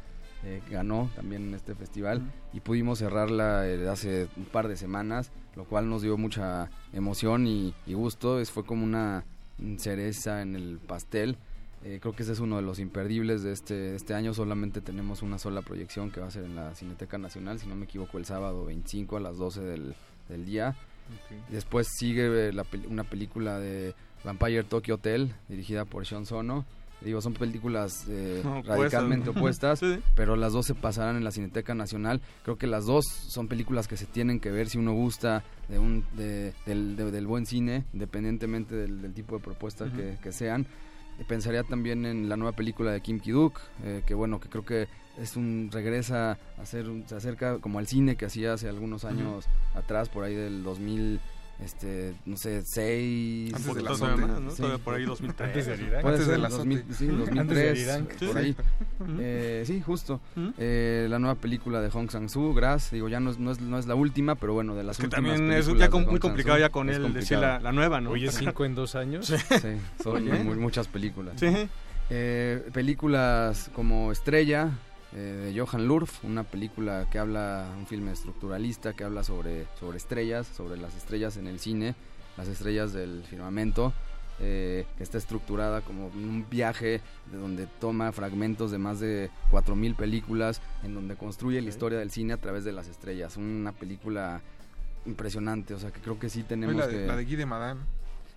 [0.44, 5.32] eh, ganó también en este festival y pudimos cerrarla eh, hace un par de semanas,
[5.56, 9.24] lo cual nos dio mucha emoción y, y gusto, es, fue como una
[9.78, 11.36] cereza en el pastel.
[11.84, 14.34] Eh, creo que ese es uno de los imperdibles de este, de este año.
[14.34, 17.76] Solamente tenemos una sola proyección que va a ser en la Cineteca Nacional, si no
[17.76, 19.94] me equivoco, el sábado 25 a las 12 del,
[20.28, 20.76] del día.
[21.48, 23.94] Después sigue eh, la una película de
[24.24, 26.66] Vampire Tokyo Hotel, dirigida por Sean Sono.
[27.00, 30.00] Digo, son películas eh, radicalmente opuestas, Sí.
[30.16, 32.20] pero las dos se pasarán en la Cineteca Nacional.
[32.42, 35.78] Creo que las dos son películas que se tienen que ver si uno gusta de
[35.78, 39.96] un, de- del, de- del buen cine, independientemente del, del tipo de propuestas Ujú.
[39.96, 40.66] que, que sean.
[41.26, 44.86] Pensaría también en la nueva película de Kim Ki-duk, eh, que bueno, que creo que
[45.20, 49.46] es un regresa a hacer se acerca como al cine que hacía hace algunos años
[49.74, 51.18] atrás, por ahí del 2000
[51.64, 54.16] este, no sé, 6 Antes del azote.
[54.26, 54.50] más, ¿no?
[54.52, 55.48] Todavía por ahí 2003.
[55.48, 56.06] Antes del Irán.
[56.06, 56.58] Antes del azote.
[56.58, 57.16] 2000, sí, Ujú.
[57.16, 58.06] 2003, Antes del Irán.
[58.06, 58.38] por Sí.
[58.38, 58.56] ahí.
[59.20, 60.20] Eh, sí, justo.
[60.58, 63.78] Eh, la nueva película de Hong Sang-soo, Grass, digo, ya no es, no, es, no
[63.78, 66.04] es la última, pero bueno, de las Es que últimas también es ya de com-
[66.06, 67.42] muy complicado ya con es él decir complicado.
[67.42, 68.10] la, la nueva, ¿no?
[68.10, 69.26] Oye, cinco en dos años.
[69.26, 69.36] Sí,
[70.02, 71.34] son muy- muchas películas.
[71.40, 71.46] Sí.
[72.10, 74.70] Eh, películas como Estrella,
[75.14, 79.96] eh, de Johan Lurf, una película que habla, un filme estructuralista que habla sobre, sobre
[79.96, 81.94] estrellas, sobre las estrellas en el cine,
[82.36, 83.92] las estrellas del firmamento,
[84.40, 87.00] eh, que está estructurada como un viaje
[87.32, 92.10] de donde toma fragmentos de más de 4.000 películas, en donde construye la historia del
[92.10, 93.36] cine a través de las estrellas.
[93.36, 94.42] Una película
[95.06, 97.06] impresionante, o sea que creo que sí tenemos la, de, que...
[97.06, 97.80] la de Guy de Madame.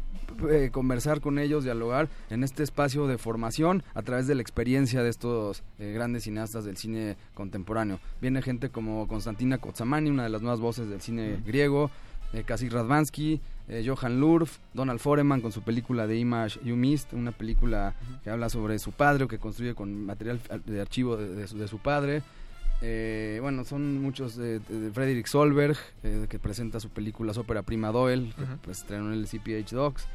[0.50, 5.02] eh, conversar con ellos, dialogar en este espacio de formación a través de la experiencia
[5.02, 8.00] de estos eh, grandes cineastas del cine contemporáneo.
[8.20, 11.90] Viene gente como Konstantina Kotsamani, una de las nuevas voces del cine griego,
[12.32, 17.16] eh, Kasik Radvansky, eh, Johan Lurf, Donald Foreman con su película de Image You Missed,
[17.16, 17.94] una película
[18.24, 21.58] que habla sobre su padre o que construye con material de archivo de, de su,
[21.58, 22.22] de su padre.
[22.82, 27.90] Eh, bueno, son muchos de, de Frederick Solberg, eh, que presenta su película Ópera Prima
[27.90, 30.06] Doyle, que pues, estrenó en el CPH Docs.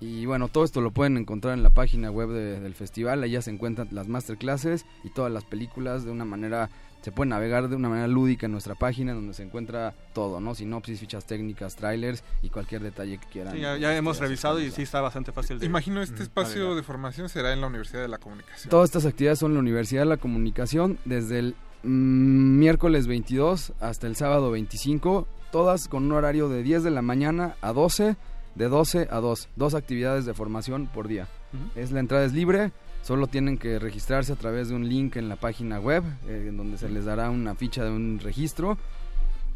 [0.00, 3.22] Y bueno, todo esto lo pueden encontrar en la página web de- del festival.
[3.22, 6.68] Allá se encuentran las masterclasses y todas las películas de una manera,
[7.04, 10.54] se pueden navegar de una manera lúdica en nuestra página donde se encuentra todo, ¿no?
[10.54, 13.52] Sinopsis, fichas técnicas, trailers y cualquier detalle que quieran.
[13.52, 16.22] Sí, ya, ya hemos revisado y sí está bastante fácil de Imagino este Ujú.
[16.22, 16.76] espacio navegar.
[16.76, 18.70] de formación será en la Universidad de la Comunicación.
[18.70, 23.74] Todas estas actividades son en la Universidad de la Comunicación desde el mm, miércoles 22
[23.80, 28.16] hasta el sábado 25, todas con un horario de 10 de la mañana a 12,
[28.54, 31.28] de 12 a 2, dos actividades de formación por día.
[31.76, 32.72] Es la entrada es libre,
[33.04, 36.56] solo tienen que registrarse a través de un link en la página web eh, en
[36.56, 38.78] donde se les dará una ficha de un registro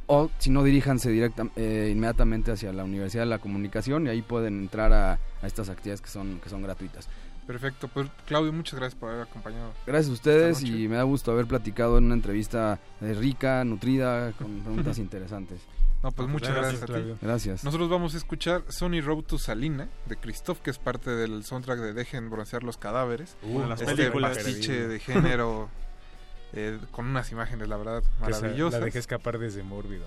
[0.06, 4.22] o si no diríjanse directa, eh, inmediatamente hacia la Universidad de la Comunicación y ahí
[4.22, 5.12] pueden entrar a,
[5.42, 7.08] a estas actividades que son que son gratuitas.
[7.46, 9.72] Perfecto, pues Claudio, muchas gracias por haber acompañado.
[9.86, 14.32] Gracias a ustedes y me da gusto haber platicado en una entrevista eh, rica, nutrida,
[14.32, 15.60] con preguntas interesantes.
[16.02, 17.14] No, pues muchas gracias, a ti.
[17.20, 17.64] Gracias.
[17.64, 21.80] Nosotros vamos a escuchar Sony Road to Salina de Christoph, que es parte del soundtrack
[21.80, 23.36] de Dejen broncear los cadáveres.
[23.42, 25.68] Uh, las este pastiche de género
[26.52, 28.80] eh, con unas imágenes, la verdad, maravillosas.
[28.80, 30.06] La dejé escapar desde Mórbido.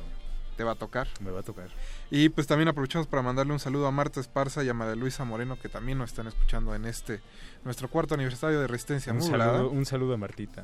[0.55, 1.07] Te va a tocar.
[1.19, 1.69] Me va a tocar.
[2.09, 5.25] Y pues también aprovechamos para mandarle un saludo a Marta Esparza y a María Luisa
[5.25, 7.21] Moreno, que también nos están escuchando en este,
[7.63, 9.53] nuestro cuarto aniversario de Resistencia Un Modulada.
[9.57, 10.63] saludo, un saludo a Martita.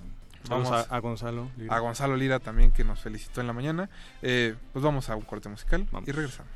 [0.49, 1.75] Vamos a- a Gonzalo Lira.
[1.75, 3.89] A Gonzalo Lira también, que nos felicitó en la mañana.
[4.21, 6.51] Eh, pues vamos a un corte musical y regresamos.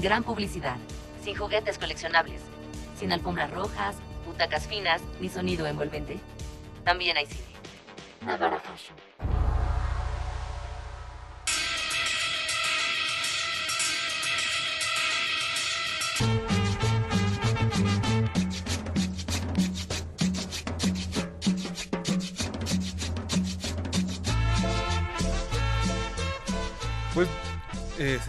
[0.00, 0.78] Sin gran publicidad,
[1.22, 2.40] sin juguetes coleccionables,
[2.98, 6.18] sin alfombras rojas, butacas finas ni sonido envolvente.
[6.84, 7.26] También hay.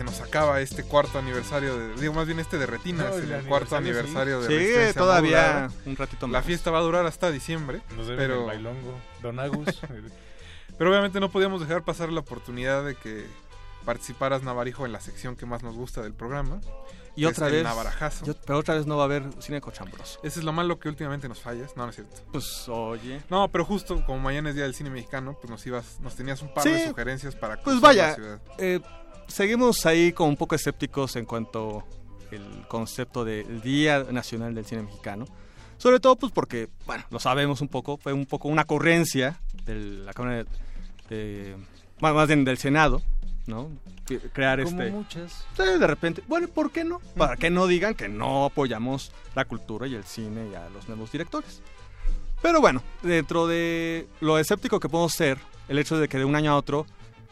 [0.01, 3.31] Se nos acaba este cuarto aniversario, de, digo más bien este de Retinas, No, el,
[3.31, 4.47] el cuarto aniversario, sí.
[4.47, 6.45] de Sigue Resistencia todavía un ratito La más.
[6.45, 8.99] fiesta va a durar hasta diciembre, Nos pero el bailongo.
[9.21, 9.67] Don Agus.
[10.77, 13.25] Pero obviamente no podíamos dejar pasar la oportunidad de que
[13.85, 16.59] participaras Navarijo en la sección que más nos gusta del programa.
[17.15, 17.63] Y otra vez.
[17.63, 18.25] Navarajazo.
[18.45, 20.19] pero otra vez no va a haber cine cochambroso.
[20.23, 21.75] Ese es lo malo que últimamente nos fallas.
[21.75, 22.21] No, no es cierto.
[22.31, 23.21] Pues oye.
[23.29, 26.41] No, pero justo como mañana es Día del Cine Mexicano, pues nos ibas, nos tenías
[26.41, 28.39] un par de Sí, sugerencias para Pues cruzar la vaya, ciudad.
[28.59, 28.79] eh,
[29.31, 31.83] seguimos ahí como un poco escépticos en cuanto
[32.31, 35.25] el concepto del Día Nacional del Cine Mexicano.
[35.77, 39.75] Sobre todo pues porque, bueno, lo sabemos un poco, fue un poco una ocurrencia de
[39.75, 40.43] la Cámara
[41.09, 41.55] de, de-
[41.99, 43.01] más más bien del Senado,
[43.47, 43.69] ¿no?
[44.33, 44.91] Crear Como este...
[44.91, 45.45] muchas.
[45.57, 46.99] De repente, bueno, ¿por qué no?
[47.17, 50.87] Para que no digan que no apoyamos la cultura y el cine y a los
[50.87, 51.61] nuevos directores.
[52.41, 55.37] Pero bueno, dentro de lo escéptico que podemos ser,
[55.67, 56.85] el hecho de que de un año a otro,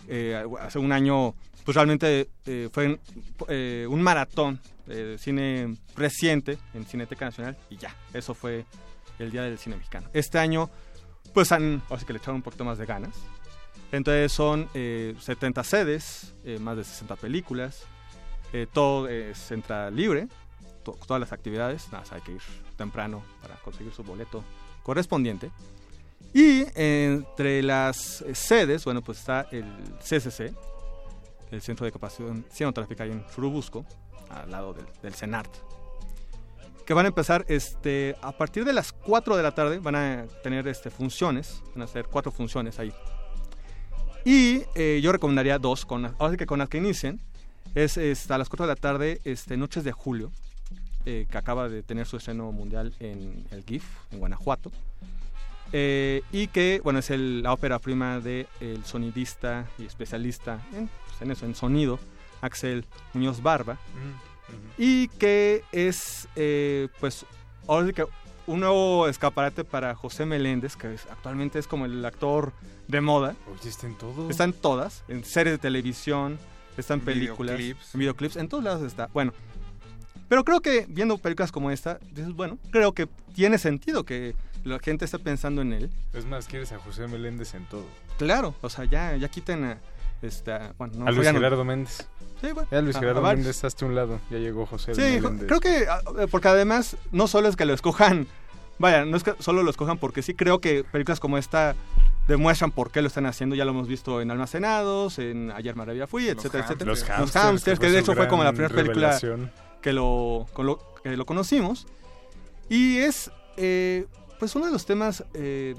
[0.09, 1.33] eh, hace un año,
[1.63, 2.99] pues realmente eh, fue
[3.47, 8.65] eh, un maratón de cine reciente en Cineteca Nacional y ya, eso fue
[9.19, 10.09] el Día del Cine Mexicano.
[10.13, 10.69] Este año,
[11.33, 13.15] pues han, así que le echaron un poquito más de ganas.
[13.91, 17.83] Entonces son eh, 70 sedes, eh, más de 60 películas,
[18.53, 20.27] eh, todo es entrada libre,
[20.83, 22.41] to- todas las actividades, nada, hay que ir
[22.77, 24.43] temprano para conseguir su boleto
[24.83, 25.51] correspondiente.
[26.33, 29.65] Y entre las eh, sedes, bueno, pues está el
[29.99, 30.53] CCC,
[31.51, 33.85] el Centro de Capacitación Cinematográfica ahí en Churubusco,
[34.29, 35.49] al lado del, del CENART,
[36.85, 40.25] que van a empezar este, a partir de las 4 de la tarde, van a
[40.43, 42.91] tener este, funciones, van a hacer cuatro funciones ahí.
[44.25, 47.19] Y eh, yo recomendaría dos, con, ahora sí que con las que inicien,
[47.75, 50.31] es este, a las 4 de la tarde, este, Noches de Julio,
[51.05, 54.71] eh, que acaba de tener su estreno mundial en el GIF, en Guanajuato.
[55.71, 58.47] Eh, y que, bueno, es el- la ópera prima del
[58.85, 61.99] sonidista y especialista en, pues, en eso, en sonido,
[62.41, 63.77] Axel Muñoz Barba.
[64.77, 67.25] Y que es, eh, pues,
[67.67, 68.05] ahora sí que
[68.47, 72.51] un nuevo escaparate para José Meléndez, que es- actualmente es como el actor
[72.87, 73.35] de moda.
[73.51, 74.27] Oye, está en todo.
[74.29, 76.39] Está en todas, en series de televisión,
[76.77, 77.93] está en películas, Videoclips.
[77.93, 79.07] en videoclips, en todos lados está.
[79.13, 79.33] Bueno,
[80.27, 84.33] pero creo que viendo películas como esta, dices, bueno, creo que tiene sentido que
[84.63, 85.89] la gente esté pensando en él.
[86.13, 87.85] Es más, quieres a José Meléndez en todo.
[88.17, 89.77] Claro, o sea, ya, ya quiten a,
[90.21, 92.07] esta, bueno, no, a Luis no- Gerardo Méndez.
[92.41, 93.33] Sí, bueno, Ya Luis a- Gerardo a.
[93.33, 94.19] Méndez, hazte un lado.
[94.29, 95.47] Ya llegó José Sí, Meléndez.
[95.47, 98.27] creo que, eh, porque además, no solo es que lo escojan,
[98.79, 101.75] vaya, no es que solo lo escojan porque sí, creo que películas como esta
[102.27, 106.05] demuestran por qué lo están haciendo, ya lo hemos visto en Almacenados, en Ayer Maravilla
[106.05, 106.89] Fui, etcétera, etcétera.
[106.91, 109.17] Los Los Hamsters, Hamsters, que de hecho fue como la primera película
[109.81, 111.87] que lo, con lo, que lo conocimos.
[112.69, 114.05] Y es, eh,
[114.39, 115.75] pues, uno de los temas, eh,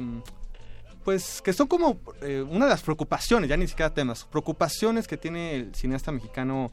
[1.05, 5.17] pues, que son como eh, una de las preocupaciones, ya ni siquiera temas, preocupaciones que
[5.17, 6.71] tiene el cineasta mexicano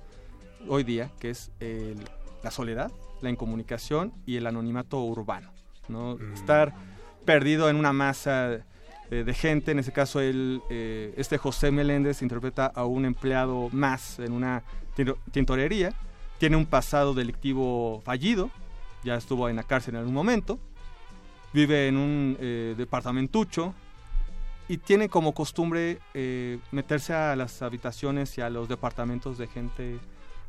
[0.67, 1.51] hoy día, que es
[2.43, 2.91] la soledad,
[3.21, 5.51] la incomunicación y el anonimato urbano,
[5.87, 6.17] ¿no?
[6.33, 6.73] Estar
[7.25, 8.65] perdido en una masa
[9.09, 13.69] eh, de gente, en ese caso el, eh, este José Meléndez interpreta a un empleado
[13.71, 14.63] más en una
[15.31, 15.93] tintorería,
[16.39, 18.49] tiene un pasado delictivo fallido,
[19.05, 20.59] ya estuvo en la cárcel en algún momento,
[21.53, 23.73] vive en un eh, departamentucho
[24.67, 29.99] y tiene como costumbre eh, meterse a las habitaciones y a los departamentos de gente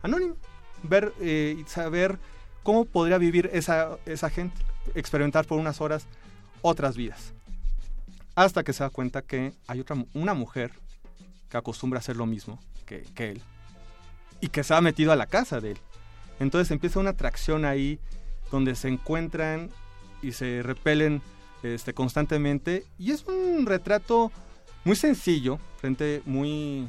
[0.02, 0.34] anónima,
[0.82, 2.18] ver eh, y saber
[2.62, 4.56] cómo podría vivir esa, esa gente,
[4.94, 6.06] experimentar por unas horas
[6.62, 7.32] otras vidas.
[8.34, 10.72] Hasta que se da cuenta que hay otra, una mujer
[11.48, 13.42] que acostumbra a hacer lo mismo que, que él
[14.40, 15.78] y que se ha metido a la casa de él.
[16.40, 17.98] Entonces empieza una atracción ahí
[18.50, 19.70] donde se encuentran
[20.22, 21.22] y se repelen
[21.62, 22.84] este, constantemente.
[22.98, 24.30] Y es un retrato
[24.84, 26.88] muy sencillo, frente muy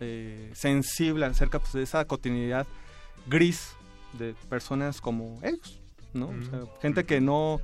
[0.00, 2.66] eh, sensible acerca pues, de esa cotidianidad
[3.26, 3.72] gris
[4.18, 5.80] de personas como ellos,
[6.14, 6.28] ¿no?
[6.28, 7.60] O sea, gente que no,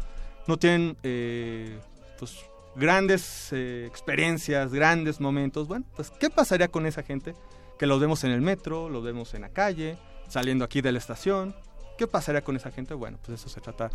[0.47, 1.79] no tienen eh,
[2.19, 2.37] pues,
[2.77, 5.69] grandes eh, experiencias, grandes momentos.
[5.69, 7.35] Bueno, pues ¿qué pasaría con esa gente?
[7.79, 9.97] Que los vemos en el metro, los vemos en la calle,
[10.29, 11.55] saliendo aquí de la estación.
[11.99, 12.95] ¿Qué pasaría con esa gente?
[12.95, 13.91] Bueno, pues eso se trata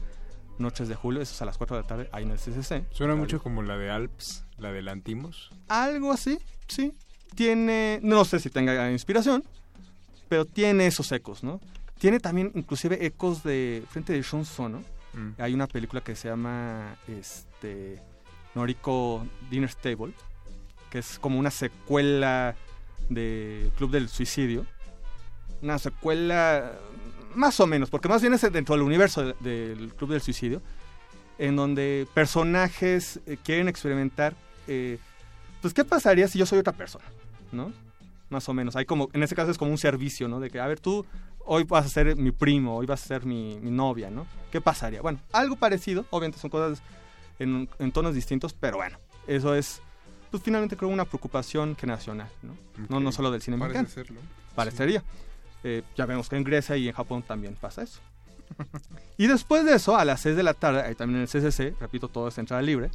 [0.60, 2.86] Noches de Julio, eso es a las 4 de la tarde, ahí en el CCC.
[2.92, 5.52] Suena mucho como la de Alps, la de Lantimos.
[5.68, 6.94] Algo así, sí.
[7.36, 9.44] Tiene, no sé si tenga inspiración,
[10.28, 11.60] pero tiene esos ecos, ¿no?
[12.00, 14.84] Tiene también inclusive ecos de Frente de Shun Sono.
[15.14, 15.42] Mm.
[15.42, 18.02] Hay una película que se llama este
[18.56, 20.14] Noriko Dinner Table,
[20.90, 22.56] que es como una secuela
[23.10, 24.66] de Club del Suicidio.
[25.62, 26.78] Una secuela
[27.36, 30.62] más o menos, porque más bien es dentro del universo de- del Club del Suicidio,
[31.38, 34.34] en donde personajes eh, quieren experimentar,
[34.68, 34.98] eh,
[35.62, 37.06] pues, ¿qué pasaría si yo soy otra persona?
[37.52, 37.72] ¿No?
[38.30, 38.76] Más o menos.
[38.76, 40.40] Hay como, en este caso es como un servicio, ¿no?
[40.40, 41.06] De que, a ver, tú
[41.46, 44.26] hoy vas a ser mi primo, hoy vas a ser mi, mi novia, ¿no?
[44.52, 45.02] ¿Qué pasaría?
[45.02, 46.82] Bueno, algo parecido, obviamente son cosas
[47.40, 48.98] en, en tonos distintos, pero bueno,
[49.28, 49.80] eso es,
[50.32, 52.54] pues finalmente creo una preocupación generacional, ¿no?
[52.90, 54.06] No, no solo del cine Parece mexicano.
[54.08, 54.22] serlo.
[54.56, 55.04] Parecería.
[55.64, 58.00] Eh, ya vemos que en Grecia y en Japón también pasa eso.
[59.18, 61.76] y después de eso, a las 6 de la tarde, ahí también en el CCC,
[61.80, 62.90] repito, todo es entrada libre,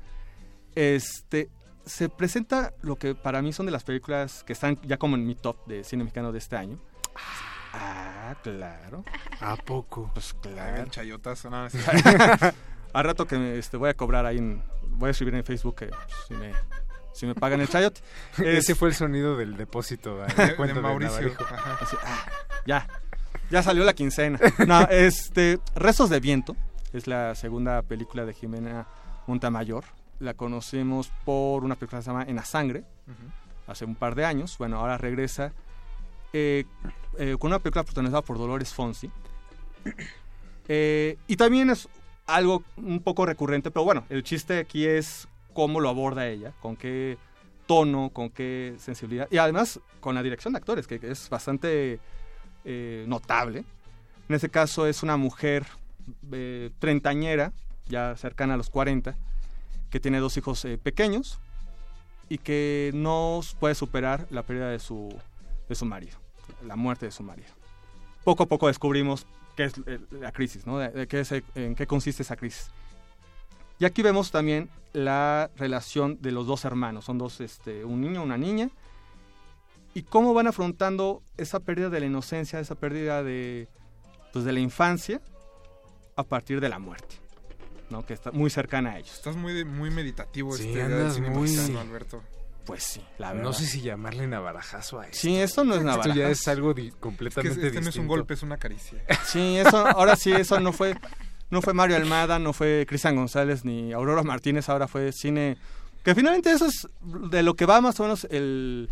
[0.75, 1.51] este,
[1.85, 5.27] se presenta lo que para mí son de las películas que están ya como en
[5.27, 6.79] mi top de cine mexicano de este año.
[7.75, 9.05] Ah, claro.
[9.41, 10.11] ¿A poco?
[10.15, 10.87] Pues claro.
[10.91, 11.79] Chayotazo, no, sí.
[12.95, 15.77] a rato que me, este, voy a cobrar ahí, en- voy a escribir en Facebook
[15.77, 16.53] que pues, si me
[17.13, 18.01] si me pagan el chayote.
[18.39, 20.55] Ese fue el sonido del depósito ¿eh?
[20.59, 21.33] De- Mauricio.
[21.81, 22.27] Así, ah,
[22.67, 22.87] ya,
[23.51, 24.39] ya salió la quincena.
[24.67, 26.57] No, este, Rezos de Viento
[26.93, 28.87] es la segunda película de Jimena
[29.27, 29.85] Montamayor.
[30.21, 32.85] La conocemos por una película que se llama En la Sangre,
[33.67, 34.57] hace un par de años.
[34.59, 35.53] Bueno, ahora regresa
[36.33, 36.65] eh,
[37.19, 39.11] eh, con una película protagonizada por Dolores Fonsi.
[40.69, 41.89] Eh, y también es
[42.27, 46.77] algo un poco recurrente, pero bueno, el chiste aquí es cómo lo aborda ella, con
[46.77, 47.19] qué
[47.67, 52.01] tono, con qué sensibilidad, y además con la dirección de actores, que, es bastante
[52.65, 53.65] eh, notable.
[54.29, 55.67] En este caso es una mujer
[56.33, 57.53] eh, treintañera,
[57.89, 59.17] ya cercana a los 40,
[59.91, 61.39] que tiene dos hijos eh, pequeños
[62.29, 65.15] y que no puede superar la pérdida de su,
[65.69, 66.17] de su marido,
[66.67, 67.49] la muerte de su marido.
[68.25, 69.27] Poco a poco descubrimos
[69.57, 70.79] qué es eh, la crisis, ¿no?
[70.79, 72.71] De- de qué es, en qué consiste esa crisis.
[73.83, 78.23] Y aquí vemos también la relación de los dos hermanos, son dos, este, un niño,
[78.23, 78.71] una niña,
[79.93, 83.67] y cómo van afrontando esa pérdida de la inocencia, esa pérdida de,
[84.33, 85.21] pues, de la infancia
[86.15, 87.17] a partir de la muerte,
[87.91, 88.07] ¿no?
[88.07, 89.15] que está muy cercana a ellos.
[89.17, 92.23] Estás muy, muy meditativo Sí, este día del cine muy- mexicano, Alberto.
[92.65, 93.43] Pues sí, la verdad.
[93.43, 95.19] No sé si llamarle navarajazo a esto.
[95.19, 96.29] Sí, esto no es Esto ya navarajazo.
[96.31, 98.09] es algo di- Es que completamente este no es un distinto.
[98.09, 99.03] golpe, es una caricia.
[99.27, 100.95] Sí, eso, ahora sí, eso no fue,
[101.53, 105.59] no fue Mario Almada, no fue Cristian González ni Aurora Martínez, ahora fue cine,
[106.03, 108.89] que finalmente eso es de lo que va más o menos el,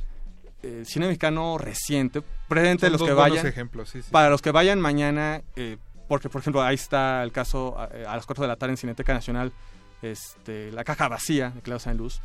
[0.62, 4.10] eh, cine mexicano reciente, presente Son los que vayan, ejemplos, sí, sí.
[4.10, 8.14] para los que vayan mañana, eh, porque por ejemplo ahí está el caso eh, a
[8.14, 9.52] las 4 de la tarde en Cineteca Nacional,
[10.02, 12.20] este, La caja vacía de Claudio San Luz,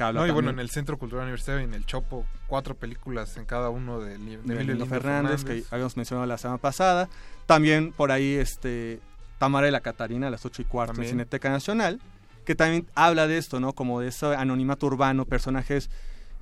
[0.00, 3.44] No, y bueno, en el Centro Cultural Universitario y en el Chopo, cuatro películas en
[3.44, 7.08] cada uno de, de de Emilio Lindo Fernández, que habíamos mencionado la semana pasada.
[7.46, 9.00] También por ahí este
[9.38, 11.08] Tamara y la Catarina a las 8 y cuarto en.
[11.08, 12.00] Cineteca Nacional,
[12.44, 13.72] que también habla de esto, ¿no?
[13.72, 15.90] Como de ese anonimato urbano, personajes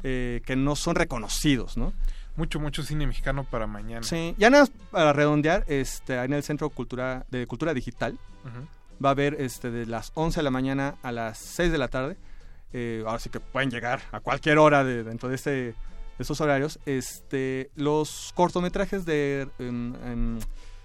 [0.03, 1.93] eh, que no son reconocidos, ¿no?
[2.37, 4.03] Mucho, mucho cine mexicano para mañana.
[4.03, 8.19] Sí, ya nada más para redondear, este, en el Centro Cultura, de Cultura Digital
[9.03, 11.89] va a haber este, de las 11 de la mañana a las 6 de la
[11.89, 12.17] tarde.
[12.73, 15.75] eh, ahora sí que pueden llegar a cualquier hora de, dentro de, este, de
[16.19, 16.81] estos horarios.
[16.87, 20.39] Este, los cortometrajes de em, em,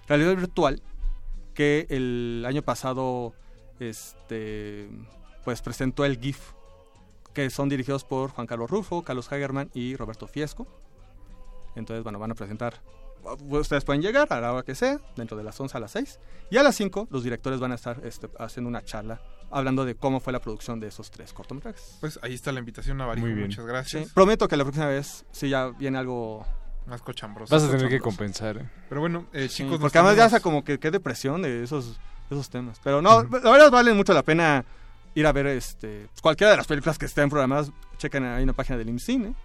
[0.06, 0.80] realidad virtual
[1.54, 3.34] que el año pasado
[3.78, 4.88] este,
[5.44, 6.52] pues presentó el GIF,
[7.32, 10.66] que son dirigidos por Juan Carlos Rufo, Carlos Hagerman y Roberto Fiesco.
[11.76, 12.80] Entonces, bueno, van a presentar.
[13.48, 16.18] Ustedes pueden llegar a la hora que sea, dentro de las 11 a las 6.
[16.50, 19.20] Y a las 5 los directores van a estar este, haciendo una charla
[19.50, 21.96] hablando de cómo fue la producción de esos tres cortometrajes.
[22.00, 22.96] Pues ahí está la invitación,
[23.34, 23.48] bien.
[23.48, 24.06] Muchas gracias.
[24.06, 26.46] Sí, prometo que la próxima vez sí ya viene algo...
[26.90, 27.54] Más cochambroso.
[27.54, 28.56] Vas a tener que compensar.
[28.56, 28.68] ¿eh?
[28.88, 31.62] Pero bueno, eh, Sí, chicos, nos porque además ya sea como que qué depresión de
[31.62, 32.80] esos, esos temas.
[32.82, 34.64] Pero no, la verdad vale mucho la pena
[35.14, 37.70] ir a ver este pues, cualquiera de las películas que estén programadas.
[37.96, 39.36] Chequen ahí en la página del IMCINE.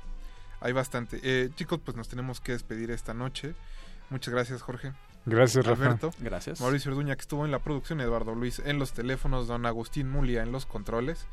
[0.60, 1.20] Hay bastante.
[1.22, 3.54] Eh, chicos, pues nos tenemos que despedir esta noche.
[4.10, 4.94] Muchas gracias, Jorge.
[5.26, 5.84] Gracias, Rafa.
[5.86, 6.12] Alberto.
[6.20, 6.62] Gracias.
[6.62, 10.44] Mauricio Orduña, que estuvo en la producción, Eduardo Luis en los teléfonos, don Agustín Mulia
[10.44, 11.26] en los controles.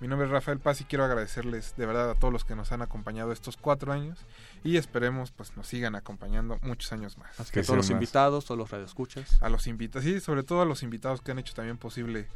[0.00, 2.70] Mi nombre es Rafael Paz y quiero agradecerles de verdad a todos los que nos
[2.70, 4.18] han acompañado estos cuatro años
[4.62, 7.40] y esperemos pues nos sigan acompañando muchos años más.
[7.40, 9.42] Así que todos los invitados, todos los radioescuchas.
[9.42, 12.28] A los invitados, sí, sobre todo a los invitados que han hecho también posible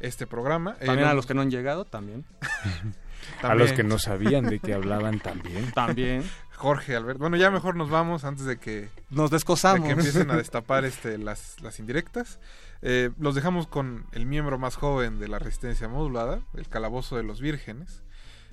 [0.00, 0.76] este programa.
[0.80, 2.24] Eh, También a los- los que no han llegado, también.
[3.42, 5.70] A los que no sabían de qué hablaban también.
[5.72, 6.24] También.
[6.56, 7.18] Jorge, Alberto.
[7.20, 9.80] Bueno, ya mejor nos vamos antes de que Nos descosamos.
[9.82, 12.38] de que empiecen a destapar este las, las indirectas.
[12.82, 17.22] Eh, los dejamos con el miembro más joven de la resistencia modulada, el calabozo de
[17.24, 18.02] los vírgenes.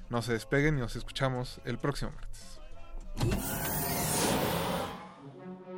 [0.09, 2.59] No se despeguen y nos escuchamos el próximo martes.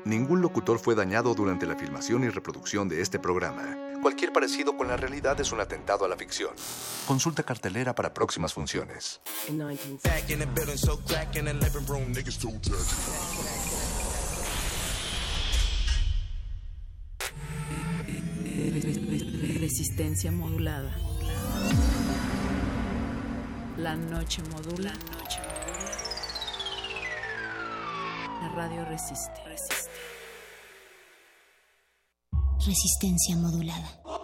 [0.05, 3.77] Ningún locutor fue dañado durante la filmación y reproducción de este programa.
[4.01, 6.51] Cualquier parecido con la realidad es un atentado a la ficción.
[7.07, 9.21] Consulta cartelera para próximas funciones.
[19.59, 20.91] Resistencia modulada.
[23.77, 24.91] La noche modula.
[28.41, 29.31] La radio resiste.
[32.59, 34.22] Resistencia modulada.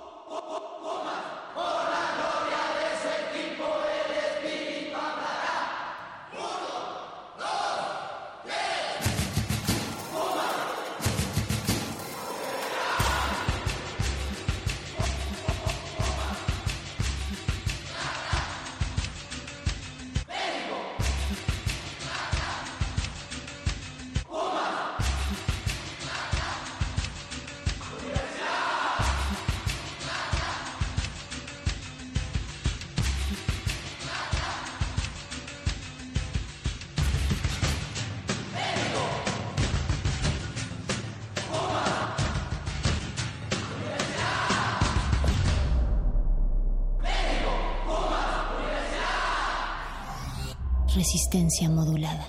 [51.31, 52.27] Resistencia modulada.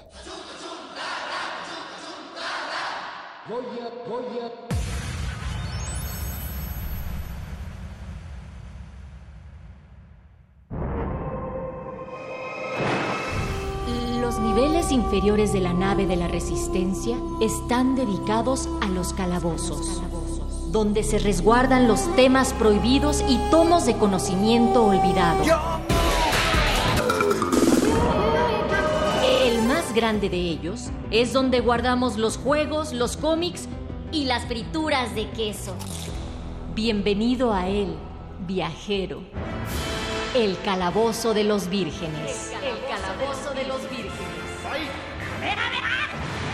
[14.21, 20.03] Los niveles inferiores de la nave de la Resistencia están dedicados a los calabozos,
[20.73, 25.80] donde se resguardan los temas prohibidos y tomos de conocimiento olvidado.
[29.91, 33.67] Más grande de ellos es donde guardamos los juegos, los cómics
[34.13, 35.75] y las frituras de queso.
[36.77, 37.97] Bienvenido a él,
[38.47, 39.23] viajero.
[40.35, 42.53] El calabozo de los vírgenes.
[42.63, 44.13] El calabozo de los vírgenes.
[45.41, 46.50] Spider-Man,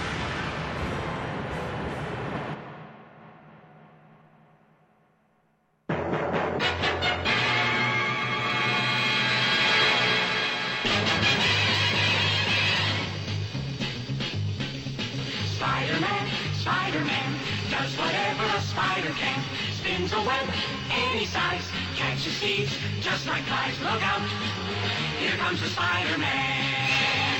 [25.76, 27.36] Spider-Man.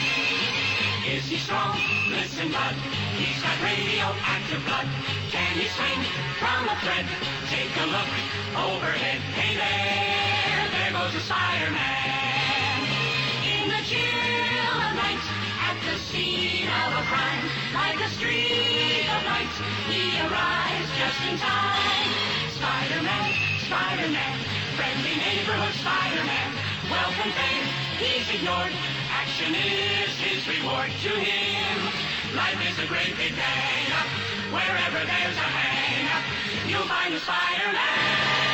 [1.08, 1.80] Is he strong?
[2.12, 2.76] Listen, bud,
[3.16, 4.84] he's got radioactive blood.
[5.32, 6.04] Can he swing
[6.36, 7.08] from a thread?
[7.48, 8.12] Take a look
[8.52, 9.24] overhead.
[9.32, 12.76] Hey there, there goes the Spider-Man.
[13.40, 15.24] In the chill of night,
[15.72, 17.40] at the scene of a crime,
[17.72, 19.54] like a streak of light,
[19.88, 22.08] he arrives just in time.
[22.52, 23.32] Spider-Man,
[23.64, 24.36] Spider-Man,
[24.76, 26.48] friendly neighborhood Spider-Man,
[26.92, 28.73] welcome fame, he's ignored.
[29.10, 32.36] Action is his reward to him.
[32.36, 33.90] Life is a great big bang.
[34.52, 38.45] Wherever there's a hang, you'll find a Spider-Man.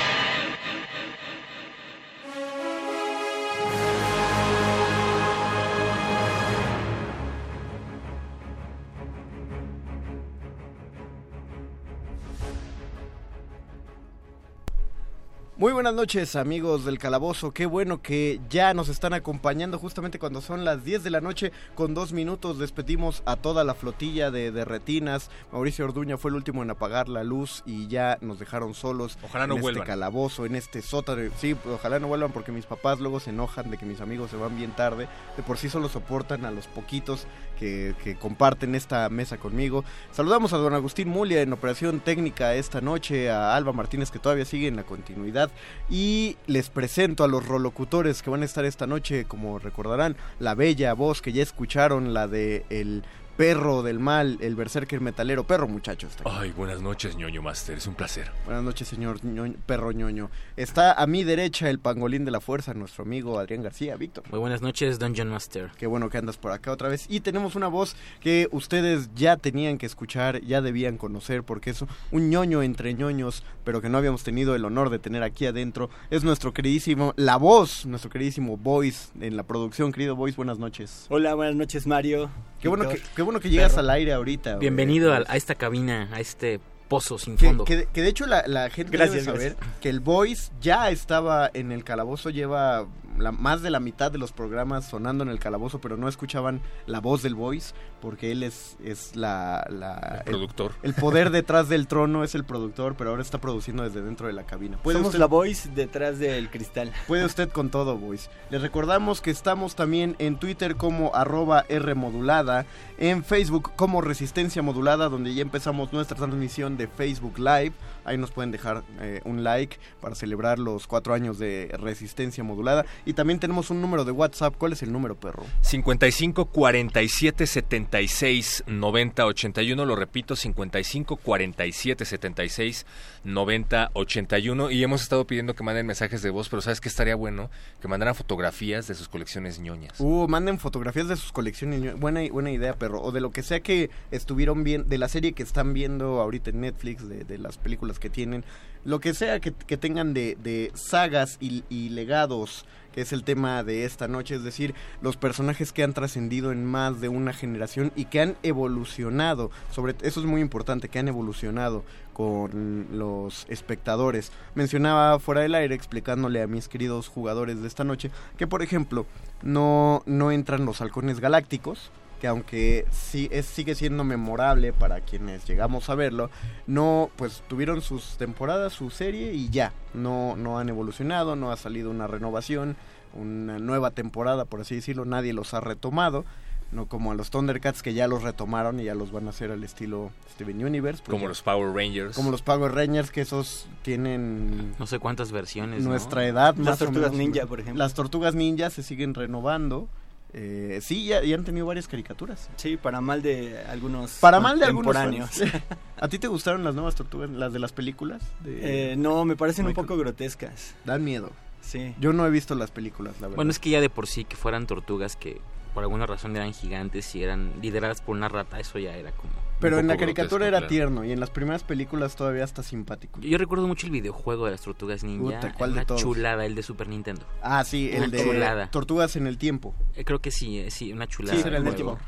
[15.62, 19.78] Muy buenas noches amigos del Calabozo, qué bueno que ya nos están acompañando.
[19.78, 23.74] Justamente cuando son las 10 de la noche con dos minutos despedimos a toda la
[23.74, 28.18] flotilla de, de retinas, Mauricio Orduña fue el último en apagar la luz y ya
[28.22, 29.82] nos dejaron solos Ojalá no en vuelvan.
[29.82, 33.70] este calabozo, en este sótano, sí, ojalá no vuelvan porque mis papás luego se enojan
[33.70, 35.06] de que mis amigos se van bien tarde,
[35.36, 37.28] de por sí solo soportan a los poquitos
[37.62, 39.84] que, comparten esta mesa conmigo.
[40.10, 44.44] Saludamos a don Agustín Mulia en operación técnica esta noche, a Alba Martínez que todavía
[44.44, 45.50] sigue en la continuidad
[45.88, 50.54] y les presento a los rolocutores que van a estar esta noche, como recordarán, la
[50.54, 53.04] bella voz que ya escucharon, la de el
[53.36, 56.06] perro del mal, el berserker metalero, perro muchacho.
[56.06, 56.38] Está aquí.
[56.40, 58.30] Ay, buenas noches, ñoño master, es un placer.
[58.44, 60.30] Buenas noches, señor ñoño- perro ñoño.
[60.56, 64.24] Está a mi derecha el pangolín de la fuerza, nuestro amigo Adrián García, Víctor.
[64.30, 65.70] Muy buenas noches, Dungeon Master.
[65.78, 67.06] Qué bueno que andas por acá otra vez.
[67.08, 71.84] Y tenemos una voz que ustedes ya tenían que escuchar, ya debían conocer, porque es
[72.10, 75.88] un ñoño entre ñoños, pero que no habíamos tenido el honor de tener aquí adentro.
[76.10, 79.90] Es nuestro queridísimo, la voz, nuestro queridísimo Voice en la producción.
[79.90, 81.06] Querido Voice, buenas noches.
[81.08, 82.30] Hola, buenas noches, Mario.
[82.60, 83.80] Qué bueno que, qué bueno que llegas perro.
[83.82, 84.56] al aire ahorita.
[84.56, 87.64] Bienvenido a, a esta cabina, a este pozo sin Que, fondo.
[87.64, 89.80] que- que de hecho la, la gente Gracias, debe saber gracias.
[89.80, 92.86] que el Voice ya estaba en el calabozo, lleva
[93.18, 96.60] la, más de la mitad de los programas sonando en el calabozo, pero no escuchaban
[96.86, 100.72] la voz del Voice porque él es, es la, la- El productor.
[100.82, 104.32] El, poder detrás del trono es el productor, pero ahora está produciendo desde dentro de
[104.32, 104.76] la cabina.
[104.82, 106.92] ¿Puede Somos usted- la voice detrás del cristal.
[107.06, 108.28] Puede usted con todo, boys.
[108.50, 112.66] Les recordamos que estamos también en Twitter como arroba Rmodulada,
[112.98, 117.72] en Facebook como Resistencia Modulada, donde ya empezamos nuestra transmisión de Facebook Live.
[118.04, 122.84] Ahí nos pueden dejar eh, un like para celebrar los cuatro años de Resistencia Modulada.
[123.04, 124.54] Y también tenemos un número de WhatsApp.
[124.56, 125.44] ¿Cuál es el número, perro?
[125.62, 132.86] 55 47 76 90 81, lo repito, 55 47 76
[133.24, 134.70] 90 81.
[134.70, 137.50] Y hemos estado pidiendo que manden mensajes de voz, pero ¿sabes qué estaría bueno?
[137.80, 139.98] Que mandaran fotografías de sus colecciones ñoñas.
[139.98, 141.98] Uh, manden fotografías de sus colecciones.
[141.98, 143.02] Buena, buena idea, perro.
[143.02, 146.50] O de lo que sea que estuvieron viendo, de la serie que están viendo ahorita
[146.50, 148.44] en Netflix, de, de las películas que tienen.
[148.84, 153.62] Lo que sea que, que tengan de, de sagas y, legados, que es el tema
[153.62, 154.34] de esta noche.
[154.34, 158.36] Es decir, los personajes que han trascendido en más de una generación y que han
[158.42, 159.50] evolucionado.
[159.70, 164.32] Sobre eso es muy importante, que han evolucionado con los espectadores.
[164.54, 169.06] Mencionaba fuera del aire explicándole a mis queridos jugadores de esta noche que por ejemplo
[169.42, 171.90] no, no entran los halcones galácticos
[172.22, 176.30] que aunque sí es, sigue siendo memorable para quienes llegamos a verlo,
[176.68, 181.56] no, pues tuvieron sus temporadas, su serie y ya, no, no han evolucionado, no ha
[181.56, 182.76] salido una renovación,
[183.12, 186.24] una nueva temporada, por así decirlo, nadie los ha retomado.
[186.70, 189.50] No como a los Thundercats que ya los retomaron y ya los van a hacer
[189.50, 191.02] al estilo Steven Universe.
[191.02, 192.14] pues Como ya- los Power Rangers.
[192.16, 195.82] Como los Power Rangers, que esos tienen No sé cuántas versiones.
[195.82, 195.90] ¿no?
[195.90, 196.54] nuestra edad.
[196.56, 197.26] Las más o Tortugas menos.
[197.34, 197.82] Ninja, por ejemplo.
[197.82, 199.88] Las Tortugas Ninja se siguen renovando.
[200.34, 202.48] Eh, sí, ya, ya han tenido varias caricaturas.
[202.56, 204.96] Sí, para mal de algunos Para mal de algunos.
[206.00, 208.22] ¿A ti te gustaron las nuevas tortugas, las de las películas?
[208.40, 210.74] De Eh, no, me parecen un poco grotescas.
[210.84, 211.30] Dan miedo.
[211.60, 211.94] Sí.
[212.00, 213.36] Yo no he visto las películas, la verdad.
[213.36, 215.40] Bueno, es que ya de por sí que fueran tortugas que
[215.74, 219.32] por alguna razón eran gigantes y eran lideradas por una rata, eso ya era como...
[219.62, 220.68] Pero en la caricatura grotesco, era claro.
[220.68, 223.20] tierno y en las primeras películas todavía está simpático.
[223.20, 225.36] Yo recuerdo mucho el videojuego de las tortugas ninja.
[225.40, 226.02] Puta, ¿cuál de una todos?
[226.02, 227.22] chulada, el de Super Nintendo.
[227.42, 228.70] Ah, sí, Una el de chulada.
[228.70, 229.74] Tortugas en el Tiempo.
[229.96, 231.40] Eh, creo que sí, eh, sí, una chulada.
[231.40, 231.98] Sí, era el de del tiempo.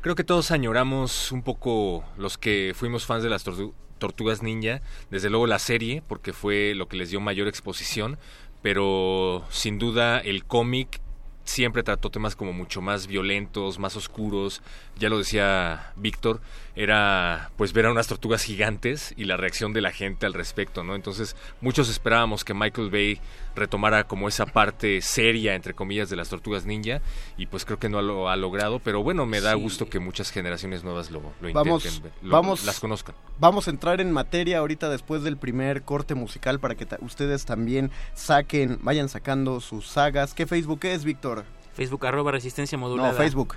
[0.00, 4.82] Creo que todos añoramos un poco los que fuimos fans de las tortu- Tortugas Ninja,
[5.10, 8.18] desde luego la serie, porque fue lo que les dio mayor exposición,
[8.60, 11.00] pero sin duda el cómic
[11.44, 14.62] siempre trató temas como mucho más violentos, más oscuros.
[14.96, 16.40] Ya lo decía Víctor,
[16.76, 20.84] era pues ver a unas tortugas gigantes y la reacción de la gente al respecto,
[20.84, 20.94] ¿no?
[20.94, 23.20] Entonces, muchos esperábamos que Michael Bay
[23.56, 27.00] retomara como esa parte seria entre comillas de las tortugas ninja
[27.36, 29.60] y pues creo que no lo ha logrado, pero bueno, me da Sí.
[29.60, 33.14] gusto que muchas generaciones nuevas lo, lo Vamos, intenten, lo- vamos, las conozcan.
[33.40, 37.44] Vamos a entrar en materia ahorita después del primer corte musical para que ta- ustedes
[37.44, 40.34] también saquen, vayan sacando sus sagas.
[40.34, 41.44] ¿Qué Facebook es, Víctor?
[41.74, 43.10] Facebook arroba resistencia modulada.
[43.10, 43.56] No, Facebook.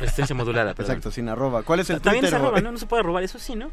[0.00, 0.92] Resistencia modulada, perdón.
[0.96, 1.62] Exacto, sin arroba.
[1.62, 2.38] ¿Cuál es el También Twitter?
[2.38, 2.72] se roba, o- ¿no?
[2.72, 3.70] No se puede robar, eso sí, ¿no?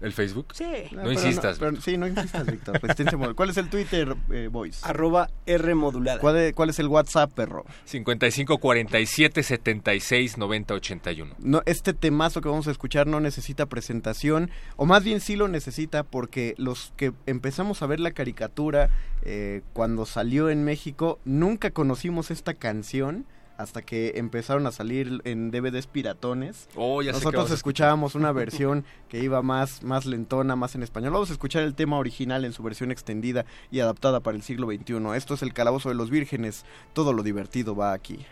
[0.00, 0.46] ¿El Facebook?
[0.54, 0.64] Sí.
[0.92, 1.58] No, pero insistas.
[1.58, 2.78] pero- sí, no insistas, Víctor.
[2.80, 3.34] Resistencia modulada.
[3.34, 4.84] ¿Cuál es el Twitter, eh, Boys?
[4.84, 6.20] Arroba R modulada.
[6.20, 7.64] ¿Cuál es, cuál es el WhatsApp, perro?
[7.84, 11.34] 55 47 76 90 81.
[11.40, 15.48] No, este temazo que vamos a escuchar no necesita presentación, o más bien sí lo
[15.48, 18.90] necesita porque los que empezamos a ver la caricatura
[19.22, 23.26] eh, cuando salió en México, nunca conocimos esta canción
[23.58, 26.68] hasta que empezaron a salir en DVDs piratones.
[26.76, 31.12] Oh, ya Nosotros escuchábamos una versión que iba más, más lentona, más en español.
[31.12, 34.68] Vamos a escuchar el tema original en su versión extendida y adaptada para el siglo
[34.68, 35.16] XXI.
[35.16, 36.64] Esto es el Calabozo de los Vírgenes.
[36.92, 38.24] Todo lo divertido va aquí.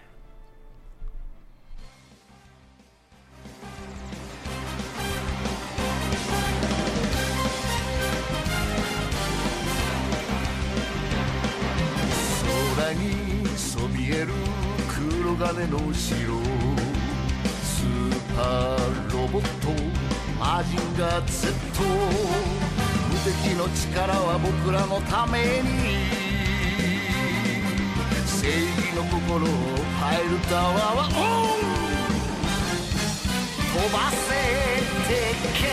[15.39, 16.41] 金の城
[17.63, 19.69] スーパーロボット
[20.41, 26.07] マジンガー Z 無敵の力は僕らのために。
[28.25, 29.49] 正義の心を
[30.01, 31.21] 変えるタワーはオ
[31.53, 31.61] ン。
[33.75, 34.25] 飛ばせ
[35.07, 35.13] 鉄
[35.53, 35.69] 拳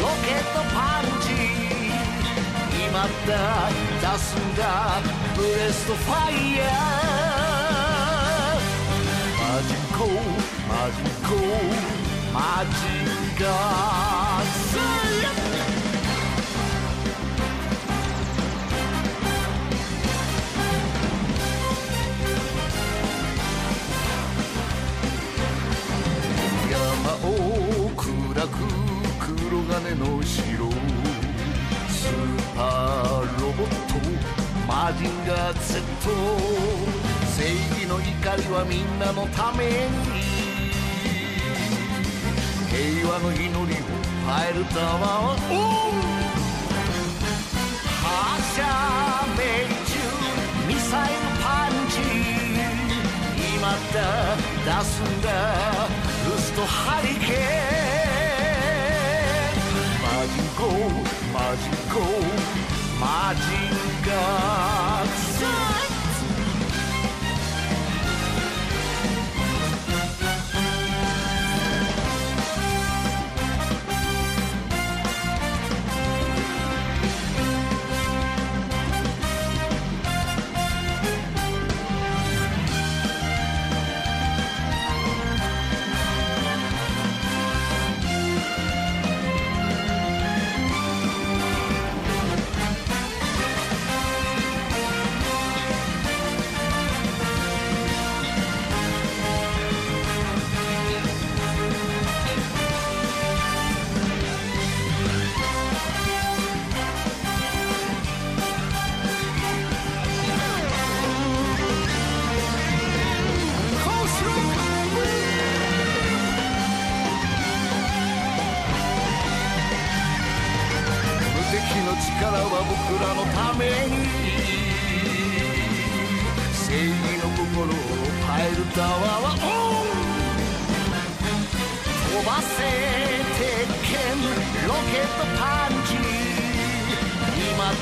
[0.00, 1.26] ロケットパンチ。
[2.88, 3.68] 今だ
[4.00, 4.62] 出すんだ。
[5.36, 7.25] ブレストファイヤー。
[9.62, 10.04] ジンコ
[10.68, 11.30] マジンコ
[12.32, 13.06] マジン
[13.40, 14.46] ガー
[26.70, 26.74] 山
[27.26, 27.30] を
[27.96, 28.04] 砕
[28.48, 28.54] く
[29.18, 30.70] 黒金の城
[31.88, 32.14] スー
[32.54, 33.94] パーロボット
[34.66, 39.70] マジンガー Z 正義の怒りはみんなのために
[42.72, 43.76] 平和の祈りを変
[44.56, 44.64] える。
[44.72, 46.00] タワーはオン
[48.00, 48.64] 発射
[49.36, 49.38] 命
[49.84, 50.00] 中
[50.66, 52.00] ミサイルパンチ。
[53.54, 54.00] 今だ
[54.80, 55.28] 出すんだ。
[56.24, 57.36] ルストハリケー
[59.60, 60.00] ン。
[60.00, 60.64] マジンコ
[61.36, 62.00] マジンコ
[62.98, 63.04] マ
[63.34, 63.76] ジン
[64.06, 65.95] ガー。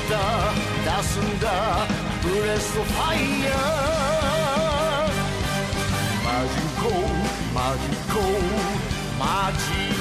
[0.09, 0.53] da
[0.85, 1.55] dersinde
[2.21, 3.95] Breath of fire
[6.23, 8.27] Majin Go,
[9.17, 9.95] Majin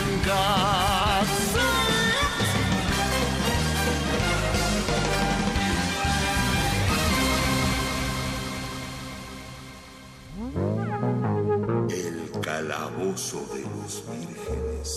[11.90, 14.90] El calabozo de los vírgenes.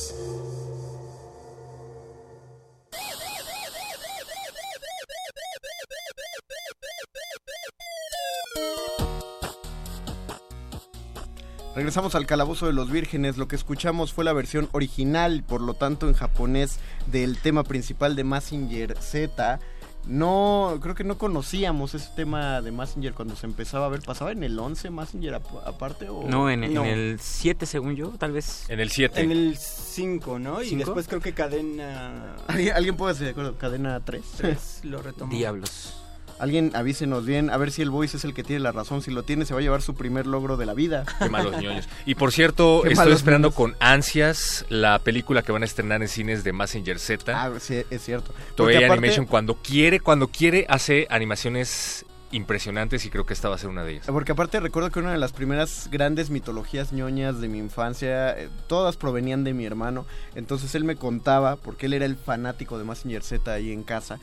[11.77, 13.37] Regresamos al Calabozo de los Vírgenes.
[13.37, 18.15] Lo que escuchamos fue la versión original, por lo tanto en japonés, del tema principal
[18.15, 19.59] de Massinger Z.
[20.07, 24.01] No, creo que no conocíamos ese tema de Massinger cuando se empezaba a ver.
[24.01, 26.09] ¿Pasaba en el 11 Massinger ap- aparte?
[26.09, 26.23] O...
[26.27, 28.67] No, en, en el 7 según yo, tal vez.
[28.69, 29.21] En el 7.
[29.21, 30.63] En el 5, ¿no?
[30.63, 30.83] Y ¿Cinco?
[30.85, 33.55] después creo que cadena ¿Alguien, puede estar de acuerdo?
[33.55, 34.23] ¿Cadena 3?
[34.37, 35.31] 3 lo retomó.
[35.31, 35.96] Diablos.
[36.39, 39.01] Alguien avísenos bien, a ver si el voice es el que tiene la razón.
[39.01, 41.03] Si lo tiene, se va a llevar su primer logro de la vida.
[41.19, 41.87] Qué malos ñoños.
[42.05, 46.07] Y por cierto, Qué estoy esperando con ansias la película que van a estrenar en
[46.07, 47.31] cines de Messenger Z.
[47.43, 48.33] Ah, sí, es cierto.
[48.55, 53.55] Toei aparte- Animation cuando quiere, cuando quiere hace animaciones impresionantes y creo que esta va
[53.55, 54.05] a ser una de ellas.
[54.07, 58.49] Porque aparte recuerdo que una de las primeras grandes mitologías ñoñas de mi infancia, eh,
[58.67, 60.05] todas provenían de mi hermano.
[60.35, 64.19] Entonces él me contaba, porque él era el fanático de Massinger Z ahí en casa,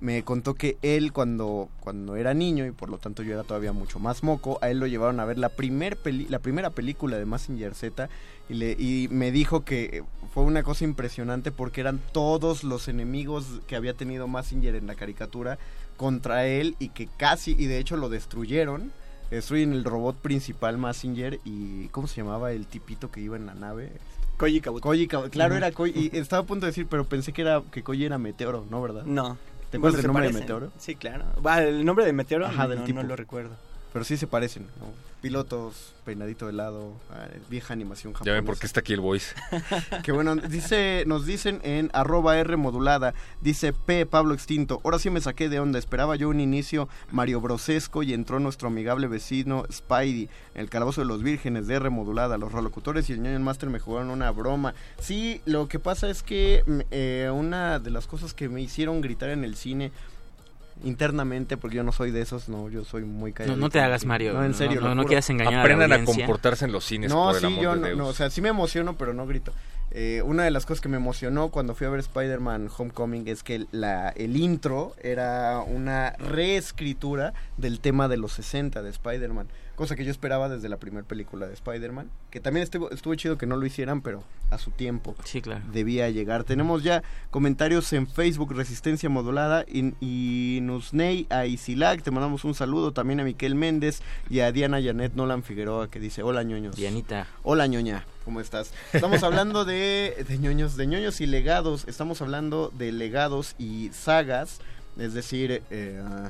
[0.00, 3.72] me contó que él cuando, cuando era niño, y por lo tanto yo era todavía
[3.72, 7.16] mucho más moco, a él lo llevaron a ver la, primer peli- la primera película
[7.18, 8.08] de Massinger Z
[8.48, 13.60] y, le, y me dijo que fue una cosa impresionante porque eran todos los enemigos
[13.66, 15.58] que había tenido Massinger en la caricatura
[15.96, 18.92] contra él y que casi, y de hecho lo destruyeron.
[19.30, 23.52] Destruyen el robot principal Massinger y ¿cómo se llamaba el tipito que iba en la
[23.54, 23.92] nave?
[24.38, 24.82] Koji Kabuto.
[24.84, 25.30] Koji Kabuto.
[25.30, 26.10] Claro, era Koji.
[26.12, 28.80] Y estaba a punto de decir, pero pensé que era que Koji era Meteoro, ¿no,
[28.80, 29.04] verdad?
[29.04, 29.36] No.
[29.70, 30.32] ¿Te acuerdas del nombre de.
[30.32, 30.72] Meteoro?
[30.78, 31.24] Sí, claro.
[31.44, 33.00] Va, el nombre de Meteoro Ajá, no, del tipo.
[33.02, 33.50] no lo recuerdo.
[33.92, 35.07] Pero sí se parecen, ¿no?
[35.20, 38.34] Pilotos, peinadito de lado, ah, vieja animación Ya japonesa.
[38.36, 39.34] ven por qué está aquí el voice.
[40.04, 45.10] que bueno, dice, nos dicen en arroba R modulada, dice P Pablo Extinto, ahora sí
[45.10, 49.64] me saqué de onda, esperaba yo un inicio Mario Brosesco y entró nuestro amigable vecino
[49.72, 53.70] Spidey, el calabozo de los vírgenes de R modulada, los rolocutores y el ñoño master
[53.70, 54.74] me jugaron una broma.
[55.00, 59.00] Sí, lo que pasa es que mm, eh, una de las cosas que me hicieron
[59.00, 59.90] gritar en el cine
[60.84, 64.04] internamente, porque yo no soy de esos, no, yo soy muy No, no te hagas,
[64.04, 64.34] Mario.
[64.34, 64.80] No, en No, serio.
[64.80, 65.06] no, no juro.
[65.08, 67.62] quieras engañar a la Aprendan a comportarse en los cines, No, por el sí, amor
[67.62, 67.98] yo de no, Deus.
[67.98, 69.52] no, o sea, sí me emociono, pero no grito.
[69.90, 73.42] Eh, una de las cosas que me emocionó cuando fui a ver Spider-Man Homecoming es
[73.42, 79.48] que la, el intro era una reescritura del tema de los 60 de Spider-Man.
[79.76, 82.10] Cosa que yo esperaba desde la primera película de Spider-Man.
[82.30, 85.64] Que también estuvo, estuvo chido que no lo hicieran, pero a su tiempo Sí, claro.
[85.72, 86.42] debía llegar.
[86.42, 92.54] Tenemos ya comentarios en Facebook, Resistencia Modulada, y, y Nusney a Isilac, te mandamos un
[92.54, 96.74] saludo también a Miquel Méndez y a Diana Janet Nolan Figueroa que dice, hola ñoños.
[96.74, 97.28] Dianita.
[97.44, 98.74] Hola ñoña, ¿cómo estás?
[98.92, 104.58] Estamos hablando de, de ñoños, de ñoños y legados, estamos hablando de legados y sagas,
[104.98, 106.28] es decir, eh, ah,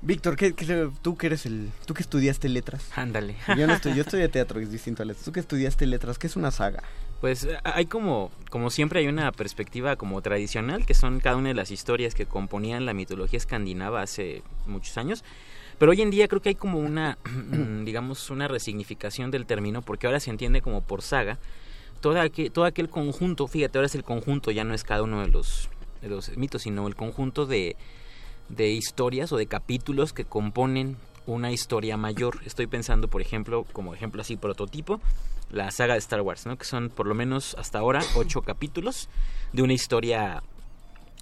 [0.00, 2.86] Víctor, ¿qué, qué- tú que eres el, tú que estudiaste letras.
[2.96, 3.36] Ándale.
[3.54, 5.26] Yo no estoy, yo estudié teatro, es distinto a letras.
[5.26, 6.82] Tú que estudiaste letras, ¿qué es una saga?
[7.20, 11.48] Pues eh, hay como, como siempre hay una perspectiva como tradicional, que son cada una
[11.50, 15.22] de las historias que componían la mitología escandinava hace muchos años.
[15.80, 17.16] Pero hoy en día creo que hay como una,
[17.86, 21.38] digamos, una resignificación del término, porque ahora se entiende como por saga.
[22.02, 25.22] Todo aquel, todo aquel conjunto, fíjate, ahora es el conjunto, ya no es cada uno
[25.22, 25.70] de los,
[26.02, 27.76] de los mitos, sino el conjunto de,
[28.50, 32.40] de historias o de capítulos que componen una historia mayor.
[32.44, 35.00] Estoy pensando, por ejemplo, como ejemplo así prototipo,
[35.50, 36.58] la saga de Star Wars, ¿no?
[36.58, 39.08] Que son por lo menos hasta ahora ocho capítulos
[39.54, 40.42] de una historia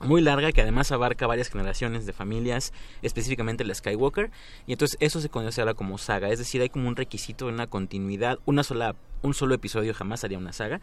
[0.02, 2.72] muy larga que además abarca varias generaciones de familias,
[3.02, 4.30] específicamente la Skywalker,
[4.66, 7.52] y entonces eso se conoce ahora como saga, es decir, hay como un requisito de
[7.52, 10.80] una continuidad, una sola, un solo episodio jamás haría una saga,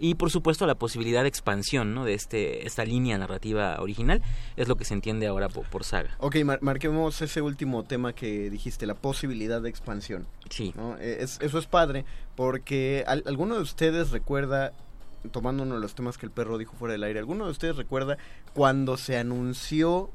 [0.00, 2.04] y por supuesto la posibilidad de expansión, ¿no?
[2.04, 4.22] De este, esta línea narrativa original,
[4.56, 6.16] es lo que se entiende ahora por, por saga.
[6.18, 10.26] Ok, mar- marquemos ese último tema que dijiste, la posibilidad de expansión.
[10.50, 10.72] Sí.
[10.74, 10.96] ¿no?
[10.98, 12.04] Eh, es- eso es padre,
[12.34, 14.72] porque al- alguno de ustedes recuerda,
[15.30, 17.76] tomando uno de los temas que el perro dijo fuera del aire, alguno de ustedes
[17.76, 18.18] recuerda
[18.52, 20.10] cuando se anunció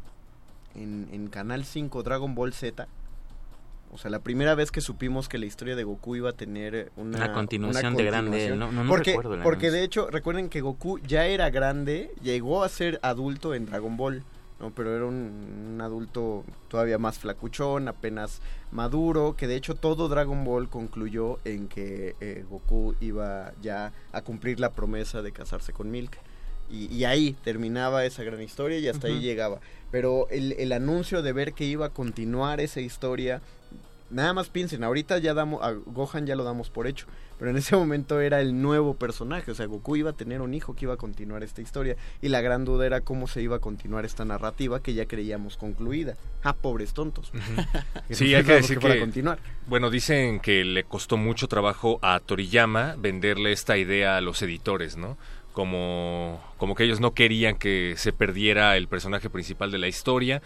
[0.76, 2.88] en, en Canal 5 Dragon Ball Z.
[3.92, 6.92] O sea, la primera vez que supimos que la historia de Goku iba a tener
[6.96, 10.62] una, Una continuación de grande, no- no- no porque, recuerdo Porque de hecho, recuerden que
[10.62, 14.24] Goku ya era grande, llegó a ser adulto en Dragon Ball.
[14.60, 14.72] ¿No?
[14.72, 18.42] Pero era un, un adulto todavía más flacuchón, apenas
[18.72, 24.22] maduro, que de hecho todo Dragon Ball concluyó en que eh, Goku iba ya a
[24.22, 26.18] cumplir la promesa de casarse con Milk.
[26.70, 29.60] Y, y ahí terminaba esa gran historia y hasta ahí llegaba.
[29.92, 33.42] Pero el, el anuncio de ver que iba a continuar esa historia,
[34.10, 37.06] nada más piensen, ahorita ya damos, a Gohan ya lo damos por hecho,
[37.38, 40.54] pero en ese momento era el nuevo personaje, o sea, Goku iba a tener un
[40.54, 43.58] hijo que iba a continuar esta historia y la gran duda era cómo se iba
[43.58, 46.16] a continuar esta narrativa que ya creíamos concluida.
[46.44, 47.32] Ah, pobres tontos.
[48.08, 49.40] Que Sí, hay que decir que, a continuar.
[49.68, 54.98] bueno, dicen que le costó mucho trabajo a Toriyama venderle esta idea a los editores,
[54.98, 55.18] ¿no?
[55.54, 60.42] Como, como que ellos no querían que se perdiera el personaje principal de la historia,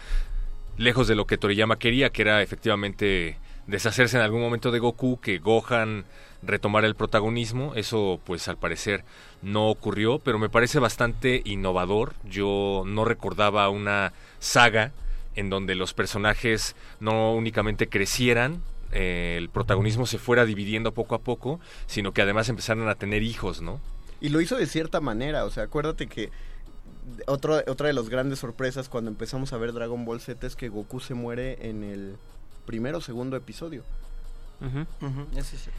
[0.76, 3.36] lejos de lo que Toriyama quería, que era efectivamente
[3.66, 6.04] deshacerse en algún momento de Goku, que Gohan
[6.42, 7.74] retomara el protagonismo.
[7.74, 9.04] Eso, pues al parecer
[9.42, 12.14] no ocurrió, pero me parece bastante innovador.
[12.24, 14.92] Yo no recordaba una saga
[15.36, 18.62] en donde los personajes no únicamente crecieran,
[18.92, 23.24] eh, el protagonismo se fuera dividiendo poco a poco, sino que además empezaran a tener
[23.24, 23.80] hijos, ¿no?
[24.20, 26.30] Y lo hizo de cierta manera, o sea, acuérdate que
[27.26, 30.68] otro, otra de las grandes sorpresas cuando empezamos a ver Dragon Ball Z es que
[30.68, 32.16] Goku se muere en el
[32.66, 33.82] primero o segundo episodio.
[35.36, 35.70] Ese sí.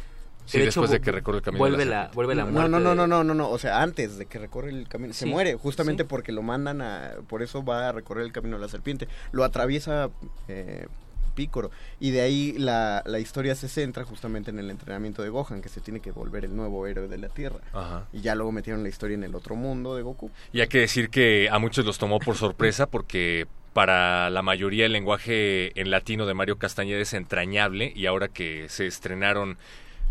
[0.45, 2.15] Sí, después de que recorre el camino de la vuelve la, serpiente.
[2.15, 4.37] vuelve la no, muerte no, no, no, no, no, no, o sea, antes de que
[4.37, 6.07] recorre el camino, se muere, justamente sí.
[6.07, 9.43] porque lo mandan a, por eso va a recorrer el camino de la serpiente, lo
[9.43, 10.11] atraviesa
[10.47, 10.85] eh,
[11.33, 15.61] Pícoro, y de ahí la, la historia se centra justamente en el entrenamiento de Gohan,
[15.61, 18.05] que se tiene que volver el nuevo héroe de la Tierra, Ajá.
[18.13, 20.29] y ya luego metieron la historia en el otro mundo de Goku.
[20.53, 24.85] Y hay que decir que a muchos los tomó por sorpresa porque para la mayoría
[24.85, 29.57] el lenguaje en latino de Mario Castañeda es entrañable y ahora que se estrenaron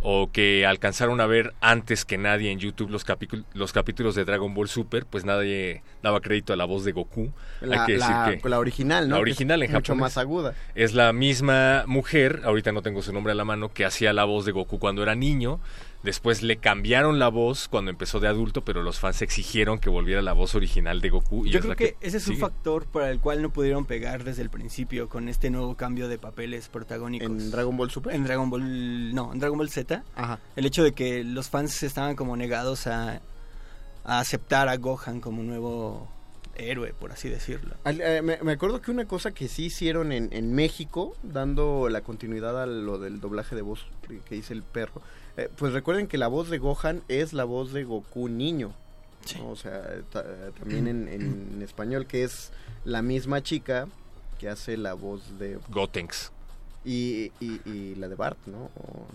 [0.03, 3.07] o que alcanzaron a ver antes que nadie en YouTube los,
[3.55, 7.33] los capítulos de Dragon Ball Super, pues nadie daba crédito a la voz de Goku.
[7.63, 9.15] La, hay que decir la- que la original, ¿no?
[9.17, 10.01] La original en mucho japonés.
[10.03, 10.55] más aguda.
[10.75, 14.25] Es la misma mujer, ahorita no tengo su nombre a la mano, que hacía la
[14.25, 15.59] voz de Goku cuando era niño.
[16.05, 20.21] Después le cambiaron la voz cuando empezó de adulto, pero los fans exigieron que volviera
[20.21, 21.47] la voz original de Goku.
[21.47, 23.87] Y Yo es creo la que, ese es un factor para el cual no pudieron
[23.87, 27.31] pegar desde el principio con este nuevo cambio de papeles protagónicos.
[27.31, 28.15] ¿En Dragon Ball Super?
[28.15, 29.15] En Dragon Ball...
[29.15, 30.05] No, en Dragon Ball Z.
[30.15, 30.39] Ajá.
[30.57, 33.23] El hecho de que los fans estaban como negados a,
[34.05, 36.14] a aceptar a Gohan como nuevo
[36.57, 37.75] héroe, por así decirlo.
[37.85, 41.89] Al- eh, me, me acuerdo que una cosa que sí hicieron en, en México, dando
[41.89, 45.03] la continuidad a lo del doblaje de voz que, que dice el perro,
[45.37, 48.73] eh, pues recuerden que la voz de Gohan es la voz de Goku niño.
[49.39, 49.51] ¿no?
[49.51, 49.83] O sea,
[50.13, 50.25] ta-
[50.59, 52.53] también en, en español, que es
[52.85, 53.89] la misma chica
[54.39, 55.59] que hace la voz de...
[55.71, 56.31] Gotenks.
[56.85, 58.71] Y, y, y la de Bart, ¿no?
[58.77, 59.07] O-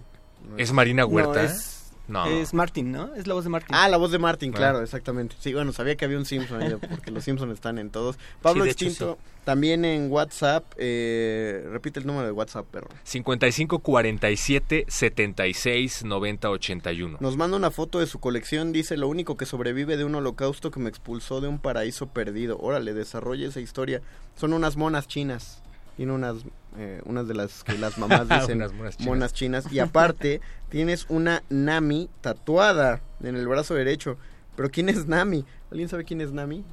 [0.50, 1.44] no ¿Es Marina Huerta?
[1.44, 2.26] No, es, No.
[2.26, 3.14] es Martin, ¿no?
[3.16, 3.76] Es la voz de Martin.
[3.76, 5.36] Ah, la voz de Martin, claro, exactamente.
[5.40, 8.18] Sí, bueno, sabía que había un Simpson ahí, porque los Simpsons están en todos.
[8.42, 10.66] Pablo de hecho, Extinto, también en WhatsApp.
[10.78, 12.90] Eh, repite el número de WhatsApp, perro.
[13.04, 17.18] 55 47 76 90 81.
[17.20, 18.72] Nos manda una foto de su colección.
[18.72, 22.58] Dice: Lo único que sobrevive de un holocausto que me expulsó de un paraíso perdido.
[22.60, 24.02] Órale, desarrolla esa historia.
[24.36, 25.62] Son unas monas chinas.
[26.00, 26.38] Tiene unas,
[26.78, 29.00] eh, unas de las que las mamás dicen monas chinas.
[29.06, 29.74] monas chinas.
[29.74, 30.40] Y aparte,
[30.70, 34.16] tienes una Nami tatuada en el brazo derecho.
[34.56, 35.44] Pero ¿quién es Nami?
[35.72, 36.64] ¿Alguien sabe quién es Nami?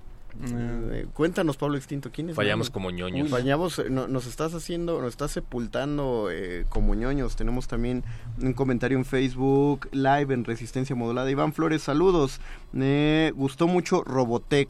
[0.44, 2.72] Eh, cuéntanos, Pablo Extinto, ¿quién es Fallamos Nami?
[2.74, 3.24] como ñoños.
[3.24, 7.34] Uy, fallamos, eh, no- nos estás haciendo, nos estás sepultando eh, como ñoños.
[7.34, 8.04] Tenemos también
[8.40, 11.28] un comentario en Facebook, live en Resistencia Modulada.
[11.28, 12.40] Iván Flores, saludos.
[12.70, 14.68] Me gustó mucho Robotech.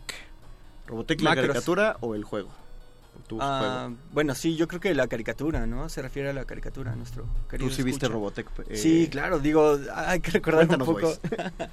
[0.87, 2.49] ¿Robotech la caricatura o el juego?
[3.27, 3.97] Tu Ah, juego.
[4.13, 5.89] bueno, sí, yo creo que la caricatura, ¿no?
[5.89, 8.07] Se refiere a la caricatura, nuestro querido Tú sí viste.
[8.09, 8.47] Robotech.
[8.69, 11.13] eh, Sí, claro, digo, hay que recordar un poco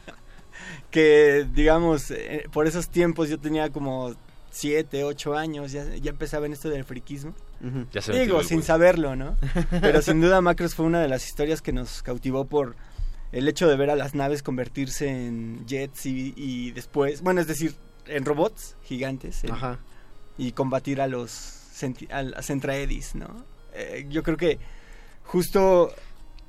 [0.92, 4.16] que, digamos, eh, por esos tiempos yo tenía como
[4.52, 7.34] 7, 8 años, ya, ya empezaba en esto del friquismo.
[7.94, 9.38] Ya se Digo, sin saberlo, ¿no?
[9.82, 12.76] Pero sin duda Macros fue una de las historias que nos cautivó por
[13.32, 17.48] el hecho de ver a las naves convertirse en jets y, y después, bueno, es
[17.48, 17.74] decir,
[18.06, 19.80] en robots gigantes en- Ajá.
[20.38, 21.60] Y combatir a los
[22.12, 23.46] a Centraedis, ¿no?
[23.74, 24.60] Eh, yo creo que
[25.24, 25.94] justo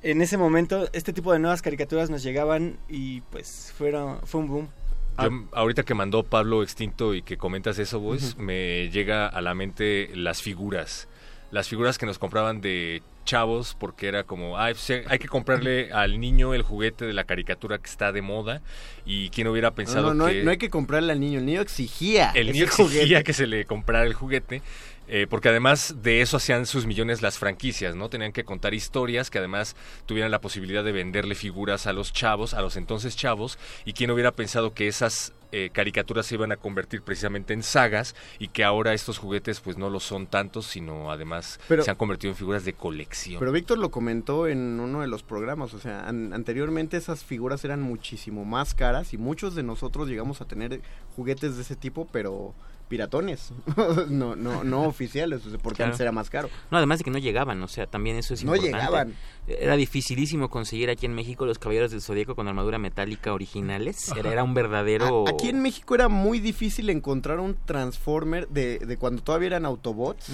[0.01, 4.47] en ese momento este tipo de nuevas caricaturas nos llegaban y pues fueron, fue un
[4.47, 4.69] boom.
[5.17, 9.55] Yo, ahorita que mandó Pablo Extinto y que comentas eso, vos, me llega a la
[9.55, 11.07] mente las figuras.
[11.55, 15.29] Las figuras que nos compraban de chavos porque era como, "Ay, pues, eh, hay que
[15.29, 18.61] comprarle al niño el juguete de la caricatura que está de moda
[19.05, 21.39] y quién hubiera No, pensado no, no, hay, que no hay que comprarle al niño.
[21.39, 22.31] El niño exigía.
[22.35, 23.23] el niño exigía juguete.
[23.23, 24.61] que se le comprara el juguete,
[25.07, 28.09] eh, porque además de eso hacían sus millones las franquicias, ¿no?
[28.09, 29.77] Tenían que contar historias que además
[30.07, 34.11] tuvieran la posibilidad de venderle figuras a los chavos, a los entonces chavos, y quién
[34.11, 38.63] hubiera pensado que esas eh, caricaturas se iban a convertir precisamente en sagas y que
[38.65, 42.37] ahora estos juguetes pues no lo son tantos, sino además Pero- se han convertido en
[42.37, 43.39] figuras de colección.
[43.39, 47.63] Pero Víctor lo comentó en uno de los programas, o sea, an- anteriormente esas figuras
[47.63, 50.81] eran muchísimo más caras y muchos de nosotros llegamos a tener
[51.15, 52.53] juguetes de ese tipo, pero
[52.87, 53.51] piratones,
[54.09, 55.91] no, no, no oficiales, o sea, porque Claro.
[55.91, 56.49] antes era más caro.
[56.71, 58.77] No, además de que no llegaban, o sea, también eso es No importante.
[58.85, 59.13] llegaban.
[59.47, 64.09] Era dificilísimo conseguir aquí en México los Caballeros del Zodíaco con armadura metálica originales.
[64.15, 65.25] Era, era un verdadero...
[65.27, 69.65] A- Aquí en México era muy difícil encontrar un Transformer de, de cuando todavía eran
[69.65, 70.29] Autobots.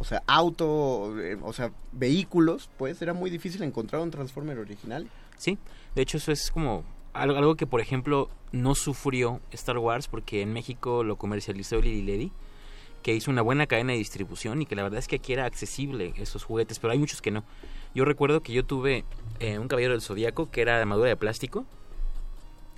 [0.00, 5.08] O sea, auto, eh, o sea, vehículos, pues era muy difícil encontrar un Transformer original.
[5.36, 5.58] Sí,
[5.94, 6.84] de hecho eso es como
[7.18, 12.32] algo, que, por ejemplo, no sufrió Star Wars porque en México lo comercializó Lily Ledy,
[13.02, 15.44] que hizo una buena cadena de distribución y que la verdad es que aquí era
[15.44, 17.44] accesible esos juguetes, pero hay muchos que no.
[17.94, 19.04] Yo recuerdo que yo tuve
[19.40, 21.64] eh, un Caballero del Zodíaco que era de armadura de plástico,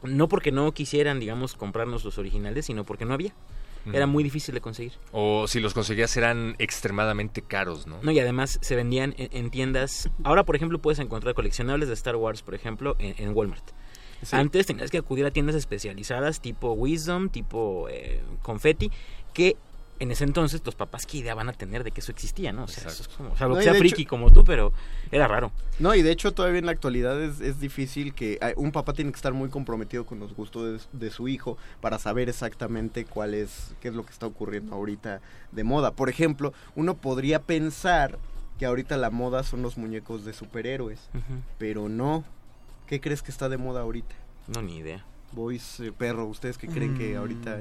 [0.02, 3.32] no porque no quisieran, digamos, comprarnos los originales, sino porque no había.
[3.92, 4.92] Era muy difícil de conseguir.
[5.10, 7.98] O si los conseguías eran extremadamente caros, ¿no?
[8.02, 10.10] No, y además se vendían en, en tiendas.
[10.22, 13.64] Ahora, por ejemplo, puedes encontrar coleccionables de Star Wars, por ejemplo, en, en Walmart.
[14.22, 14.36] Sí.
[14.36, 18.90] Antes tenías que acudir a tiendas especializadas tipo Wisdom, tipo eh, Confetti,
[19.32, 19.56] que
[19.98, 22.64] en ese entonces los papás qué idea van a tener de que eso existía, ¿no?
[22.64, 24.72] O sea, eso es como, No, que sea friki hecho- como tú, pero
[25.12, 25.52] era raro.
[25.78, 29.10] No, y de hecho todavía en la actualidad es, es difícil que un papá tiene
[29.12, 33.34] que estar muy comprometido con los gustos de, de su hijo para saber exactamente cuál
[33.34, 35.20] es, qué es lo que está ocurriendo ahorita
[35.52, 35.92] de moda.
[35.92, 38.18] Por ejemplo, uno podría pensar
[38.58, 41.10] que ahorita la moda son los muñecos de superhéroes,
[41.58, 42.24] pero no.
[42.90, 44.16] ¿Qué crees que está de moda ahorita?
[44.48, 45.04] No, ni idea.
[45.30, 47.18] Boys, eh, perro, ¿ustedes qué creen que Mm.
[47.18, 47.60] ahorita...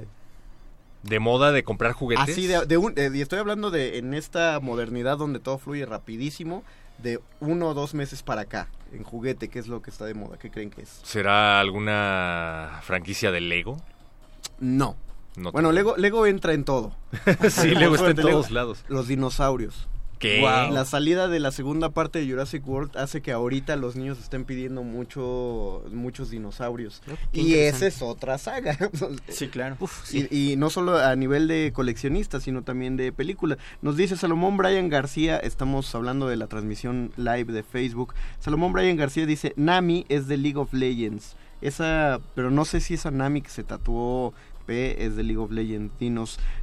[1.03, 2.27] De moda de comprar juguetes.
[2.27, 5.85] Así de, de un, eh, y estoy hablando de en esta modernidad donde todo fluye
[5.85, 6.63] rapidísimo,
[6.97, 10.15] de uno o dos meses para acá, en juguete, ¿qué es lo que está de
[10.15, 10.37] moda?
[10.39, 10.99] ¿Qué creen que es?
[11.03, 13.77] ¿Será alguna franquicia de Lego?
[14.59, 14.97] No.
[15.37, 16.95] No bueno, tengo- Lego, Lego entra en todo.
[17.51, 18.83] Sí, Lego está en todos lados.
[18.87, 19.87] Los dinosaurios.
[20.19, 20.41] ¿Qué?
[20.41, 24.43] La salida de la segunda parte de Jurassic World hace que ahorita los niños estén
[24.43, 27.01] pidiendo mucho, muchos dinosaurios.
[27.31, 28.77] qué y esa es otra saga.
[29.29, 29.77] Sí, claro.
[30.11, 33.57] y, y no solo a nivel de coleccionistas, sino también de películas.
[33.81, 38.13] Nos dice Salomón Brian García, estamos hablando de la transmisión live de Facebook.
[38.39, 41.37] Salomón Brian García dice, Nami es de League of Legends.
[41.61, 44.33] Esa, pero no sé si esa Nami que se tatuó
[44.69, 45.97] Es de League of Legends.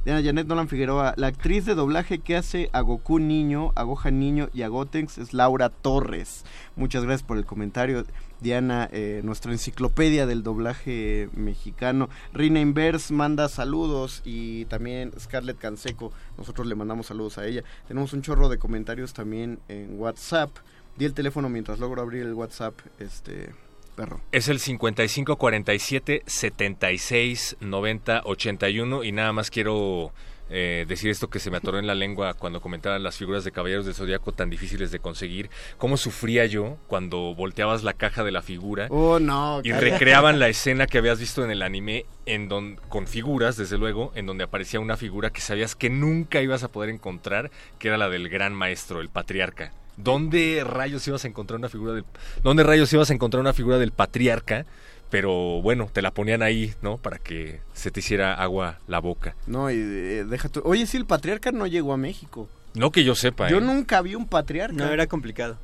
[0.05, 4.19] Diana Janet Nolan Figueroa, la actriz de doblaje que hace a Goku niño, a Gohan
[4.19, 6.45] niño y a Gotenks es Laura Torres.
[6.77, 8.05] Muchas gracias por el comentario.
[8.39, 12.07] Diana, eh, nuestra enciclopedia del doblaje mexicano.
[12.33, 17.63] Rina Inverse manda saludos y también Scarlett Canseco, nosotros le mandamos saludos a ella.
[17.87, 20.51] Tenemos un chorro de comentarios también en WhatsApp.
[20.97, 23.53] Di el teléfono mientras logro abrir el WhatsApp, este
[23.97, 24.21] perro.
[24.31, 30.13] Es el 5547 76 90 81 y nada más quiero
[30.49, 33.51] eh, decir esto que se me atoró en la lengua cuando comentaban las figuras de
[33.51, 35.49] caballeros del zodiaco tan difíciles de conseguir.
[35.77, 39.59] Cómo sufría yo cuando volteabas la caja de la figura Oh, no.
[39.63, 43.77] y recreaban la escena que habías visto en el anime en don, con figuras, desde
[43.77, 47.89] luego, en donde aparecía una figura que sabías que nunca ibas a poder encontrar, que
[47.89, 49.73] era la del gran maestro, el patriarca.
[49.97, 52.05] ¿Dónde rayos ibas a encontrar una figura del
[52.43, 54.65] ¿Dónde rayos ibas a encontrar una figura del patriarca?
[55.09, 56.97] Pero bueno, te la ponían ahí, ¿no?
[56.97, 59.35] Para que se te hiciera agua la boca.
[59.47, 60.61] No, y eh, deja tu...
[60.65, 62.49] Oye, sí, el patriarca no llegó a México.
[62.73, 63.61] No que yo sepa, Yo ¿eh?
[63.61, 64.75] nunca vi un patriarca.
[64.75, 65.57] No, era complicado.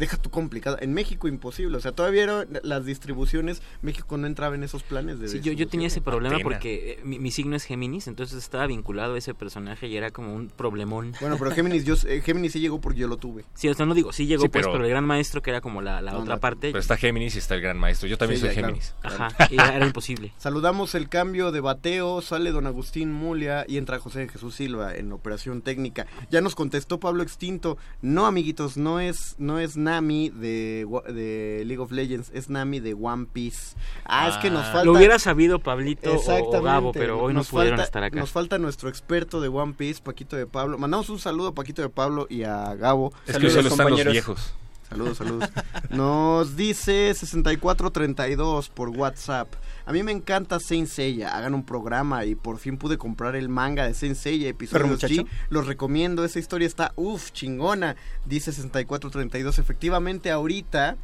[0.00, 0.78] Deja tu complicado.
[0.80, 1.76] En México imposible.
[1.76, 3.60] O sea, todavía eran las distribuciones.
[3.82, 6.48] México no entraba en esos planes de Sí, yo, yo tenía ese problema Atena.
[6.50, 10.10] porque eh, mi, mi signo es Géminis, entonces estaba vinculado a ese personaje y era
[10.10, 11.12] como un problemón.
[11.20, 13.44] Bueno, pero Géminis, yo, eh, Géminis sí llegó porque yo lo tuve.
[13.54, 15.50] Sí, o sea, no digo, sí llegó Sí, pues, pero- pero el gran maestro que
[15.50, 16.68] era como la, la No, otra no, parte.
[16.68, 18.08] Pero está Géminis y está el gran maestro.
[18.08, 18.74] Yo también Sí, soy ya, claro.
[18.74, 18.94] Géminis.
[19.02, 20.32] Ajá, y era, era imposible.
[20.38, 25.12] Saludamos el cambio de bateo, sale don Agustín Mulia y entra José Jesús Silva en
[25.12, 26.06] operación técnica.
[26.30, 31.90] Ya nos contestó Pablo Extinto, no amiguitos, no es no es Nami de, League of
[31.90, 33.76] Legends, es Nami de One Piece.
[34.04, 34.84] Ah, es que nos falta...
[34.84, 36.56] Lo hubiera sabido Pablito o- Exactamente.
[36.58, 38.18] o Gabo, pero hoy no Nos pudieron falta- estar acá.
[38.18, 40.78] Nos falta nuestro experto de One Piece, Paquito de Pablo.
[40.78, 43.12] Mandamos un saludo a Paquito de Pablo y a Gabo.
[43.26, 44.54] Es que solo están los viejos.
[44.90, 45.48] Saludos, saludos.
[45.90, 49.54] Nos dice 6432 por WhatsApp.
[49.86, 51.36] A mí me encanta Saint Seiya.
[51.36, 54.98] Hagan un programa y por fin pude comprar el manga de Saint Seiya episodio.
[54.98, 55.26] G.
[55.48, 56.24] Los recomiendo.
[56.24, 57.94] Esa historia está uff, chingona.
[58.26, 59.60] Dice 6432.
[59.60, 60.96] Efectivamente, ahorita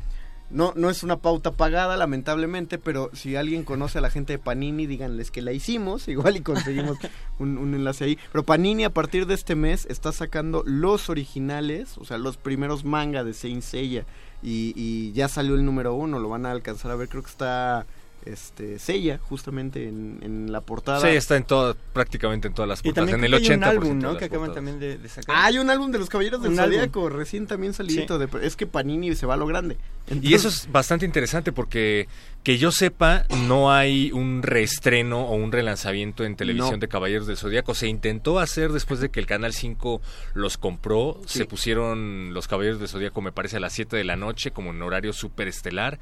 [0.51, 4.39] no, no es una pauta pagada, lamentablemente, pero si alguien conoce a la gente de
[4.39, 6.99] Panini, díganles que la hicimos, igual y conseguimos
[7.39, 8.19] un, un enlace ahí.
[8.31, 12.85] Pero Panini a partir de este mes está sacando los originales, o sea, los primeros
[12.85, 14.05] manga de Saint Seiya.
[14.43, 17.31] Y, y ya salió el número uno, lo van a alcanzar a ver, creo que
[17.31, 17.87] está
[18.27, 21.01] este Sella justamente en, en la portada.
[21.01, 23.11] Sí, está en todas, prácticamente en todas las Y portadas.
[23.11, 24.17] también En el hay 80% un álbum, ¿no?
[24.17, 24.55] Que acaban portadas.
[24.55, 25.37] también de, de sacar.
[25.37, 26.57] Ah, hay un álbum de los Caballeros del.
[26.57, 28.19] Zodíaco, recién también salidito.
[28.19, 29.77] de- es que Panini se va a lo grande.
[30.23, 32.07] Y eso es bastante interesante porque
[32.45, 36.79] que yo sepa no hay un reestreno o un relanzamiento en televisión No.
[36.79, 37.75] de Caballeros del Zodíaco.
[37.75, 40.01] Se intentó hacer después de que el Canal 5
[40.35, 41.21] los compró.
[41.27, 41.39] Sí.
[41.41, 44.71] Se pusieron los Caballeros del Zodíaco me parece a las 7 de la noche como
[44.71, 45.99] en horario súper estelar.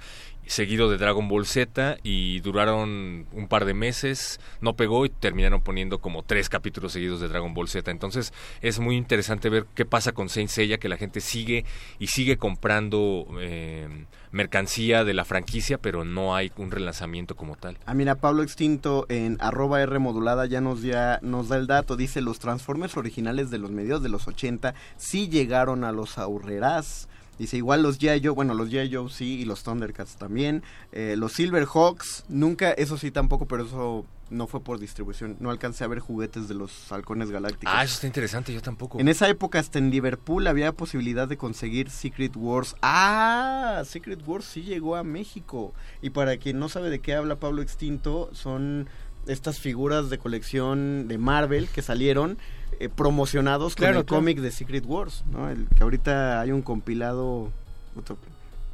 [0.47, 5.61] Seguido de Dragon Ball Z y duraron un par de meses, no pegó y terminaron
[5.61, 7.91] poniendo como tres capítulos seguidos de Dragon Ball Z.
[7.91, 11.65] Entonces es muy interesante ver qué pasa con Saint Seiya, que la gente sigue
[11.99, 13.89] y sigue comprando eh,
[14.33, 17.79] mercancía de la franquicia, pero no hay un relanzamiento como tal.
[17.87, 21.97] Ah, mira, Pablo Extinto en arroba R modulada ya nos, ya nos da el dato.
[21.97, 27.09] Dice, los Transformers originales de los medios de los 80 sí llegaron a los ahorrerás.
[27.39, 28.21] Dice, igual los G.I.
[28.25, 28.95] Joe, bueno, los G.I.
[28.95, 30.63] Joe sí, y los Thundercats también.
[30.93, 35.37] Eh, los Silverhawks, nunca, eso sí tampoco, pero eso no fue por distribución.
[35.41, 37.75] No alcancé a ver juguetes de los halcones galácticos.
[37.75, 39.01] Ah, eso está interesante, yo tampoco.
[39.01, 42.77] En esa época hasta en Liverpool había posibilidad de conseguir Secret Wars.
[42.83, 45.73] Ah, Secret Wars sí llegó a México.
[46.03, 48.89] Y para quien no sabe de qué habla Pablo Extinto, son
[49.27, 52.39] estas figuras de colección de Marvel que salieron
[52.81, 54.21] eh, promocionados Claro, con el claro.
[54.21, 55.49] cómic de Secret Wars, ¿no?
[55.51, 57.51] El que ahorita hay un compilado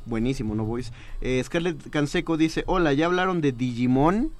[0.06, 0.92] buenísimo, ¿no, boys?
[1.20, 4.32] Eh, Scarlett Canseco dice, hola, ¿ya hablaron de Digimon?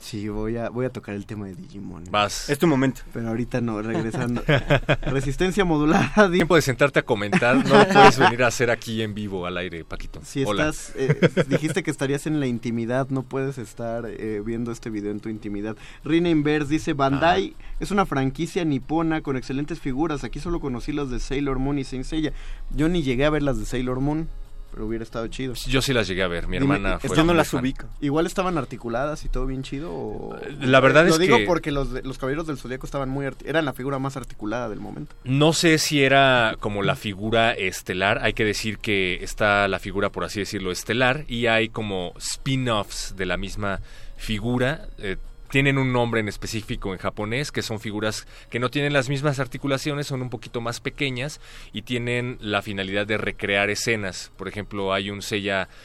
[0.00, 2.04] Sí, voy a, voy a tocar el tema de Digimon.
[2.10, 2.48] Vas.
[2.48, 3.02] Es tu momento.
[3.12, 4.42] Pero ahorita no, regresando.
[5.02, 6.28] Resistencia modulada.
[6.28, 9.44] di- Tiempo de sentarte a comentar, no lo puedes venir a hacer aquí en vivo
[9.46, 10.20] al aire, Paquito.
[10.24, 10.70] Si Hola.
[10.70, 15.10] estás, eh, dijiste que estarías en la intimidad, no puedes estar eh, viendo este video
[15.10, 15.76] en tu intimidad.
[16.02, 20.24] Rina Inverse dice, Bandai es una franquicia nipona con excelentes figuras.
[20.24, 22.32] Aquí solo conocí las de Sailor Moon y Saint Seiya.
[22.74, 24.28] Yo ni llegué a ver las de Sailor Moon,
[24.70, 25.54] pero hubiera estado chido.
[25.54, 27.88] Yo sí las llegué a ver, mi Dime, hermana fue ¿están- muy fan.
[28.00, 29.92] Igual estaban articuladas y todo bien chido.
[29.92, 33.08] o- La verdad Lo es digo que- porque los, de- los caballeros del zodiaco estaban
[33.08, 35.14] muy eran la figura más articulada del momento.
[35.24, 40.10] No sé si era como la figura estelar, hay que decir que está la figura,
[40.10, 43.80] por así decirlo, estelar, y hay como spin-offs de la misma
[44.16, 44.86] figura.
[44.98, 45.16] eh,
[45.50, 49.38] tienen un nombre en específico en japonés, que son figuras que no tienen las mismas
[49.40, 51.40] articulaciones, son un poquito más pequeñas
[51.72, 54.32] y tienen la finalidad de recrear escenas.
[54.36, 55.20] Por ejemplo, hay un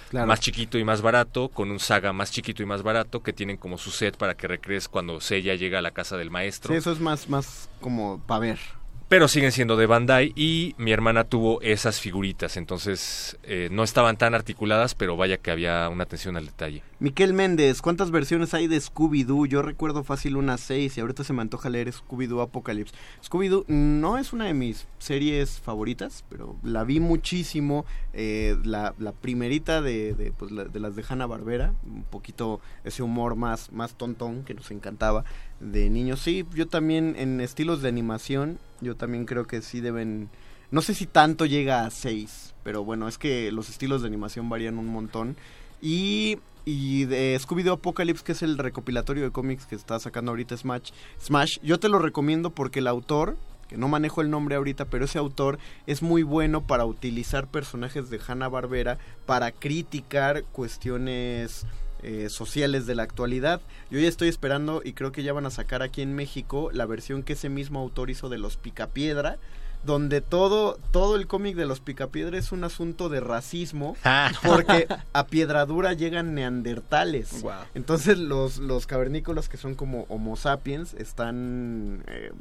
[0.09, 0.27] Claro.
[0.27, 3.57] más chiquito y más barato, con un Saga más chiquito y más barato, que tienen
[3.57, 6.73] como su set para que recrees cuando Seiya llega a la casa del maestro.
[6.73, 8.59] Sí, eso es más, más como para ver.
[9.08, 14.17] Pero siguen siendo de Bandai y mi hermana tuvo esas figuritas, entonces eh, no estaban
[14.17, 16.82] tan articuladas, pero vaya que había una atención al detalle.
[16.98, 19.45] Miquel Méndez, ¿cuántas versiones hay de Scooby-Doo?
[19.45, 22.95] Yo recuerdo fácil unas seis y ahorita se me antoja leer Scooby-Doo Apocalypse.
[23.24, 27.85] Scooby-Doo no es una de mis series favoritas, pero la vi muchísimo.
[28.16, 33.35] eh, la, la primerita de, de, pues, de las de Hanna-Barbera, un poquito ese humor
[33.35, 35.25] más, más tontón que nos encantaba
[35.59, 36.19] de niños.
[36.19, 40.30] Sí, yo también en estilos de animación, yo también creo que sí deben...
[40.72, 44.50] No sé si tanto llega a seis, pero bueno, es que los estilos de animación
[44.50, 45.38] varían un montón.
[45.82, 50.58] Y, y de Scooby-Doo Apocalypse, que es el recopilatorio de cómics que está sacando ahorita
[50.58, 53.38] Smash, Smash, yo te lo recomiendo porque el autor,
[53.69, 58.09] que no manejo el nombre ahorita, pero ese autor es muy bueno para utilizar personajes
[58.09, 61.66] de Hanna-Barbera para criticar cuestiones
[62.08, 63.61] eh, sociales de la actualidad.
[63.90, 66.85] Yo ya estoy esperando y creo que ya van a sacar aquí en México la
[66.85, 69.40] versión que ese mismo autor hizo de los Picapiedra
[69.84, 73.95] donde todo todo el cómic de los Picapiedra es un asunto de racismo
[74.43, 77.43] porque a Piedradura llegan neandertales.
[77.74, 82.32] Entonces los los cavernícolas que son como Homo sapiens están eh,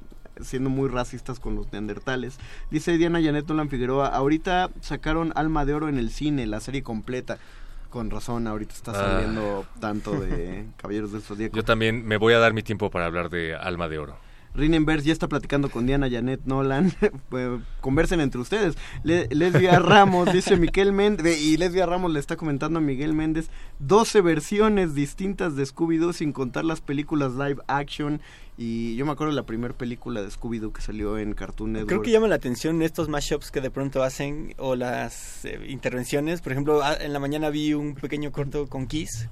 [0.42, 2.38] siendo muy racistas con los neandertales.
[2.70, 6.82] Dice Diana Janet Nolan Figueroa, ahorita sacaron Alma de Oro en el cine, la serie
[6.82, 7.38] completa.
[7.94, 8.94] Con razón, ahorita está Ah.
[9.20, 11.54] saliendo tanto de Caballeros del Zodíaco.
[11.54, 14.16] Yo también me voy a dar mi tiempo para hablar de Alma de Oro.
[14.56, 16.92] Rinenberg ya está platicando con Diana Janet Nolan.
[17.28, 18.76] Pues, Conversen entre ustedes.
[19.04, 21.40] Le- Lesbia Ramos, dice Miguel Méndez.
[21.40, 23.48] Y Lesbia Ramos le está comentando a Miguel Méndez
[23.78, 28.20] 12 versiones distintas de Scooby-Doo sin contar las películas live action.
[28.56, 31.88] Y yo me acuerdo de la primera película de Scooby-Doo que salió en Cartoon Network.
[31.88, 36.40] Creo que llama la atención estos mashups que de pronto hacen o las eh, intervenciones.
[36.40, 39.28] Por ejemplo, ah, en la mañana vi un pequeño corto con Kiss.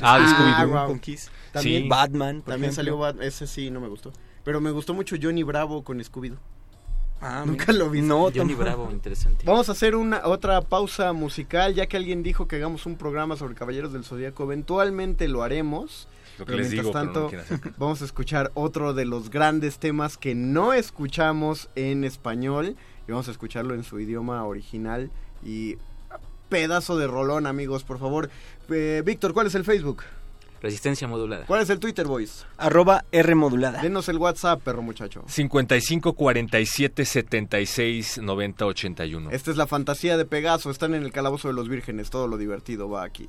[0.00, 0.28] Ah, de Ah,
[0.64, 0.70] Scooby-Doo.
[0.72, 0.86] guau.
[0.88, 1.30] Con Kiss.
[1.52, 2.42] También Batman.
[2.42, 2.74] por También ejemplo.
[2.74, 4.12] salió Bat- Ese sí, no me gustó.
[4.42, 6.38] Pero me gustó mucho Johnny Bravo con Scooby-Doo.
[7.20, 8.02] Ah, Nunca lo vi.
[8.02, 9.44] No, Johnny Bravo, interesante.
[9.46, 13.36] Vamos a hacer una otra pausa musical, ya que alguien dijo que hagamos un programa
[13.36, 14.42] sobre Caballeros del Zodíaco.
[14.42, 16.08] Eventualmente lo haremos.
[16.38, 17.74] Lo que pero les mientras digo, pero no tanto, quieren hacer.
[17.78, 23.28] vamos a escuchar otro de los grandes temas que no escuchamos en español y vamos
[23.28, 25.10] a escucharlo en su idioma original
[25.44, 25.76] y
[26.48, 28.30] pedazo de rolón, amigos, por favor.
[28.68, 30.02] Eh, Víctor, ¿cuál es el Facebook?
[30.60, 31.44] Resistencia modulada.
[31.46, 32.46] ¿Cuál es el Twitter, boys?
[32.56, 33.82] Arroba R modulada.
[33.82, 35.22] Denos el WhatsApp, perro muchacho.
[35.26, 39.30] 55 47 76 90 81.
[39.30, 40.70] Esta es la fantasía de Pegaso.
[40.70, 42.10] Están en el calabozo de los vírgenes.
[42.10, 43.28] Todo lo divertido va aquí.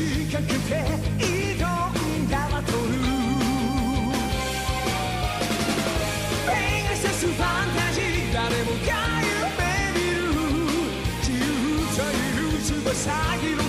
[0.00, 0.60] 命かけて
[1.18, 2.78] 挑んだバトル。
[6.46, 6.48] ペ
[6.88, 8.88] ガサスファンタジー誰もが
[9.20, 10.18] 夢見る
[11.18, 11.44] 自由
[11.96, 13.59] という翼広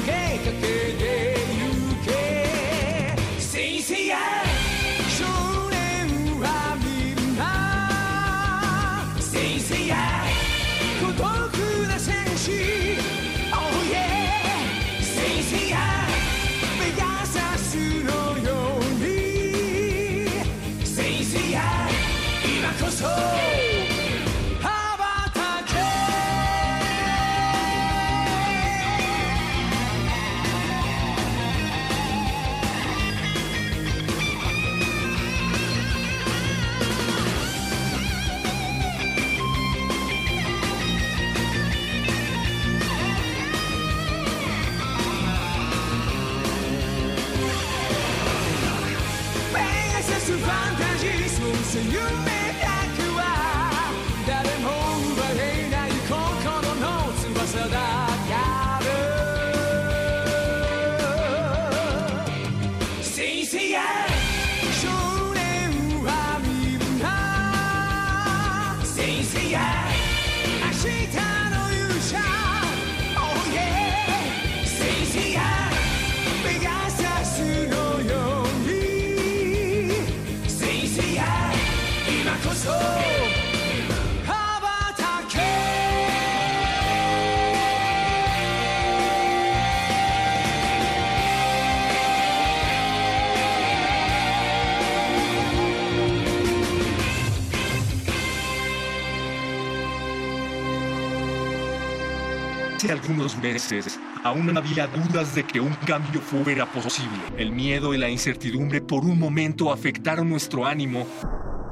[103.12, 107.20] Algunos meses aún había dudas de que un cambio fuera posible.
[107.38, 111.06] El miedo y la incertidumbre por un momento afectaron nuestro ánimo,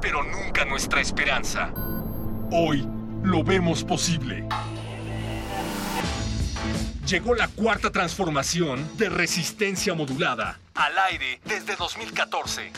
[0.01, 1.71] pero nunca nuestra esperanza.
[2.51, 2.85] Hoy
[3.23, 4.49] lo vemos posible.
[7.07, 10.59] Llegó la cuarta transformación de resistencia modulada.
[10.73, 12.73] Al aire desde 2014.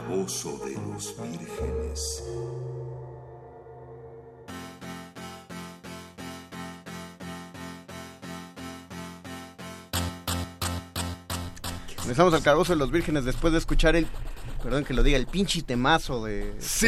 [0.00, 2.24] Calabozo de los vírgenes.
[11.98, 14.06] Regresamos al calabozo de los vírgenes después de escuchar el
[14.62, 16.86] perdón que lo diga, el pinche temazo de Sí.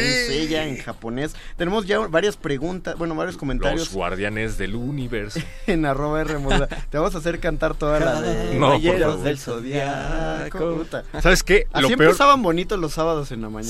[0.53, 1.35] En japonés.
[1.57, 5.39] Tenemos ya varias preguntas, bueno, varios comentarios Los guardianes del universo.
[5.67, 6.35] en arroba R.
[6.89, 9.23] Te vamos a hacer cantar toda la de No, por Caballeros favor.
[9.23, 10.85] del Zodiaco.
[11.21, 11.67] ¿Sabes qué?
[11.71, 13.69] Así Lo peor- empezaban bonitos los sábados en la mañana.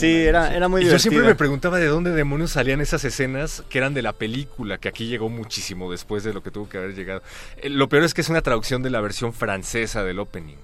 [0.82, 4.14] Y Yo siempre me preguntaba de dónde demonios salían esas escenas que eran de la
[4.14, 7.22] película, que aquí llegó muchísimo después de lo que tuvo que haber llegado.
[7.58, 10.58] Eh, lo peor es que es una traducción de la versión francesa del opening.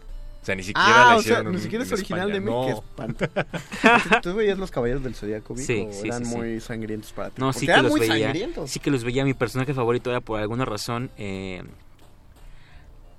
[0.49, 2.33] Sea, ni siquiera Ah, la o sea, hicieron ni en- siquiera es original España.
[2.33, 2.65] de mí, No.
[2.65, 4.21] que espanto.
[4.23, 6.37] ¿Tú veías los Caballeros del Zodiaco, Vic, Sí, sí, eran sí, sí.
[6.37, 7.35] muy sangrientos para ti?
[7.39, 8.25] No, Porque sí que eran los muy veía.
[8.25, 8.71] sangrientos.
[8.71, 9.23] Sí que los veía.
[9.25, 11.61] Mi personaje favorito era por alguna razón eh,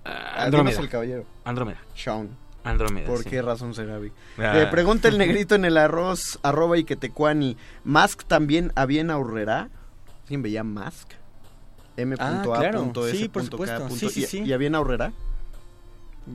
[0.05, 0.81] ah, Andrómeda.
[0.81, 1.25] el caballero.
[1.45, 1.79] Andrómeda.
[1.95, 2.31] Sean.
[2.65, 3.07] Andrómeda.
[3.07, 3.31] ¿Por sí.
[3.31, 4.13] qué razón será, Vic?
[4.39, 4.59] Ah.
[4.59, 7.57] Eh, pregunta el negrito en el arroz, arroba y que te cuani.
[7.85, 9.69] ¿Mask también había en Aurrera?
[10.27, 11.13] ¿Quién veía Mask?
[12.19, 12.93] Ah, claro.
[13.11, 13.89] Sí, por supuesto.
[13.91, 14.43] Sí, sí, ¿Y- sí.
[14.45, 15.13] ¿Y había en Aurrera?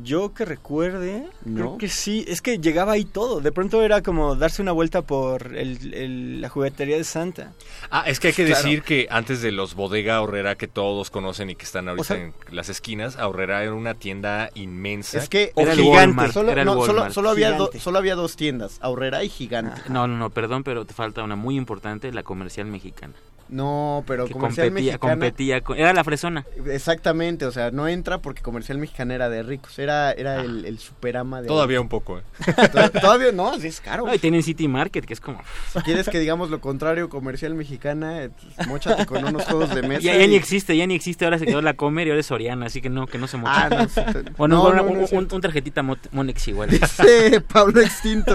[0.04, 1.56] Yo que recuerde, ¿No?
[1.56, 2.26] creo que sí.
[2.28, 3.40] Es que llegaba ahí todo.
[3.40, 7.54] De pronto era como darse una vuelta por el- el- la juguetería de Santa.
[7.92, 8.62] Ah, es que hay que Claro.
[8.64, 12.04] decir que antes de los bodega Horrera que todos conocen y que están ahorita O
[12.04, 15.18] sea- en las esquinas, Horrera era una tienda inmensa.
[15.20, 16.32] Es que Era gigante.
[16.32, 17.14] Solo, era no, solo, Walmart.
[17.14, 19.82] solo había do- solo había dos tiendas, Aurrera y Gigante.
[19.88, 23.14] No, no, no, perdón, pero te falta una muy importante, la comercial mexicana.
[23.48, 25.14] No, pero que comercial competía, mexicana.
[25.14, 26.46] competía con- era la fresona.
[26.68, 30.80] Exactamente, o sea, no entra porque comercial mexicana era de ricos, era, era el, el
[30.80, 31.48] superama de...
[31.48, 32.24] Todavía un poco, ¿eh?
[32.72, 34.06] To- Todavía no, así es caro.
[34.08, 35.42] No, y tienen City Market, que es como...
[35.74, 39.84] Si quieres que digamos lo contrario, comercial mexicana, eh, pues, móchate con unos juegos de
[39.84, 40.02] mesa.
[40.02, 42.22] Ya, ya y- ni existe, ya ni existe, ahora se quedó la Comer y ahora
[42.22, 43.52] es Soriana, así que no, que no se moche.
[43.56, 44.02] Ah, no, sí,
[44.38, 46.70] Bueno, no, bueno, no, no un, tarjetita Mo- Monex igual.
[46.72, 48.34] Dice Pablo Extinto.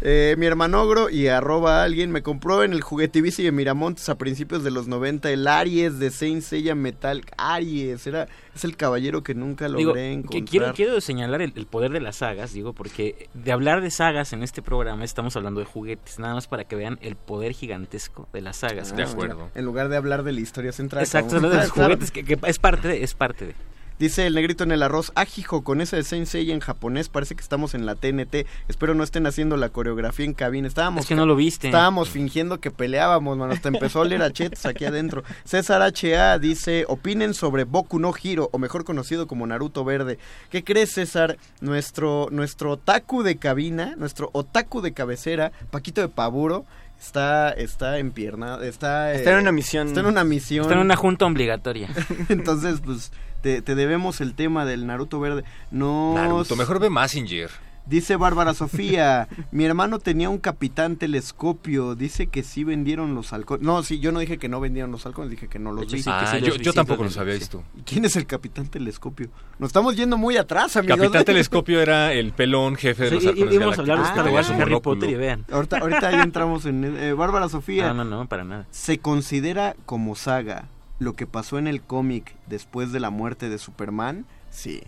[0.00, 4.39] eh, mi hermanogro y arroba alguien me compró en el juguetivici de Miramontes a principios
[4.48, 7.22] de los 90 el Aries de Saint Seiya Metal.
[7.36, 10.44] Aries, era, es el caballero que nunca Digo, logré que encontrar.
[10.44, 14.32] quiero, quiero señalar el, el poder de las sagas, digo, porque de hablar de sagas
[14.32, 18.28] en este programa estamos hablando de juguetes, nada más para que vean el poder gigantesco
[18.32, 18.94] de las sagas.
[18.98, 21.02] Ah, bueno, En lugar de hablar de la historia central.
[21.02, 23.54] Exacto, como- de los juguetes, que, que es parte de, es parte de.
[24.00, 27.34] Dice el negrito en el arroz, ajijo, con esa de Saint Seiya en japonés, parece
[27.34, 28.46] que estamos en la TNT.
[28.66, 30.66] Espero no estén haciendo la coreografía en cabina.
[30.66, 31.66] Estábamos Es que no lo viste.
[31.66, 33.52] Estábamos fingiendo que peleábamos, mano.
[33.52, 35.22] Hasta empezó a oler a chetos aquí adentro.
[35.44, 36.38] César H.A.
[36.38, 40.18] dice, opinen sobre Boku no Hiro, o mejor conocido como Naruto Verde.
[40.48, 41.36] ¿Qué crees, César?
[41.60, 46.64] Nuestro, nuestro otaku de cabina, nuestro otaku de cabecera, Paquito de Paburo,
[46.98, 49.12] está, está en pierna, está...
[49.12, 49.88] Está en eh, una misión.
[49.88, 50.62] Está en una misión.
[50.62, 51.90] Está en una junta obligatoria.
[52.30, 53.12] Entonces, pues,
[53.42, 55.44] te, te debemos el tema del Naruto Verde.
[55.70, 56.12] No...
[56.14, 57.50] Naruto, mejor ve Messenger.
[57.86, 63.64] Dice Bárbara Sofía, mi hermano tenía un capitán telescopio, dice que sí vendieron los halcones.
[63.66, 65.96] No, sí, yo no dije que no vendieron los halcones, dije que no los hecho,
[65.96, 66.02] vi.
[66.02, 67.64] sí, que sí Ah, los yo- vi, yo sí, tampoco los los había vi, visto.
[67.76, 69.30] ¿Y quién es el capitán telescopio?
[69.58, 70.98] Nos estamos yendo muy atrás, amigos.
[70.98, 74.50] Capitán Telescopio era el pelón jefe de los halcones íbamos a hablar de Star Wars,
[74.50, 74.80] Harry monóculo.
[74.82, 75.44] Potter y vean.
[75.50, 76.84] Ahorita, ahorita ya entramos en...
[76.96, 77.92] eh, Bárbara Sofía.
[77.92, 78.66] No, no, no, para nada.
[78.70, 80.68] ¿Se considera como saga
[81.00, 84.24] lo que pasó en el cómic después de la muerte de Superman?
[84.50, 84.80] Sí.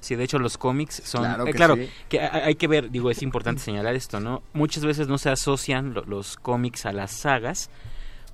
[0.00, 1.22] Sí, de hecho los cómics son...
[1.22, 1.90] Claro eh, que claro, sí.
[2.08, 4.42] que hay que ver, digo, es importante señalar esto, ¿no?
[4.54, 7.68] Muchas veces no se asocian lo- los cómics a las sagas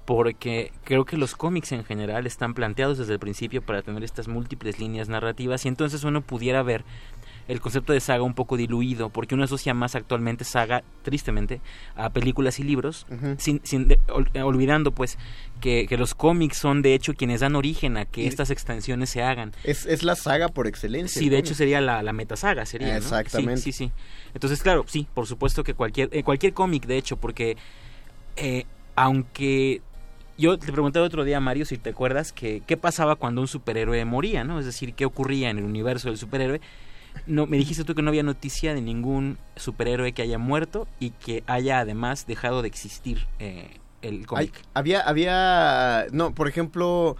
[0.04, 4.28] porque creo que los cómics en general están planteados desde el principio para tener estas
[4.28, 6.84] múltiples líneas narrativas y entonces uno pudiera ver
[7.52, 11.60] el concepto de saga un poco diluido porque uno asocia más actualmente saga, tristemente,
[11.94, 13.06] a películas y libros,
[13.38, 15.18] sin, sin de- ol- eh, olvidando pues
[15.60, 19.10] que, que los cómics son de hecho quienes dan origen a que Y- estas extensiones
[19.10, 19.52] se hagan.
[19.64, 21.20] Es, es la saga por excelencia.
[21.20, 22.88] Sí, de hecho sería la, la metasaga, sería.
[22.88, 22.96] ¿no?
[22.96, 23.60] Exactamente.
[23.60, 23.92] Sí, sí, sí.
[24.34, 27.56] Entonces, claro, sí, por supuesto que cualquier, eh, cualquier cómic, de hecho, porque
[28.36, 28.64] eh,
[28.96, 29.82] aunque
[30.38, 33.48] yo te pregunté el otro día, Mario, si te acuerdas, que qué pasaba cuando un
[33.48, 34.58] superhéroe moría, ¿no?
[34.58, 36.60] Es decir, qué ocurría en el universo del superhéroe.
[37.26, 41.10] No, me dijiste tú que no había noticia de ningún superhéroe que haya muerto y
[41.10, 44.54] que haya además dejado de existir eh, el Hay- cómic.
[44.74, 47.16] había, había, no, por ejemplo,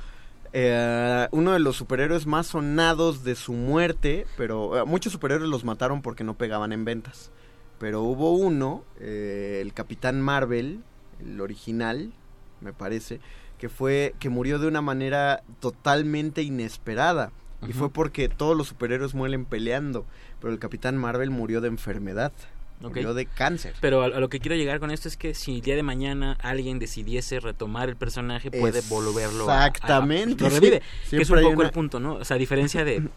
[0.53, 5.65] eh, uno de los superhéroes más sonados de su muerte, pero eh, muchos superhéroes los
[5.65, 7.31] mataron porque no pegaban en ventas.
[7.79, 10.81] Pero hubo uno, eh, el Capitán Marvel,
[11.21, 12.13] el original,
[12.61, 13.21] me parece,
[13.59, 17.31] que fue que murió de una manera totalmente inesperada.
[17.69, 20.05] Y fue porque todos los superhéroes mueren peleando,
[20.41, 22.33] pero el Capitán Marvel murió de enfermedad,
[22.81, 23.75] murió de cáncer.
[23.81, 25.83] Pero a, a lo que quiero llegar con esto es que si el día de
[25.85, 30.83] mañana alguien decidiese retomar el personaje, puede volverlo a- Exactamente, lo revive.
[31.09, 31.17] sí.
[31.17, 32.15] que es un poco una- el punto, ¿no?
[32.15, 33.03] O sea, a diferencia de...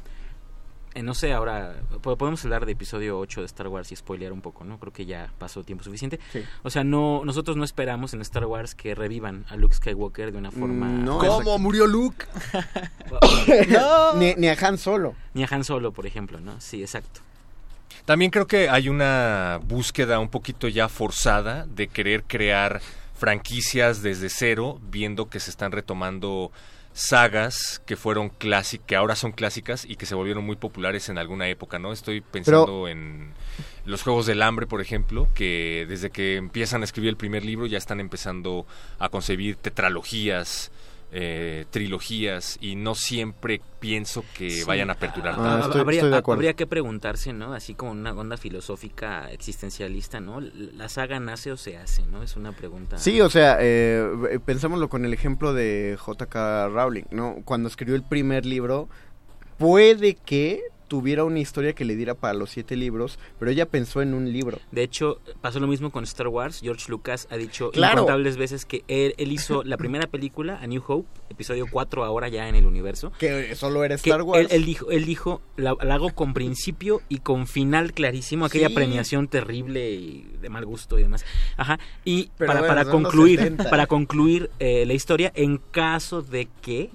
[0.96, 4.34] eh, no sé, ahora po- podemos hablar de episodio 8 de Star Wars y spoilear
[4.34, 4.80] un poco, ¿no?
[4.80, 6.20] Creo que ya pasó tiempo suficiente.
[6.34, 6.44] Sí.
[6.64, 10.38] O sea, no nosotros no esperamos en Star Wars que revivan a Luke Skywalker de
[10.38, 10.88] una forma...
[10.88, 12.26] No, ¿Cómo murió Luke?
[14.16, 15.16] ni, ni a Han Solo.
[15.34, 16.60] Ni a Han Solo, por ejemplo, ¿no?
[16.60, 17.22] Sí, exacto.
[18.06, 22.82] También creo que hay una búsqueda un poquito ya forzada de querer crear
[23.18, 26.52] franquicias desde cero, viendo que se están retomando
[26.96, 31.18] sagas que fueron clásicas, que ahora son clásicas y que se volvieron muy populares en
[31.18, 31.92] alguna época, ¿no?
[31.92, 33.34] Estoy pensando en
[33.84, 37.66] los Juegos del Hambre, por ejemplo, que desde que empiezan a escribir el primer libro
[37.66, 38.66] ya están empezando
[38.98, 40.72] a concebir tetralogías,
[41.12, 44.64] eh, trilogías y no siempre pienso que Sí.
[44.66, 45.80] vayan a perdurar Ah, tanto.
[45.80, 47.54] habría, habría que preguntarse, ¿no?
[47.54, 50.42] Así como una onda filosófica existencialista, ¿no?
[50.42, 52.22] ¿La saga nace o se hace, no?
[52.24, 52.98] Es una pregunta.
[52.98, 56.68] Sí, o sea, eh, pensémoslo con el ejemplo de J.K.
[56.70, 57.38] Rowling, ¿no?
[57.46, 58.90] Cuando escribió el primer libro,
[59.58, 64.02] puede que tuviera una historia que le diera para los siete libros, pero ella pensó
[64.02, 64.60] en un libro.
[64.72, 66.60] De hecho, pasó lo mismo con Star Wars.
[66.62, 67.94] George Lucas ha dicho Claro.
[68.02, 72.28] incontables veces que él, él hizo la primera película, A New Hope, episodio 4 ahora
[72.30, 73.12] ya en el universo.
[73.20, 74.42] Que solo era Star Wars.
[74.42, 78.68] Él, él dijo, él dijo la, la hago con principio y con final clarísimo, aquella
[78.70, 78.74] Sí.
[78.76, 81.26] premiación terrible y de mal gusto y demás.
[81.58, 81.80] Ajá.
[82.04, 83.70] Y Pero para, bueno, para concluir, 70.
[83.70, 86.90] para concluir eh, la historia, en caso de que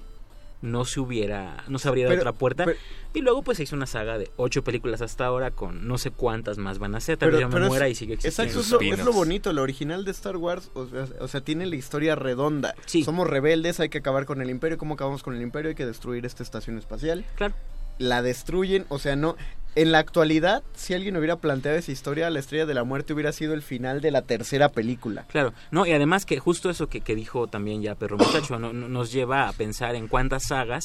[0.61, 2.65] no se hubiera, no se abriera Pero- otra puerta.
[2.65, 2.77] pero-
[3.13, 6.11] y luego pues se hizo una saga de ocho películas hasta ahora con no sé
[6.11, 7.17] cuántas más van a ser.
[7.17, 8.43] Tal vez yo me pero muera es- y sigue existiendo.
[8.59, 11.41] Exacto, es lo, es lo bonito, el original de Star Wars, o sea, o sea,
[11.41, 12.75] tiene la historia redonda.
[13.03, 15.69] Somos rebeldes, hay que acabar con el imperio, ¿cómo acabamos con el imperio?
[15.69, 17.25] Hay que destruir esta estación espacial.
[17.35, 17.53] Claro.
[17.97, 19.35] La destruyen, o sea, no...
[19.73, 23.31] En la actualidad, si alguien hubiera planteado esa historia, la estrella de la muerte hubiera
[23.31, 25.23] sido el final de la tercera película.
[25.29, 28.73] Claro, no, y además que justo eso que, que dijo también ya Perro Muchacho no-
[28.73, 30.83] no- nos lleva a pensar en cuántas sagas,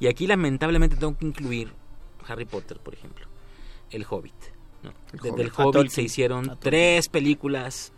[0.00, 1.72] y aquí lamentablemente tengo que incluir
[2.26, 3.24] Harry Potter, por ejemplo,
[3.92, 4.34] El Hobbit.
[4.82, 4.92] ¿no?
[5.12, 5.20] El
[5.56, 5.74] Hobbit.
[5.76, 7.92] Del se hicieron tres películas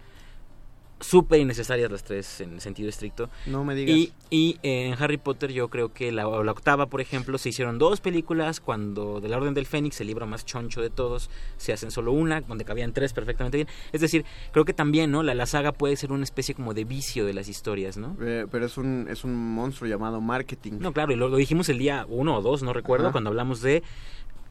[0.98, 3.28] súper innecesarias las tres en sentido estricto.
[3.46, 3.96] No me digas.
[3.96, 7.78] Y, y en Harry Potter yo creo que la, la octava, por ejemplo, se hicieron
[7.78, 11.72] dos películas, cuando de la Orden del Fénix, el libro más choncho de todos, se
[11.72, 13.68] hacen solo una, donde cabían tres perfectamente bien.
[13.92, 15.22] Es decir, creo que también, ¿no?
[15.22, 18.16] La, la saga puede ser una especie como de vicio de las historias, ¿no?
[18.20, 20.78] Eh, pero es un, es un monstruo llamado marketing.
[20.80, 23.12] No, claro, y lo, lo dijimos el día uno o dos, no recuerdo, Ajá.
[23.12, 23.82] cuando hablamos de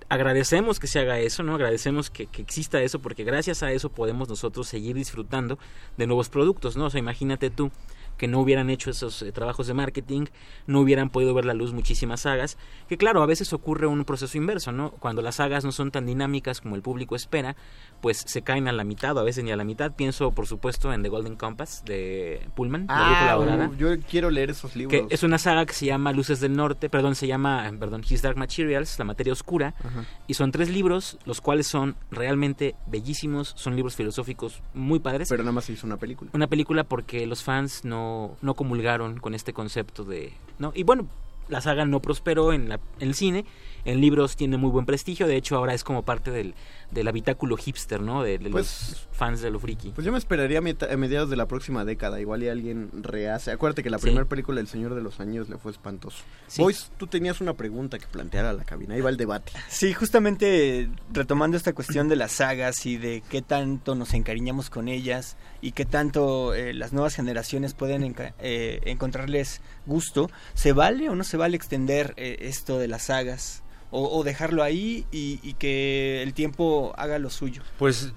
[0.10, 1.56] agradecemos que se haga eso, ¿no?
[1.56, 5.58] Agradecemos que, que exista eso porque gracias a eso podemos nosotros seguir disfrutando
[5.98, 6.88] de nuevos productos, ¿no?
[6.96, 7.72] Imagínate tú
[8.18, 10.26] que no hubieran hecho esos eh, trabajos de marketing,
[10.68, 14.38] no hubieran podido ver la luz muchísimas sagas, que claro, a veces ocurre un proceso
[14.38, 14.92] inverso, ¿no?
[14.92, 17.56] Cuando las sagas no son tan dinámicas como el público espera,
[18.02, 19.94] pues se caen a la mitad o a veces ni a la mitad.
[19.94, 24.30] Pienso, por supuesto, en The Golden Compass de Pullman, la Ah, dorada uh, yo quiero
[24.30, 25.08] leer esos libros.
[25.08, 28.22] que es una saga que se llama Luces del Norte, perdón, se llama, perdón, His
[28.22, 30.06] Dark Materials, La Materia Oscura, Ajá.
[30.28, 35.30] y son tres libros, los cuales son realmente bellísimos, son libros filosóficos muy padres.
[35.30, 36.32] Pero nada más se hizo una película.
[36.34, 38.05] Una película porque los fans no,
[38.42, 40.34] no comulgaron con este concepto de...
[40.60, 40.72] ¿no?
[40.76, 41.08] Y bueno,
[41.50, 43.46] la saga no prosperó en, la, en el cine,
[43.86, 46.54] en libros tiene muy buen prestigio, de hecho ahora es como parte del,
[46.92, 48.24] del habitáculo hipster, ¿no?
[48.24, 49.92] De, de Pues- los fans de lo friki.
[49.92, 52.20] Pues yo me esperaría a, mediados de la próxima década.
[52.20, 53.52] Igual y alguien rehace.
[53.52, 54.04] Acuérdate que la Sí.
[54.04, 56.18] primera película del Señor de los Anillos le fue espantoso.
[56.48, 56.62] Sí.
[56.62, 58.96] Boys, tú tenías una pregunta que plantear a la cabina.
[58.96, 59.54] Ahí va el debate.
[59.70, 64.88] Sí, justamente retomando esta cuestión de las sagas y de qué tanto nos encariñamos con
[64.90, 71.10] ellas y qué tanto eh, las nuevas generaciones pueden enca- eh, encontrarles gusto, ¿se vale
[71.10, 73.62] o no se vale extender eh, esto de las sagas?
[73.98, 77.62] O, o dejarlo ahí y, y que el tiempo haga lo suyo.
[77.80, 78.12] Pues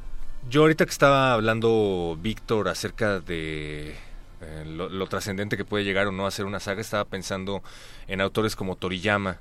[0.50, 3.90] yo ahorita que estaba hablando Víctor acerca de
[4.40, 7.62] eh, lo, lo trascendente que puede llegar o no a ser una saga, estaba pensando
[8.08, 9.38] en autores como Toriyama,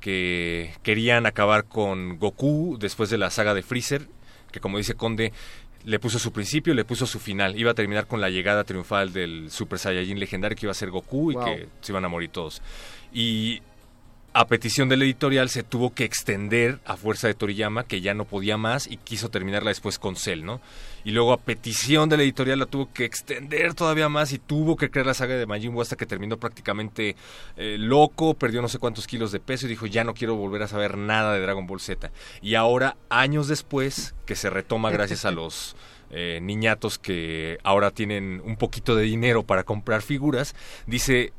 [0.00, 4.06] que querían acabar con Goku después de la saga de Freezer,
[4.52, 5.32] que como dice Conde,
[5.84, 7.58] le puso su principio, le puso su final.
[7.58, 10.90] Iba a terminar con la llegada triunfal del Super Saiyajin legendario que iba a ser
[10.90, 11.44] Goku y Wow.
[11.44, 12.60] que se iban a morir todos.
[13.12, 13.60] Y
[14.32, 18.24] a petición del editorial se tuvo que extender a fuerza de Toriyama, que ya no
[18.24, 20.60] podía más y quiso terminarla después con Cell, ¿no?
[21.04, 24.90] Y luego a petición del editorial la tuvo que extender todavía más y tuvo que
[24.90, 27.16] crear la saga de Majin Buu hasta que terminó prácticamente
[27.56, 30.62] eh, loco, perdió no sé cuántos kilos de peso y dijo ya no quiero volver
[30.62, 32.10] a saber nada de Dragon Ball Z.
[32.42, 35.74] Y ahora, años después, que se retoma gracias a los
[36.10, 40.54] eh, niñatos que ahora tienen un poquito de dinero para comprar figuras,
[40.86, 41.32] dice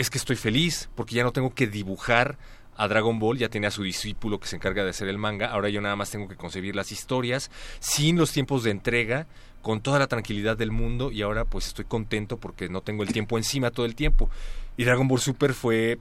[0.00, 2.38] es que estoy feliz porque ya no tengo que dibujar
[2.74, 5.48] a Dragon Ball, ya tenía a su discípulo que se encarga de hacer el manga,
[5.48, 9.26] ahora yo nada más tengo que concebir las historias sin los tiempos de entrega,
[9.60, 13.12] con toda la tranquilidad del mundo y ahora pues estoy contento porque no tengo el
[13.12, 14.30] tiempo encima todo el tiempo.
[14.78, 15.98] Y Dragon Ball Super fue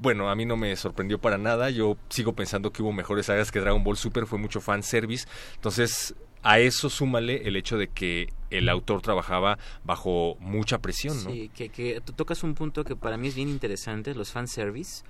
[0.00, 1.70] bueno, a mí no me sorprendió para nada.
[1.70, 5.26] Yo sigo pensando que hubo mejores sagas que Dragon Ball Super, fue mucho fan service.
[5.56, 6.14] Entonces,
[6.48, 11.30] a eso súmale el hecho de que el autor trabajaba bajo mucha presión, ¿no?
[11.30, 15.04] Sí, que, que tocas un punto que para mí es bien interesante, los fanservice.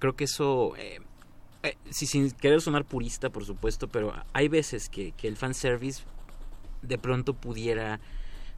[0.00, 0.98] Creo que eso eh,
[1.62, 6.02] eh, sí, sin querer sonar purista, por supuesto, pero hay veces que, que el fanservice
[6.82, 8.00] de pronto pudiera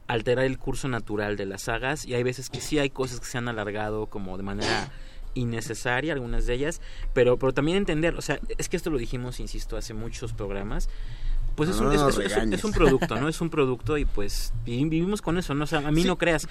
[0.07, 3.27] alterar el curso natural de las sagas y hay veces que sí hay cosas que
[3.27, 4.91] se han alargado como de manera
[5.35, 6.81] innecesaria, algunas de ellas,
[7.13, 10.89] pero, pero también entender, o sea, es que esto lo dijimos, insisto, hace muchos programas,
[11.57, 13.27] pues es, No un, es- nos es- es un- producto, ¿no?
[13.27, 15.65] Es un producto y pues vi- vivimos con eso, ¿no?
[15.65, 16.47] O sea, a mí no creas,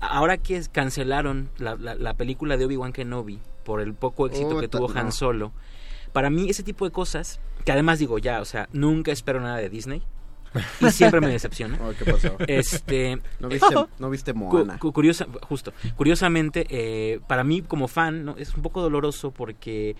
[0.00, 4.68] ahora que cancelaron la, la, la película de Obi-Wan Kenobi por el poco éxito que
[4.68, 5.10] tuvo Han.
[5.10, 5.52] Solo,
[6.12, 9.56] para mí ese tipo de cosas, que además digo ya, o sea, nunca espero nada
[9.56, 10.02] de Disney
[10.80, 11.78] y siempre me decepciona.
[11.98, 12.36] ¿qué pasó?
[12.46, 14.78] Este, ¿No viste- no viste Moana?
[14.78, 18.36] cu- curiosa, justo, curiosamente, eh, para mí como fan, ¿no?
[18.36, 19.96] es un poco doloroso porque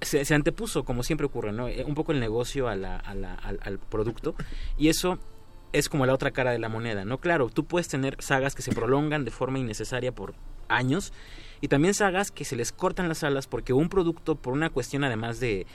[0.00, 1.68] se, antepuso, como siempre ocurre, ¿no?
[1.68, 4.34] Eh, un poco el negocio a la- a la- al, al producto
[4.78, 5.18] y eso
[5.72, 7.18] es como la otra cara de la moneda, ¿no?
[7.18, 10.34] Claro, tú puedes tener sagas que se prolongan de forma innecesaria por
[10.68, 11.12] años
[11.60, 15.04] y también sagas que se les cortan las alas porque un producto, por una cuestión
[15.04, 15.66] además de,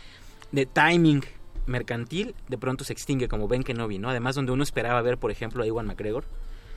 [0.51, 1.23] de timing
[1.67, 4.09] mercantil, de pronto se extingue como Ben Kenobi, ¿no?
[4.09, 6.25] Además donde uno esperaba ver, por ejemplo, a Iwan McGregor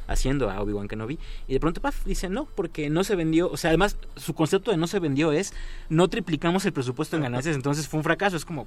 [0.06, 1.18] haciendo a Obi-Wan Kenobi
[1.48, 4.70] y de pronto paf, dice no, porque no se vendió, o sea, además su concepto
[4.70, 5.52] de no se vendió es
[5.88, 8.66] no triplicamos el presupuesto en ganancias, entonces fue un fracaso, es como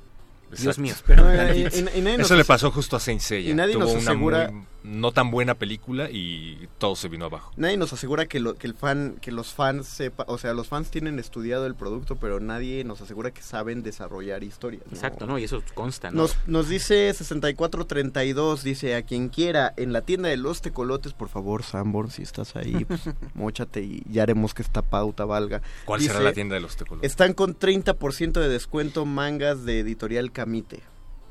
[0.50, 0.82] Dios Exacto.
[0.82, 1.70] mío, No, y- tantito.
[1.94, 3.52] y- y nadie nos Eso le pasó justo a Saint Seiya.
[3.52, 7.26] y nadie Tuvo nos una asegura- muy- no tan buena película y todo se vino
[7.26, 7.52] abajo.
[7.58, 10.68] Nadie nos asegura que, lo, que el fan, que los fans sepa, o sea, los
[10.68, 14.84] fans tienen estudiado el producto, pero nadie nos asegura que saben desarrollar historias.
[14.88, 14.94] ¿no?
[14.94, 15.38] Exacto, ¿no?
[15.38, 16.24] Y eso consta, ¿no?
[16.24, 21.30] Nos, nos dice 6432, dice a quien quiera, en la tienda de los tecolotes, por
[21.30, 23.02] favor, Sanborn, si estás ahí, pues,
[23.34, 25.62] móchate y ya haremos que esta pauta valga.
[25.86, 27.10] ¿Cuál Dice, será la tienda de los tecolotes?
[27.10, 30.82] Están con 30% de descuento mangas de editorial Camite.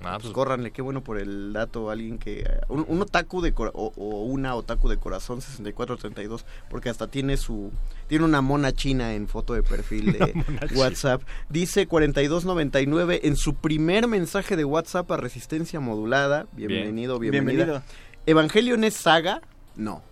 [0.02, 2.48] Ah, Pues pues- córranle, qué bueno por el dato, alguien que...
[2.68, 7.36] Un, un otaku de cora- o, o una otaku de corazón 6432, porque hasta tiene
[7.36, 7.72] su...
[8.06, 10.80] Tiene una mona china en foto de perfil de mona china.
[10.80, 11.22] WhatsApp.
[11.48, 16.46] Dice 4299 en su primer mensaje de WhatsApp a Resistencia Modulada.
[16.52, 17.32] Bienvenido, Bien.
[17.32, 17.64] bienvenida.
[17.64, 17.82] Bienvenido.
[18.26, 19.40] ¿Evangelion es saga?
[19.76, 20.02] No.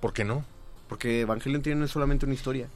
[0.00, 0.44] ¿Por qué no?
[0.88, 2.68] Porque Evangelion tiene solamente una historia.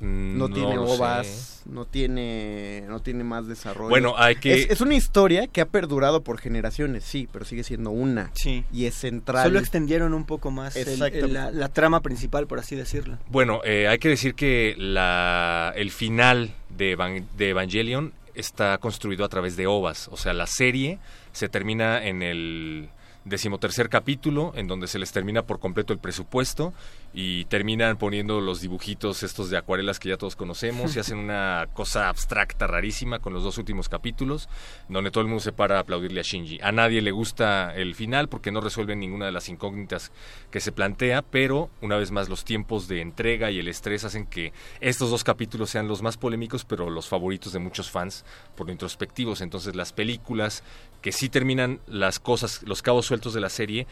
[0.00, 0.92] Mm, No, tiene lo sé.
[0.94, 3.90] ovas, no tiene, no tiene más desarrollo.
[3.90, 7.64] Bueno, hay que- Es, es una historia que ha perdurado por generaciones, sí, pero sigue
[7.64, 8.30] siendo una.
[8.34, 8.64] Sí.
[8.72, 9.44] Y es central.
[9.44, 11.28] Solo extendieron un poco más el- el- Exactamente.
[11.34, 13.18] la, la trama principal, por así decirlo.
[13.28, 19.24] Bueno, eh, hay que decir que la, el final de, Evan- de Evangelion está construido
[19.24, 20.08] a través de ovas.
[20.08, 20.98] O sea, la serie
[21.32, 22.88] se termina en el
[23.24, 26.72] decimotercer capítulo, en donde se les termina por completo el presupuesto
[27.12, 31.68] y terminan poniendo los dibujitos estos de acuarelas que ya todos conocemos y hacen una
[31.74, 34.48] cosa abstracta rarísima con los dos últimos capítulos,
[34.88, 36.60] donde todo el mundo se para a aplaudirle a Shinji.
[36.62, 40.12] A nadie le gusta el final porque no resuelven ninguna de las incógnitas
[40.50, 44.26] que se plantea, pero una vez más los tiempos de entrega y el estrés hacen
[44.26, 48.24] que estos dos capítulos sean los más polémicos, pero los favoritos de muchos fans
[48.56, 49.40] por lo introspectivos.
[49.40, 50.62] Entonces las películas
[51.00, 53.86] que sí terminan las cosas, los cabos sueltos de la serie,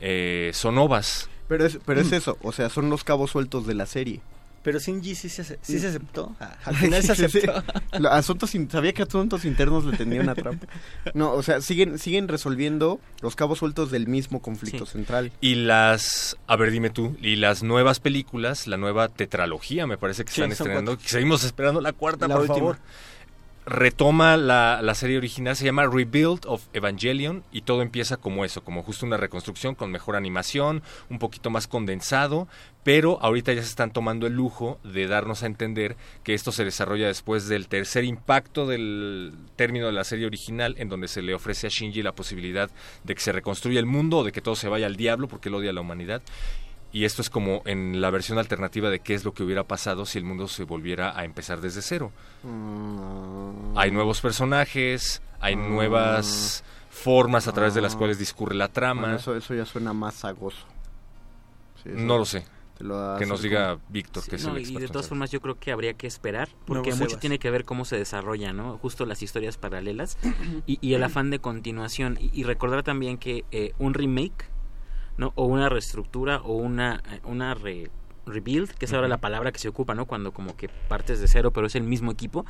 [0.00, 1.28] eh, son ovas.
[1.48, 4.20] Pero es, pero es eso, o sea, son los cabos sueltos de la serie.
[4.62, 6.36] Pero Shinji sí se, sí se aceptó.
[6.38, 7.38] Ah, Al final se Sí, sí.
[7.48, 8.08] aceptó.
[8.10, 10.66] Asuntos, in- sabía que asuntos internos le tenía una trampa.
[11.14, 15.32] No, o sea, siguen, siguen resolviendo los cabos sueltos del mismo conflicto central.
[15.40, 20.26] Y las, a ver, dime tú, y las nuevas películas, la nueva tetralogía, me parece
[20.26, 20.92] que Sí, están estrenando.
[20.92, 21.08] cuatro.
[21.08, 22.58] Seguimos esperando la cuarta, La por última.
[22.58, 22.78] favor.
[23.66, 28.64] Retoma la, la serie original, se llama Rebuild of Evangelion y todo empieza como eso,
[28.64, 32.48] como justo una reconstrucción con mejor animación, un poquito más condensado,
[32.82, 36.64] pero ahorita ya se están tomando el lujo de darnos a entender que esto se
[36.64, 41.34] desarrolla después del tercer impacto del término de la serie original, en donde se le
[41.34, 42.70] ofrece a Shinji la posibilidad
[43.04, 45.50] de que se reconstruya el mundo o de que todo se vaya al diablo porque
[45.50, 46.22] él odia a la humanidad.
[46.92, 50.06] Y esto es como en la versión alternativa de qué es lo que hubiera pasado
[50.06, 52.10] si el mundo se volviera a empezar desde cero.
[53.76, 59.02] Hay nuevos personajes, hay nuevas formas a través de las cuales discurre la trama.
[59.02, 60.66] Bueno, eso, eso ya suena más sagoso.
[61.82, 62.44] Sí, eso no lo sé.
[62.76, 65.08] te lo Que nos diga Víctor, que es No, el y experto de en todas
[65.08, 68.52] formas yo creo que habría que esperar porque mucho tiene que ver cómo se desarrolla,
[68.52, 68.78] ¿no?
[68.78, 70.18] Justo las historias paralelas
[70.66, 74.50] y, y el afán de continuación y, y recordar también que eh, un remake,
[75.20, 75.32] ¿no?
[75.36, 77.90] O una reestructura o una eh, una re-
[78.26, 80.06] rebuild, que es ahora la palabra que se ocupa, ¿no?
[80.06, 82.44] Cuando como que partes de cero, pero es el mismo equipo.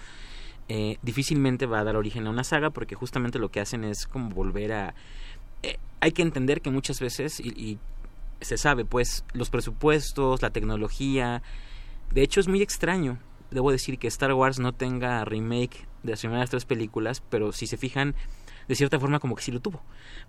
[0.68, 4.07] eh, difícilmente va a dar origen a una saga porque justamente lo que hacen es
[4.07, 4.94] como volver a
[5.65, 7.78] eh, hay que entender que muchas veces y, y
[8.40, 11.42] se sabe pues los presupuestos la tecnología
[12.12, 13.18] de hecho es muy extraño
[13.50, 17.66] debo decir que Star Wars no tenga remake de las primeras tres películas pero si
[17.66, 18.15] se fijan
[18.70, 19.82] de cierta forma como que sí lo tuvo.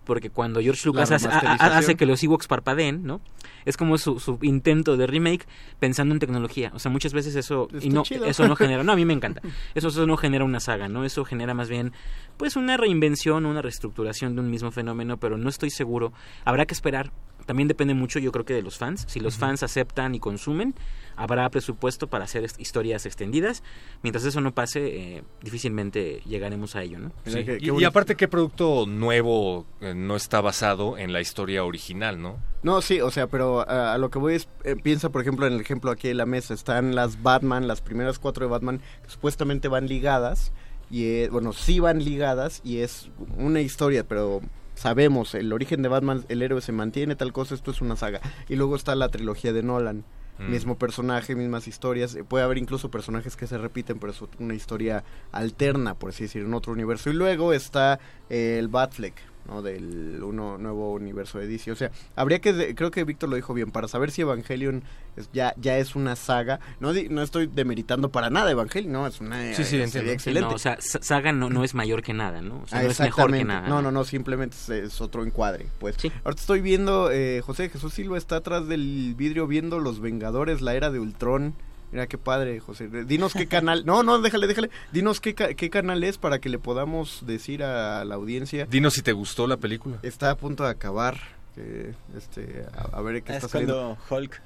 [0.04, 3.20] Porque cuando George Lucas hace, a- que los Ewoks parpadeen, ¿no?
[3.64, 5.46] Es como su, su intento de remake
[5.78, 6.72] pensando en tecnología.
[6.74, 8.24] O sea, muchas veces eso y no chido.
[8.24, 9.40] eso no genera, no, a mí me encanta.
[9.76, 11.04] Eso, eso no genera una saga, ¿no?
[11.04, 11.92] Eso genera más bien
[12.36, 16.12] pues una reinvención, una reestructuración de un mismo fenómeno, pero no estoy seguro.
[16.44, 17.12] Habrá que esperar.
[17.46, 19.04] También depende mucho, yo creo que de los fans.
[19.08, 20.74] Si los fans aceptan y consumen,
[21.16, 23.62] habrá presupuesto para hacer historias extendidas.
[24.02, 27.12] Mientras eso no pase, eh, difícilmente llegaremos a ello, ¿no?
[27.26, 27.44] Sí.
[27.60, 32.38] y, y aparte, ¿qué producto nuevo eh, no está basado en la historia original, no?
[32.62, 35.46] No, sí, o sea, pero a, a lo que voy es, eh, piensa por ejemplo
[35.46, 38.80] en el ejemplo aquí de la mesa, están las Batman, las primeras cuatro de Batman,
[39.02, 40.52] que supuestamente van ligadas,
[40.90, 44.40] y eh, bueno, sí van ligadas, y es una historia, pero
[44.74, 48.20] sabemos, el origen de Batman, el héroe se mantiene, tal cosa, esto es una saga.
[48.48, 50.04] Y luego está la trilogía de Nolan.
[50.48, 52.14] Mismo personaje, mismas historias.
[52.14, 56.24] eh, Puede haber incluso personajes que se repiten, pero es una historia alterna, por así
[56.24, 57.10] decir, en otro universo.
[57.10, 59.14] Y luego está eh, el Batfleck,
[59.46, 59.62] ¿no?
[59.62, 61.72] Del uno, nuevo universo de DC.
[61.72, 64.82] O sea, habría que, creo que Víctor lo dijo bien, para saber si Evangelion
[65.16, 66.60] es- ya, ya es una saga.
[66.80, 69.90] No, di- no estoy demeritando para nada Evangelion, no, es una Sí, sí, eh, entiendo.
[69.92, 70.48] serie excelente.
[70.48, 72.62] No, o sea, sa- saga no, no es mayor que nada, ¿no?
[72.62, 73.68] O sea, Ah, no es mejor que nada.
[73.68, 75.66] No, no, no, simplemente es, es otro encuadre.
[75.80, 80.60] Pues ahorita estoy viendo, eh, José Jesús Silva está atrás del vidrio viendo Los Vengadores,
[80.60, 81.54] la era de Ultron.
[81.92, 82.88] Mira qué padre, José.
[83.04, 83.84] Dinos qué canal.
[83.84, 84.70] No, no, déjale, déjale.
[84.92, 88.64] Dinos qué, qué canal es para que le podamos decir a la audiencia.
[88.66, 89.98] Dinos si te gustó la película.
[90.02, 91.18] Está a punto de acabar.
[91.54, 93.98] que, este, a, a ver qué Ah, está es cuando saliendo.
[94.10, 94.42] Hulk.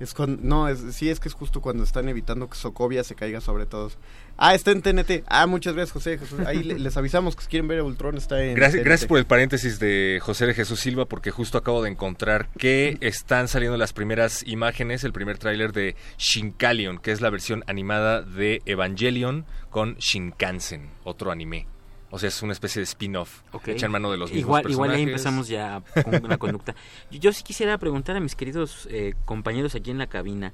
[0.00, 3.14] Es con, no, es, sí, es que es justo cuando están evitando que Sokovia se
[3.14, 3.98] caiga sobre todos.
[4.36, 5.22] Ah, está en TNT.
[5.26, 6.40] Ah, muchas gracias, José Jesús.
[6.46, 8.84] Ahí le- les avisamos que si quieren ver Ultron está en Gracias, TNT.
[8.86, 12.98] gracias por el paréntesis de José de Jesús Silva, porque justo acabo de encontrar que
[13.00, 18.22] están saliendo las primeras imágenes, el primer tráiler de Shinkalion, que es la versión animada
[18.22, 21.66] de Evangelion con Shinkansen, otro anime.
[22.14, 23.68] O sea, es una especie de spin-off, Ok.
[23.68, 26.74] hecha en mano de los mismos igual, igual ahí empezamos ya con una conducta.
[27.10, 30.52] Yo, yo sí quisiera preguntar a mis queridos eh, compañeros aquí en la cabina.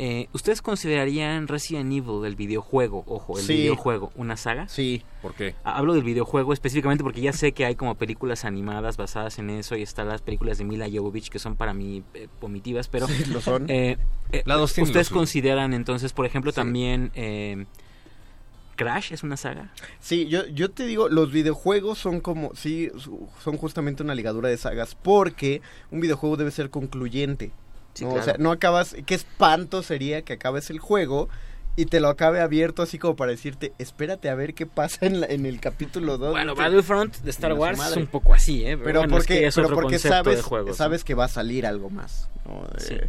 [0.00, 3.54] eh, ¿Ustedes considerarían Resident Evil, el videojuego, ojo, el Sí.
[3.56, 4.68] videojuego, una saga?
[4.68, 5.02] Sí.
[5.20, 5.56] ¿Por qué?
[5.64, 9.74] Hablo del videojuego específicamente porque ya sé que hay como películas animadas basadas en eso
[9.76, 13.24] y están las películas de Mila Jovovich que son para mí eh, vomitivas, pero Sí,
[13.26, 13.68] lo son.
[13.68, 13.98] eh,
[14.30, 17.66] eh, La ¿Ustedes lo consideran entonces, por ejemplo, también eh,
[18.78, 19.70] Crash es una saga?
[20.00, 22.90] Sí, yo, yo te digo, los videojuegos son como, sí,
[23.42, 27.50] son justamente una ligadura de sagas, porque un videojuego debe ser concluyente.
[27.94, 28.10] Sí, ¿no?
[28.12, 28.22] claro.
[28.22, 31.28] O sea, no acabas, qué espanto sería que acabes el juego
[31.74, 35.20] y te lo acabe abierto así como para decirte, espérate a ver qué pasa en,
[35.20, 36.30] la- en el capítulo 2.
[36.32, 38.76] Bueno, Battlefront de Star Wars es un poco así, ¿eh?
[38.76, 40.74] Pero Pero, bueno, es porque, que es pero otro porque sabes, de juegos, ¿no?
[40.74, 42.28] sabes que va a salir algo más.
[42.46, 42.66] ¿no?
[42.78, 42.94] Sí.
[42.94, 43.08] Eh,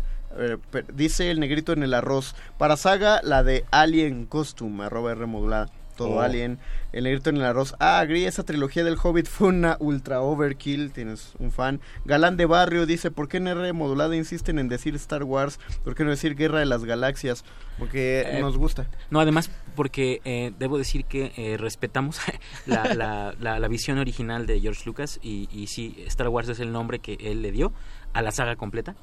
[0.72, 5.25] per- dice el negrito en el arroz, para saga la de Alien Costume, arroba R
[5.25, 5.67] modulada,
[5.98, 6.22] todo Oh.
[6.22, 6.59] Alien.
[6.93, 10.91] El negrito en el arroz, ah, Gris, esa trilogía del Hobbit fue una ultra overkill,
[10.91, 11.82] tienes un fan.
[12.06, 15.59] Galán de Barrio dice, ¿por qué en R modulada insisten en decir Star Wars?
[15.83, 17.43] ¿Por qué no decir Guerra de las Galaxias?
[17.77, 18.88] Porque Eh, nos gusta.
[19.11, 22.19] No, además, porque eh, debo decir que eh, respetamos
[22.66, 26.59] la, la, la, la visión original de George Lucas y, y sí, Star Wars es
[26.59, 27.72] el nombre que él le dio
[28.14, 28.95] a la saga completa.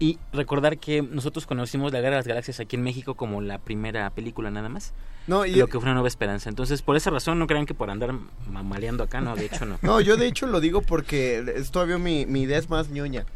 [0.00, 3.58] Y recordar que nosotros conocimos La Guerra de las Galaxias aquí en México como la
[3.58, 4.92] primera película nada más.
[5.28, 6.48] No, y- lo que fue una nueva esperanza.
[6.48, 8.14] Entonces, por esa razón, no crean que por andar
[8.50, 9.78] mamaleando acá, no, de hecho no.
[9.82, 13.26] No, yo de hecho lo digo porque es todavía mi, mi idea es más ñoña.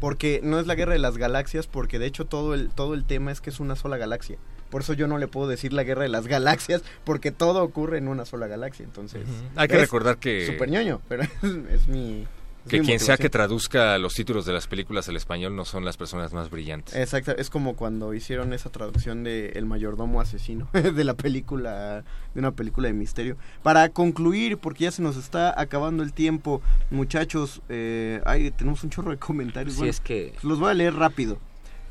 [0.00, 3.04] Porque no es la guerra de las galaxias, porque de hecho todo el, todo el
[3.04, 4.36] tema es que es una sola galaxia.
[4.70, 7.98] Por eso yo no le puedo decir la guerra de las galaxias, porque todo ocurre
[7.98, 8.84] en una sola galaxia.
[8.84, 9.22] Entonces,
[9.56, 12.26] Hay que recordar que- Super ñoño, pero es, es mi.
[12.68, 15.96] Que quien sea que traduzca los títulos de las películas al español no son las
[15.96, 16.94] personas más brillantes.
[16.94, 22.40] Exacto, es como cuando hicieron esa traducción de El mayordomo asesino de la película, de
[22.40, 23.36] una película de misterio.
[23.62, 28.90] Para concluir, porque ya se nos está acabando el tiempo, muchachos, eh, ay, tenemos un
[28.90, 29.74] chorro de comentarios.
[29.74, 31.38] Sí, bueno, es que- Los voy a leer rápido.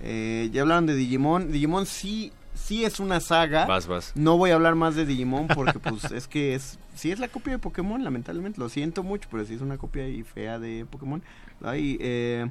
[0.01, 3.65] Eh, ya hablaron de Digimon, Digimon sí, sí es una saga.
[3.65, 4.11] Vas, vas.
[4.15, 7.27] No voy a hablar más de Digimon porque pues es que es, sí es la
[7.27, 10.85] copia de Pokémon, lamentablemente, lo siento mucho, pero sí es una copia y fea de
[10.89, 11.21] Pokémon.
[11.61, 12.49] Ay, eh,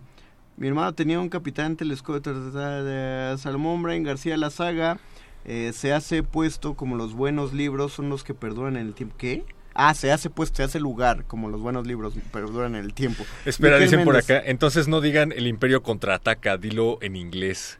[0.57, 4.99] mi hermano tenía un capitán telescopio de Salomón Brian García la saga.
[5.45, 9.17] eh, se hace puesto como los buenos libros son los que perduran en el tiempo.
[9.19, 9.45] ¿Qué?
[9.75, 13.25] Ah, se hace puesto, se hace lugar como los buenos libros perduran en el tiempo.
[13.47, 14.43] Espera, Miquel dicen por acá.
[14.45, 17.79] Entonces no digan el Imperio contraataca, dilo en inglés.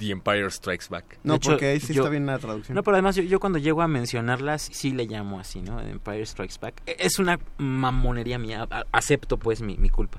[0.00, 1.18] The Empire Strikes Back.
[1.22, 2.74] No, hecho, porque ahí sí yo- está bien la traducción.
[2.74, 5.78] No, pero además yo, yo cuando llego a mencionarlas sí le llamo así, ¿no?
[5.80, 6.82] Empire Strikes Back.
[6.86, 8.66] E- Es una mamonería mía.
[8.92, 10.18] Acepto pues mi, mi culpa.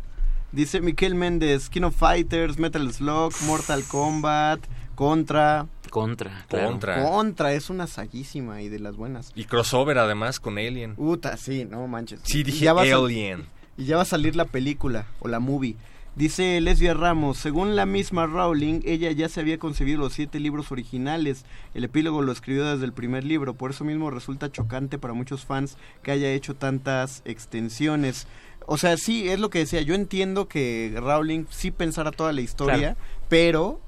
[0.52, 4.60] Dice Miquel Méndez, King of Fighters, Metal Slug, Mortal Kombat,
[4.96, 5.68] Contra.
[5.90, 6.68] Contra, claro.
[6.70, 7.04] Contra.
[7.04, 9.32] Contra, es una saguísima y de las buenas.
[9.36, 10.96] Y crossover además con Alien.
[10.96, 12.22] Puta, sí, no manches.
[12.24, 13.46] Sí, dije a Alien.
[13.78, 15.76] Y ya va a salir la película o la movie.
[16.16, 20.70] Dice Lesbia Ramos, según la misma Rowling, ella ya se había concebido los siete libros
[20.72, 21.46] originales.
[21.74, 25.46] El epílogo lo escribió desde el primer libro, por eso mismo resulta chocante para muchos
[25.46, 28.28] fans que haya hecho tantas extensiones.
[28.66, 32.42] O sea, sí, es lo que decía, yo entiendo que Rowling sí pensara toda la
[32.42, 32.98] historia, Claro.
[33.30, 33.80] pero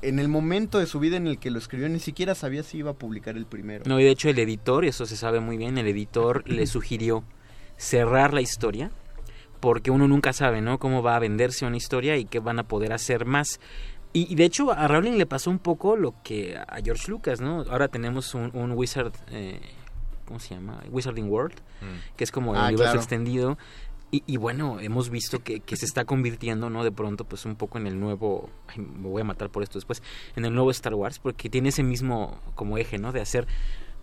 [0.00, 2.78] en el momento de su vida en el que lo escribió ni siquiera sabía si
[2.78, 3.84] iba a publicar el primero.
[3.86, 7.24] No, y de hecho el editor, eso se sabe muy bien, el editor le sugirió
[7.76, 8.90] cerrar la historia
[9.62, 10.78] porque uno nunca sabe, ¿no?
[10.80, 13.60] Cómo va a venderse una historia y qué van a poder hacer más.
[14.12, 17.40] Y, y de hecho a Rowling le pasó un poco lo que a George Lucas,
[17.40, 17.62] ¿no?
[17.70, 19.60] Ahora tenemos un, un Wizard, eh,
[20.26, 20.82] ¿cómo se llama?
[20.90, 22.16] Wizarding World, Mm.
[22.16, 22.98] que es como el Ah, universo claro.
[23.00, 23.58] extendido.
[24.10, 26.84] Y, y bueno, hemos visto que, que se está convirtiendo, ¿no?
[26.84, 29.78] De pronto, pues un poco en el nuevo, ay, me voy a matar por esto
[29.78, 30.02] después,
[30.36, 33.12] en el nuevo Star Wars, porque tiene ese mismo como eje, ¿no?
[33.12, 33.46] De hacer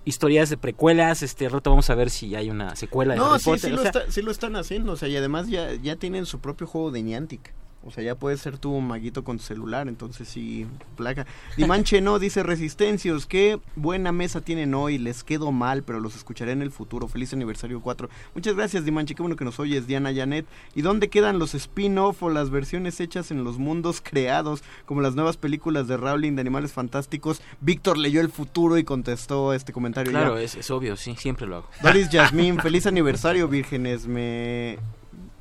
[0.05, 3.39] historias de precuelas, este rato vamos a ver si hay una secuela de No, Harry
[3.39, 5.47] sí, Potter, sí o lo, sea, está- sí lo están haciendo, o sea, y además
[5.47, 7.53] ya, ya tienen su propio juego de Niantic.
[7.85, 10.67] O sea, ya puedes ser tú un maguito con tu celular, entonces sí,
[10.97, 11.25] placa.
[11.55, 16.51] Dimanche no, dice Resistencios, qué buena mesa tienen hoy, les quedo mal, pero los escucharé
[16.51, 17.07] en el futuro.
[17.07, 18.09] Feliz aniversario 4.
[18.35, 20.45] Muchas gracias, Dimanche, qué bueno que nos oyes, Diana Janet.
[20.75, 25.15] ¿Y dónde quedan los spin-off o las versiones hechas en los mundos creados, como las
[25.15, 27.41] nuevas películas de Rowling de Animales Fantásticos?
[27.61, 30.11] Víctor leyó el futuro y contestó este comentario.
[30.11, 31.69] claro, es, es obvio, sí, siempre lo hago.
[31.81, 34.05] Doris Yasmín, feliz aniversario, vírgenes.
[34.05, 34.77] Me.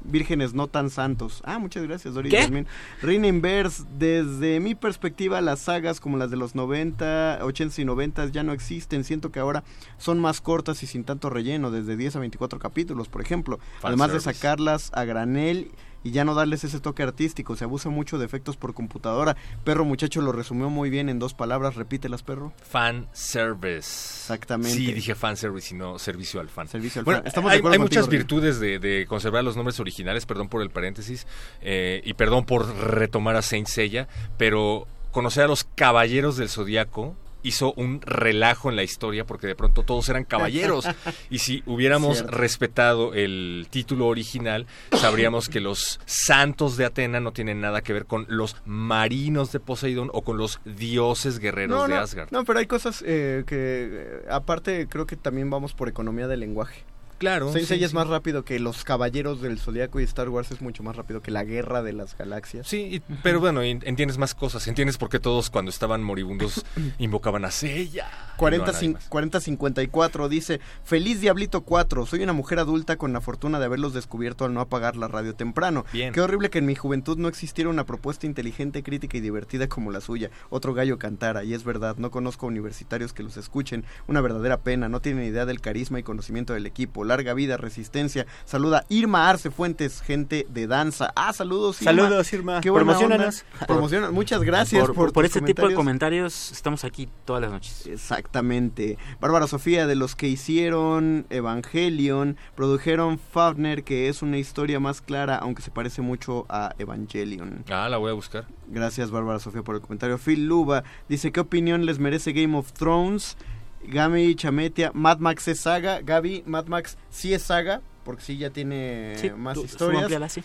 [0.08, 1.42] Vírgenes no tan santos.
[1.44, 2.32] Ah, muchas gracias, Doris.
[2.32, 2.66] Yasmín.
[3.02, 8.26] Reina Inverse, desde mi perspectiva, las sagas como las de los 90, 80 y 90
[8.26, 9.04] ya no existen.
[9.04, 9.64] Siento que ahora
[9.98, 13.58] son más cortas y sin tanto relleno, desde 10 a 24 capítulos, por ejemplo.
[13.82, 15.70] Además de sacarlas a granel
[16.08, 17.54] y ya no darles ese toque artístico.
[17.54, 19.36] Se abusa mucho de efectos por computadora.
[19.64, 21.76] Perro muchacho lo resumió muy bien en dos palabras.
[21.76, 22.52] Repítelas, perro.
[22.62, 24.22] Fan service.
[24.22, 24.74] Exactamente.
[24.76, 26.66] Sí, dije fan service y no servicio al fan.
[26.68, 27.26] Servicio al Bueno, fan.
[27.26, 30.48] Estamos de hay, acuerdo hay contigo, muchas virtudes de, de conservar los nombres originales, perdón
[30.48, 31.26] por el paréntesis,
[31.60, 37.16] eh, y perdón por retomar a Saint Seiya, pero conocer a los caballeros del zodiaco
[37.42, 40.86] hizo un relajo en la historia porque de pronto todos eran caballeros
[41.30, 42.36] y si hubiéramos Cierto.
[42.36, 48.06] respetado el título original sabríamos que los santos de Atena no tienen nada que ver
[48.06, 52.30] con los marinos de Poseidón o con los dioses guerreros no, de no, Asgard.
[52.30, 56.40] No, pero hay cosas eh, que, eh, aparte, creo que también vamos por economía del
[56.40, 56.84] lenguaje.
[57.18, 57.52] Claro.
[57.52, 57.94] Saint sí, es sí.
[57.96, 61.30] más rápido que los caballeros del Zodiaco y Star Wars es mucho más rápido que
[61.30, 62.66] la guerra de las galaxias.
[62.66, 64.66] Sí, y- pero bueno, en- entiendes más cosas.
[64.68, 66.64] Entiendes por qué todos cuando estaban moribundos
[66.98, 68.06] invocaban a Seiya.
[68.06, 69.08] y no a 40, nadie cin- más.
[69.08, 74.44] 4054 dice, feliz Diablito 4, soy una mujer adulta con la fortuna de haberlos descubierto
[74.44, 75.84] al no apagar la radio temprano.
[75.92, 76.12] Bien.
[76.12, 79.90] Qué horrible que en mi juventud no existiera una propuesta inteligente, crítica y divertida como
[79.90, 80.30] la suya.
[80.50, 83.84] Otro gallo cantara, y es verdad, no conozco universitarios que los escuchen.
[84.06, 87.04] Una verdadera pena, no tienen idea del carisma y conocimiento del equipo.
[87.08, 88.26] Larga vida, resistencia.
[88.44, 91.12] Saluda Irma Arce Fuentes, gente de danza.
[91.16, 91.92] Ah, saludos Irma.
[92.04, 92.60] Saludos, Irma.
[92.60, 93.44] Qué buena Promociónanos.
[93.54, 93.66] onda.
[93.66, 95.76] Promociona- Muchas gracias por, por, por, este tipo de comentarios.
[95.76, 97.86] comentarios estamos aquí todas las noches.
[97.86, 98.98] Exactamente.
[99.20, 105.36] Bárbara Sofía, de los que hicieron Evangelion, produjeron Fafner, que es una historia más clara,
[105.36, 107.64] aunque se parece mucho a Evangelion.
[107.70, 108.46] Ah, la voy a buscar.
[108.68, 110.18] Gracias, Bárbara Sofía, por el comentario.
[110.18, 113.36] Phil Luba dice: ¿Qué opinión les merece Game of Thrones?
[113.84, 116.00] Gaby Chametia, Mad Max es saga.
[116.02, 120.32] Gaby, Mad Max sí es saga, porque sí ya tiene Sí, más tú- historias.
[120.32, 120.42] sí.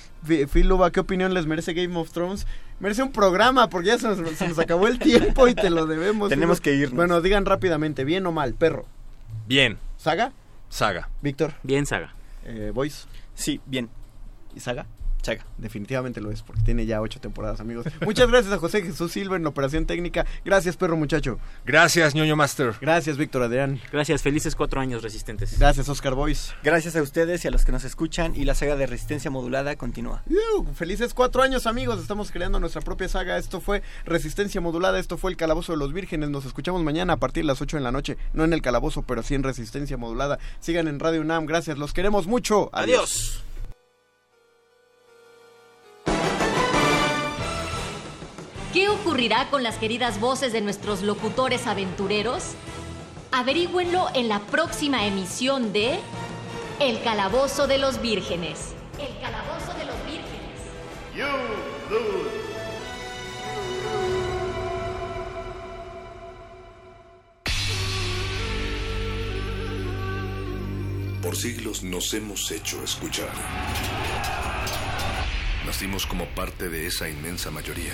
[0.52, 2.46] Phil Luba, ¿qué opinión les merece Game of Thrones?
[2.80, 5.86] Merece un programa, porque ya se nos, se nos acabó el tiempo y te lo
[5.86, 6.30] debemos.
[6.30, 6.96] Tenemos que irnos.
[6.96, 8.86] Bueno, digan rápidamente, bien o mal, perro.
[9.48, 9.78] Bien.
[9.98, 10.32] ¿Saga?
[10.70, 11.10] Saga.
[11.22, 11.54] Víctor.
[11.64, 12.14] Bien, Saga.
[12.46, 13.08] Eh, Voice.
[13.36, 13.90] Sí, bien.
[14.56, 14.86] ¿Y Saga?
[15.24, 15.46] Saga.
[15.58, 17.86] Definitivamente lo es, porque tiene ya ocho temporadas, amigos.
[18.02, 20.26] Muchas gracias a José Jesús Silva en la operación técnica.
[20.44, 21.40] Gracias, perro muchacho.
[21.66, 22.74] Gracias, ñoño Master.
[22.82, 23.80] Gracias, Víctor Adrián.
[23.92, 25.58] Gracias, felices cuatro años resistentes.
[25.58, 26.54] Gracias, Oscar Voice.
[26.62, 29.76] Gracias a ustedes y a los que nos escuchan y la saga de resistencia modulada
[29.78, 30.24] continúa.
[30.76, 32.02] Felices cuatro años, amigos.
[32.02, 33.38] Estamos creando nuestra propia saga.
[33.38, 35.00] Esto fue Resistencia Modulada.
[35.00, 36.30] Esto fue El Calabozo de los Vírgenes.
[36.30, 38.18] Nos escuchamos mañana a partir de las 8 de la noche.
[38.34, 40.40] No en el calabozo, pero sí en Resistencia Modulada.
[40.60, 41.46] Sigan en Radio UNAM.
[41.46, 41.78] Gracias.
[41.78, 42.70] Los queremos mucho.
[42.74, 43.44] Adiós.
[48.74, 52.56] ¿Qué ocurrirá con las queridas voces de nuestros locutores aventureros?
[53.32, 56.00] Averígüenlo en la próxima emisión de
[56.80, 58.74] El Calabozo de los Vírgenes.
[58.98, 60.24] El Calabozo de los Vírgenes.
[61.16, 61.28] You
[61.92, 62.32] lose.
[71.22, 73.30] Por siglos nos hemos hecho escuchar.
[75.64, 77.94] Nacimos como parte de esa inmensa mayoría.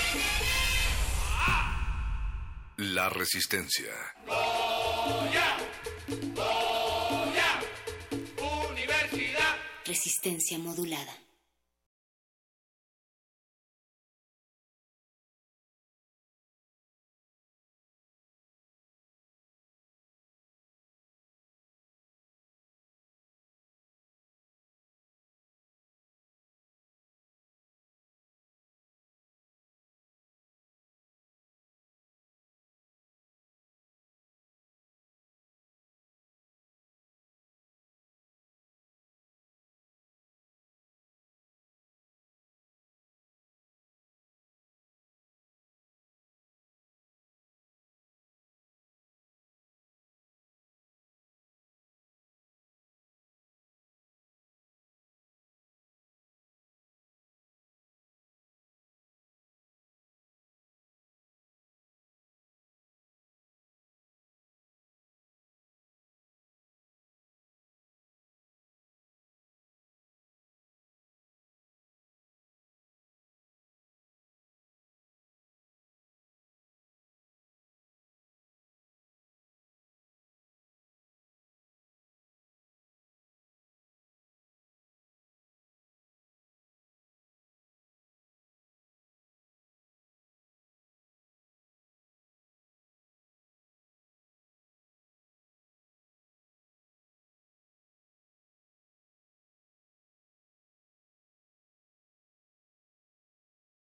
[2.81, 3.93] la resistencia.
[9.85, 11.13] Resistencia modulada.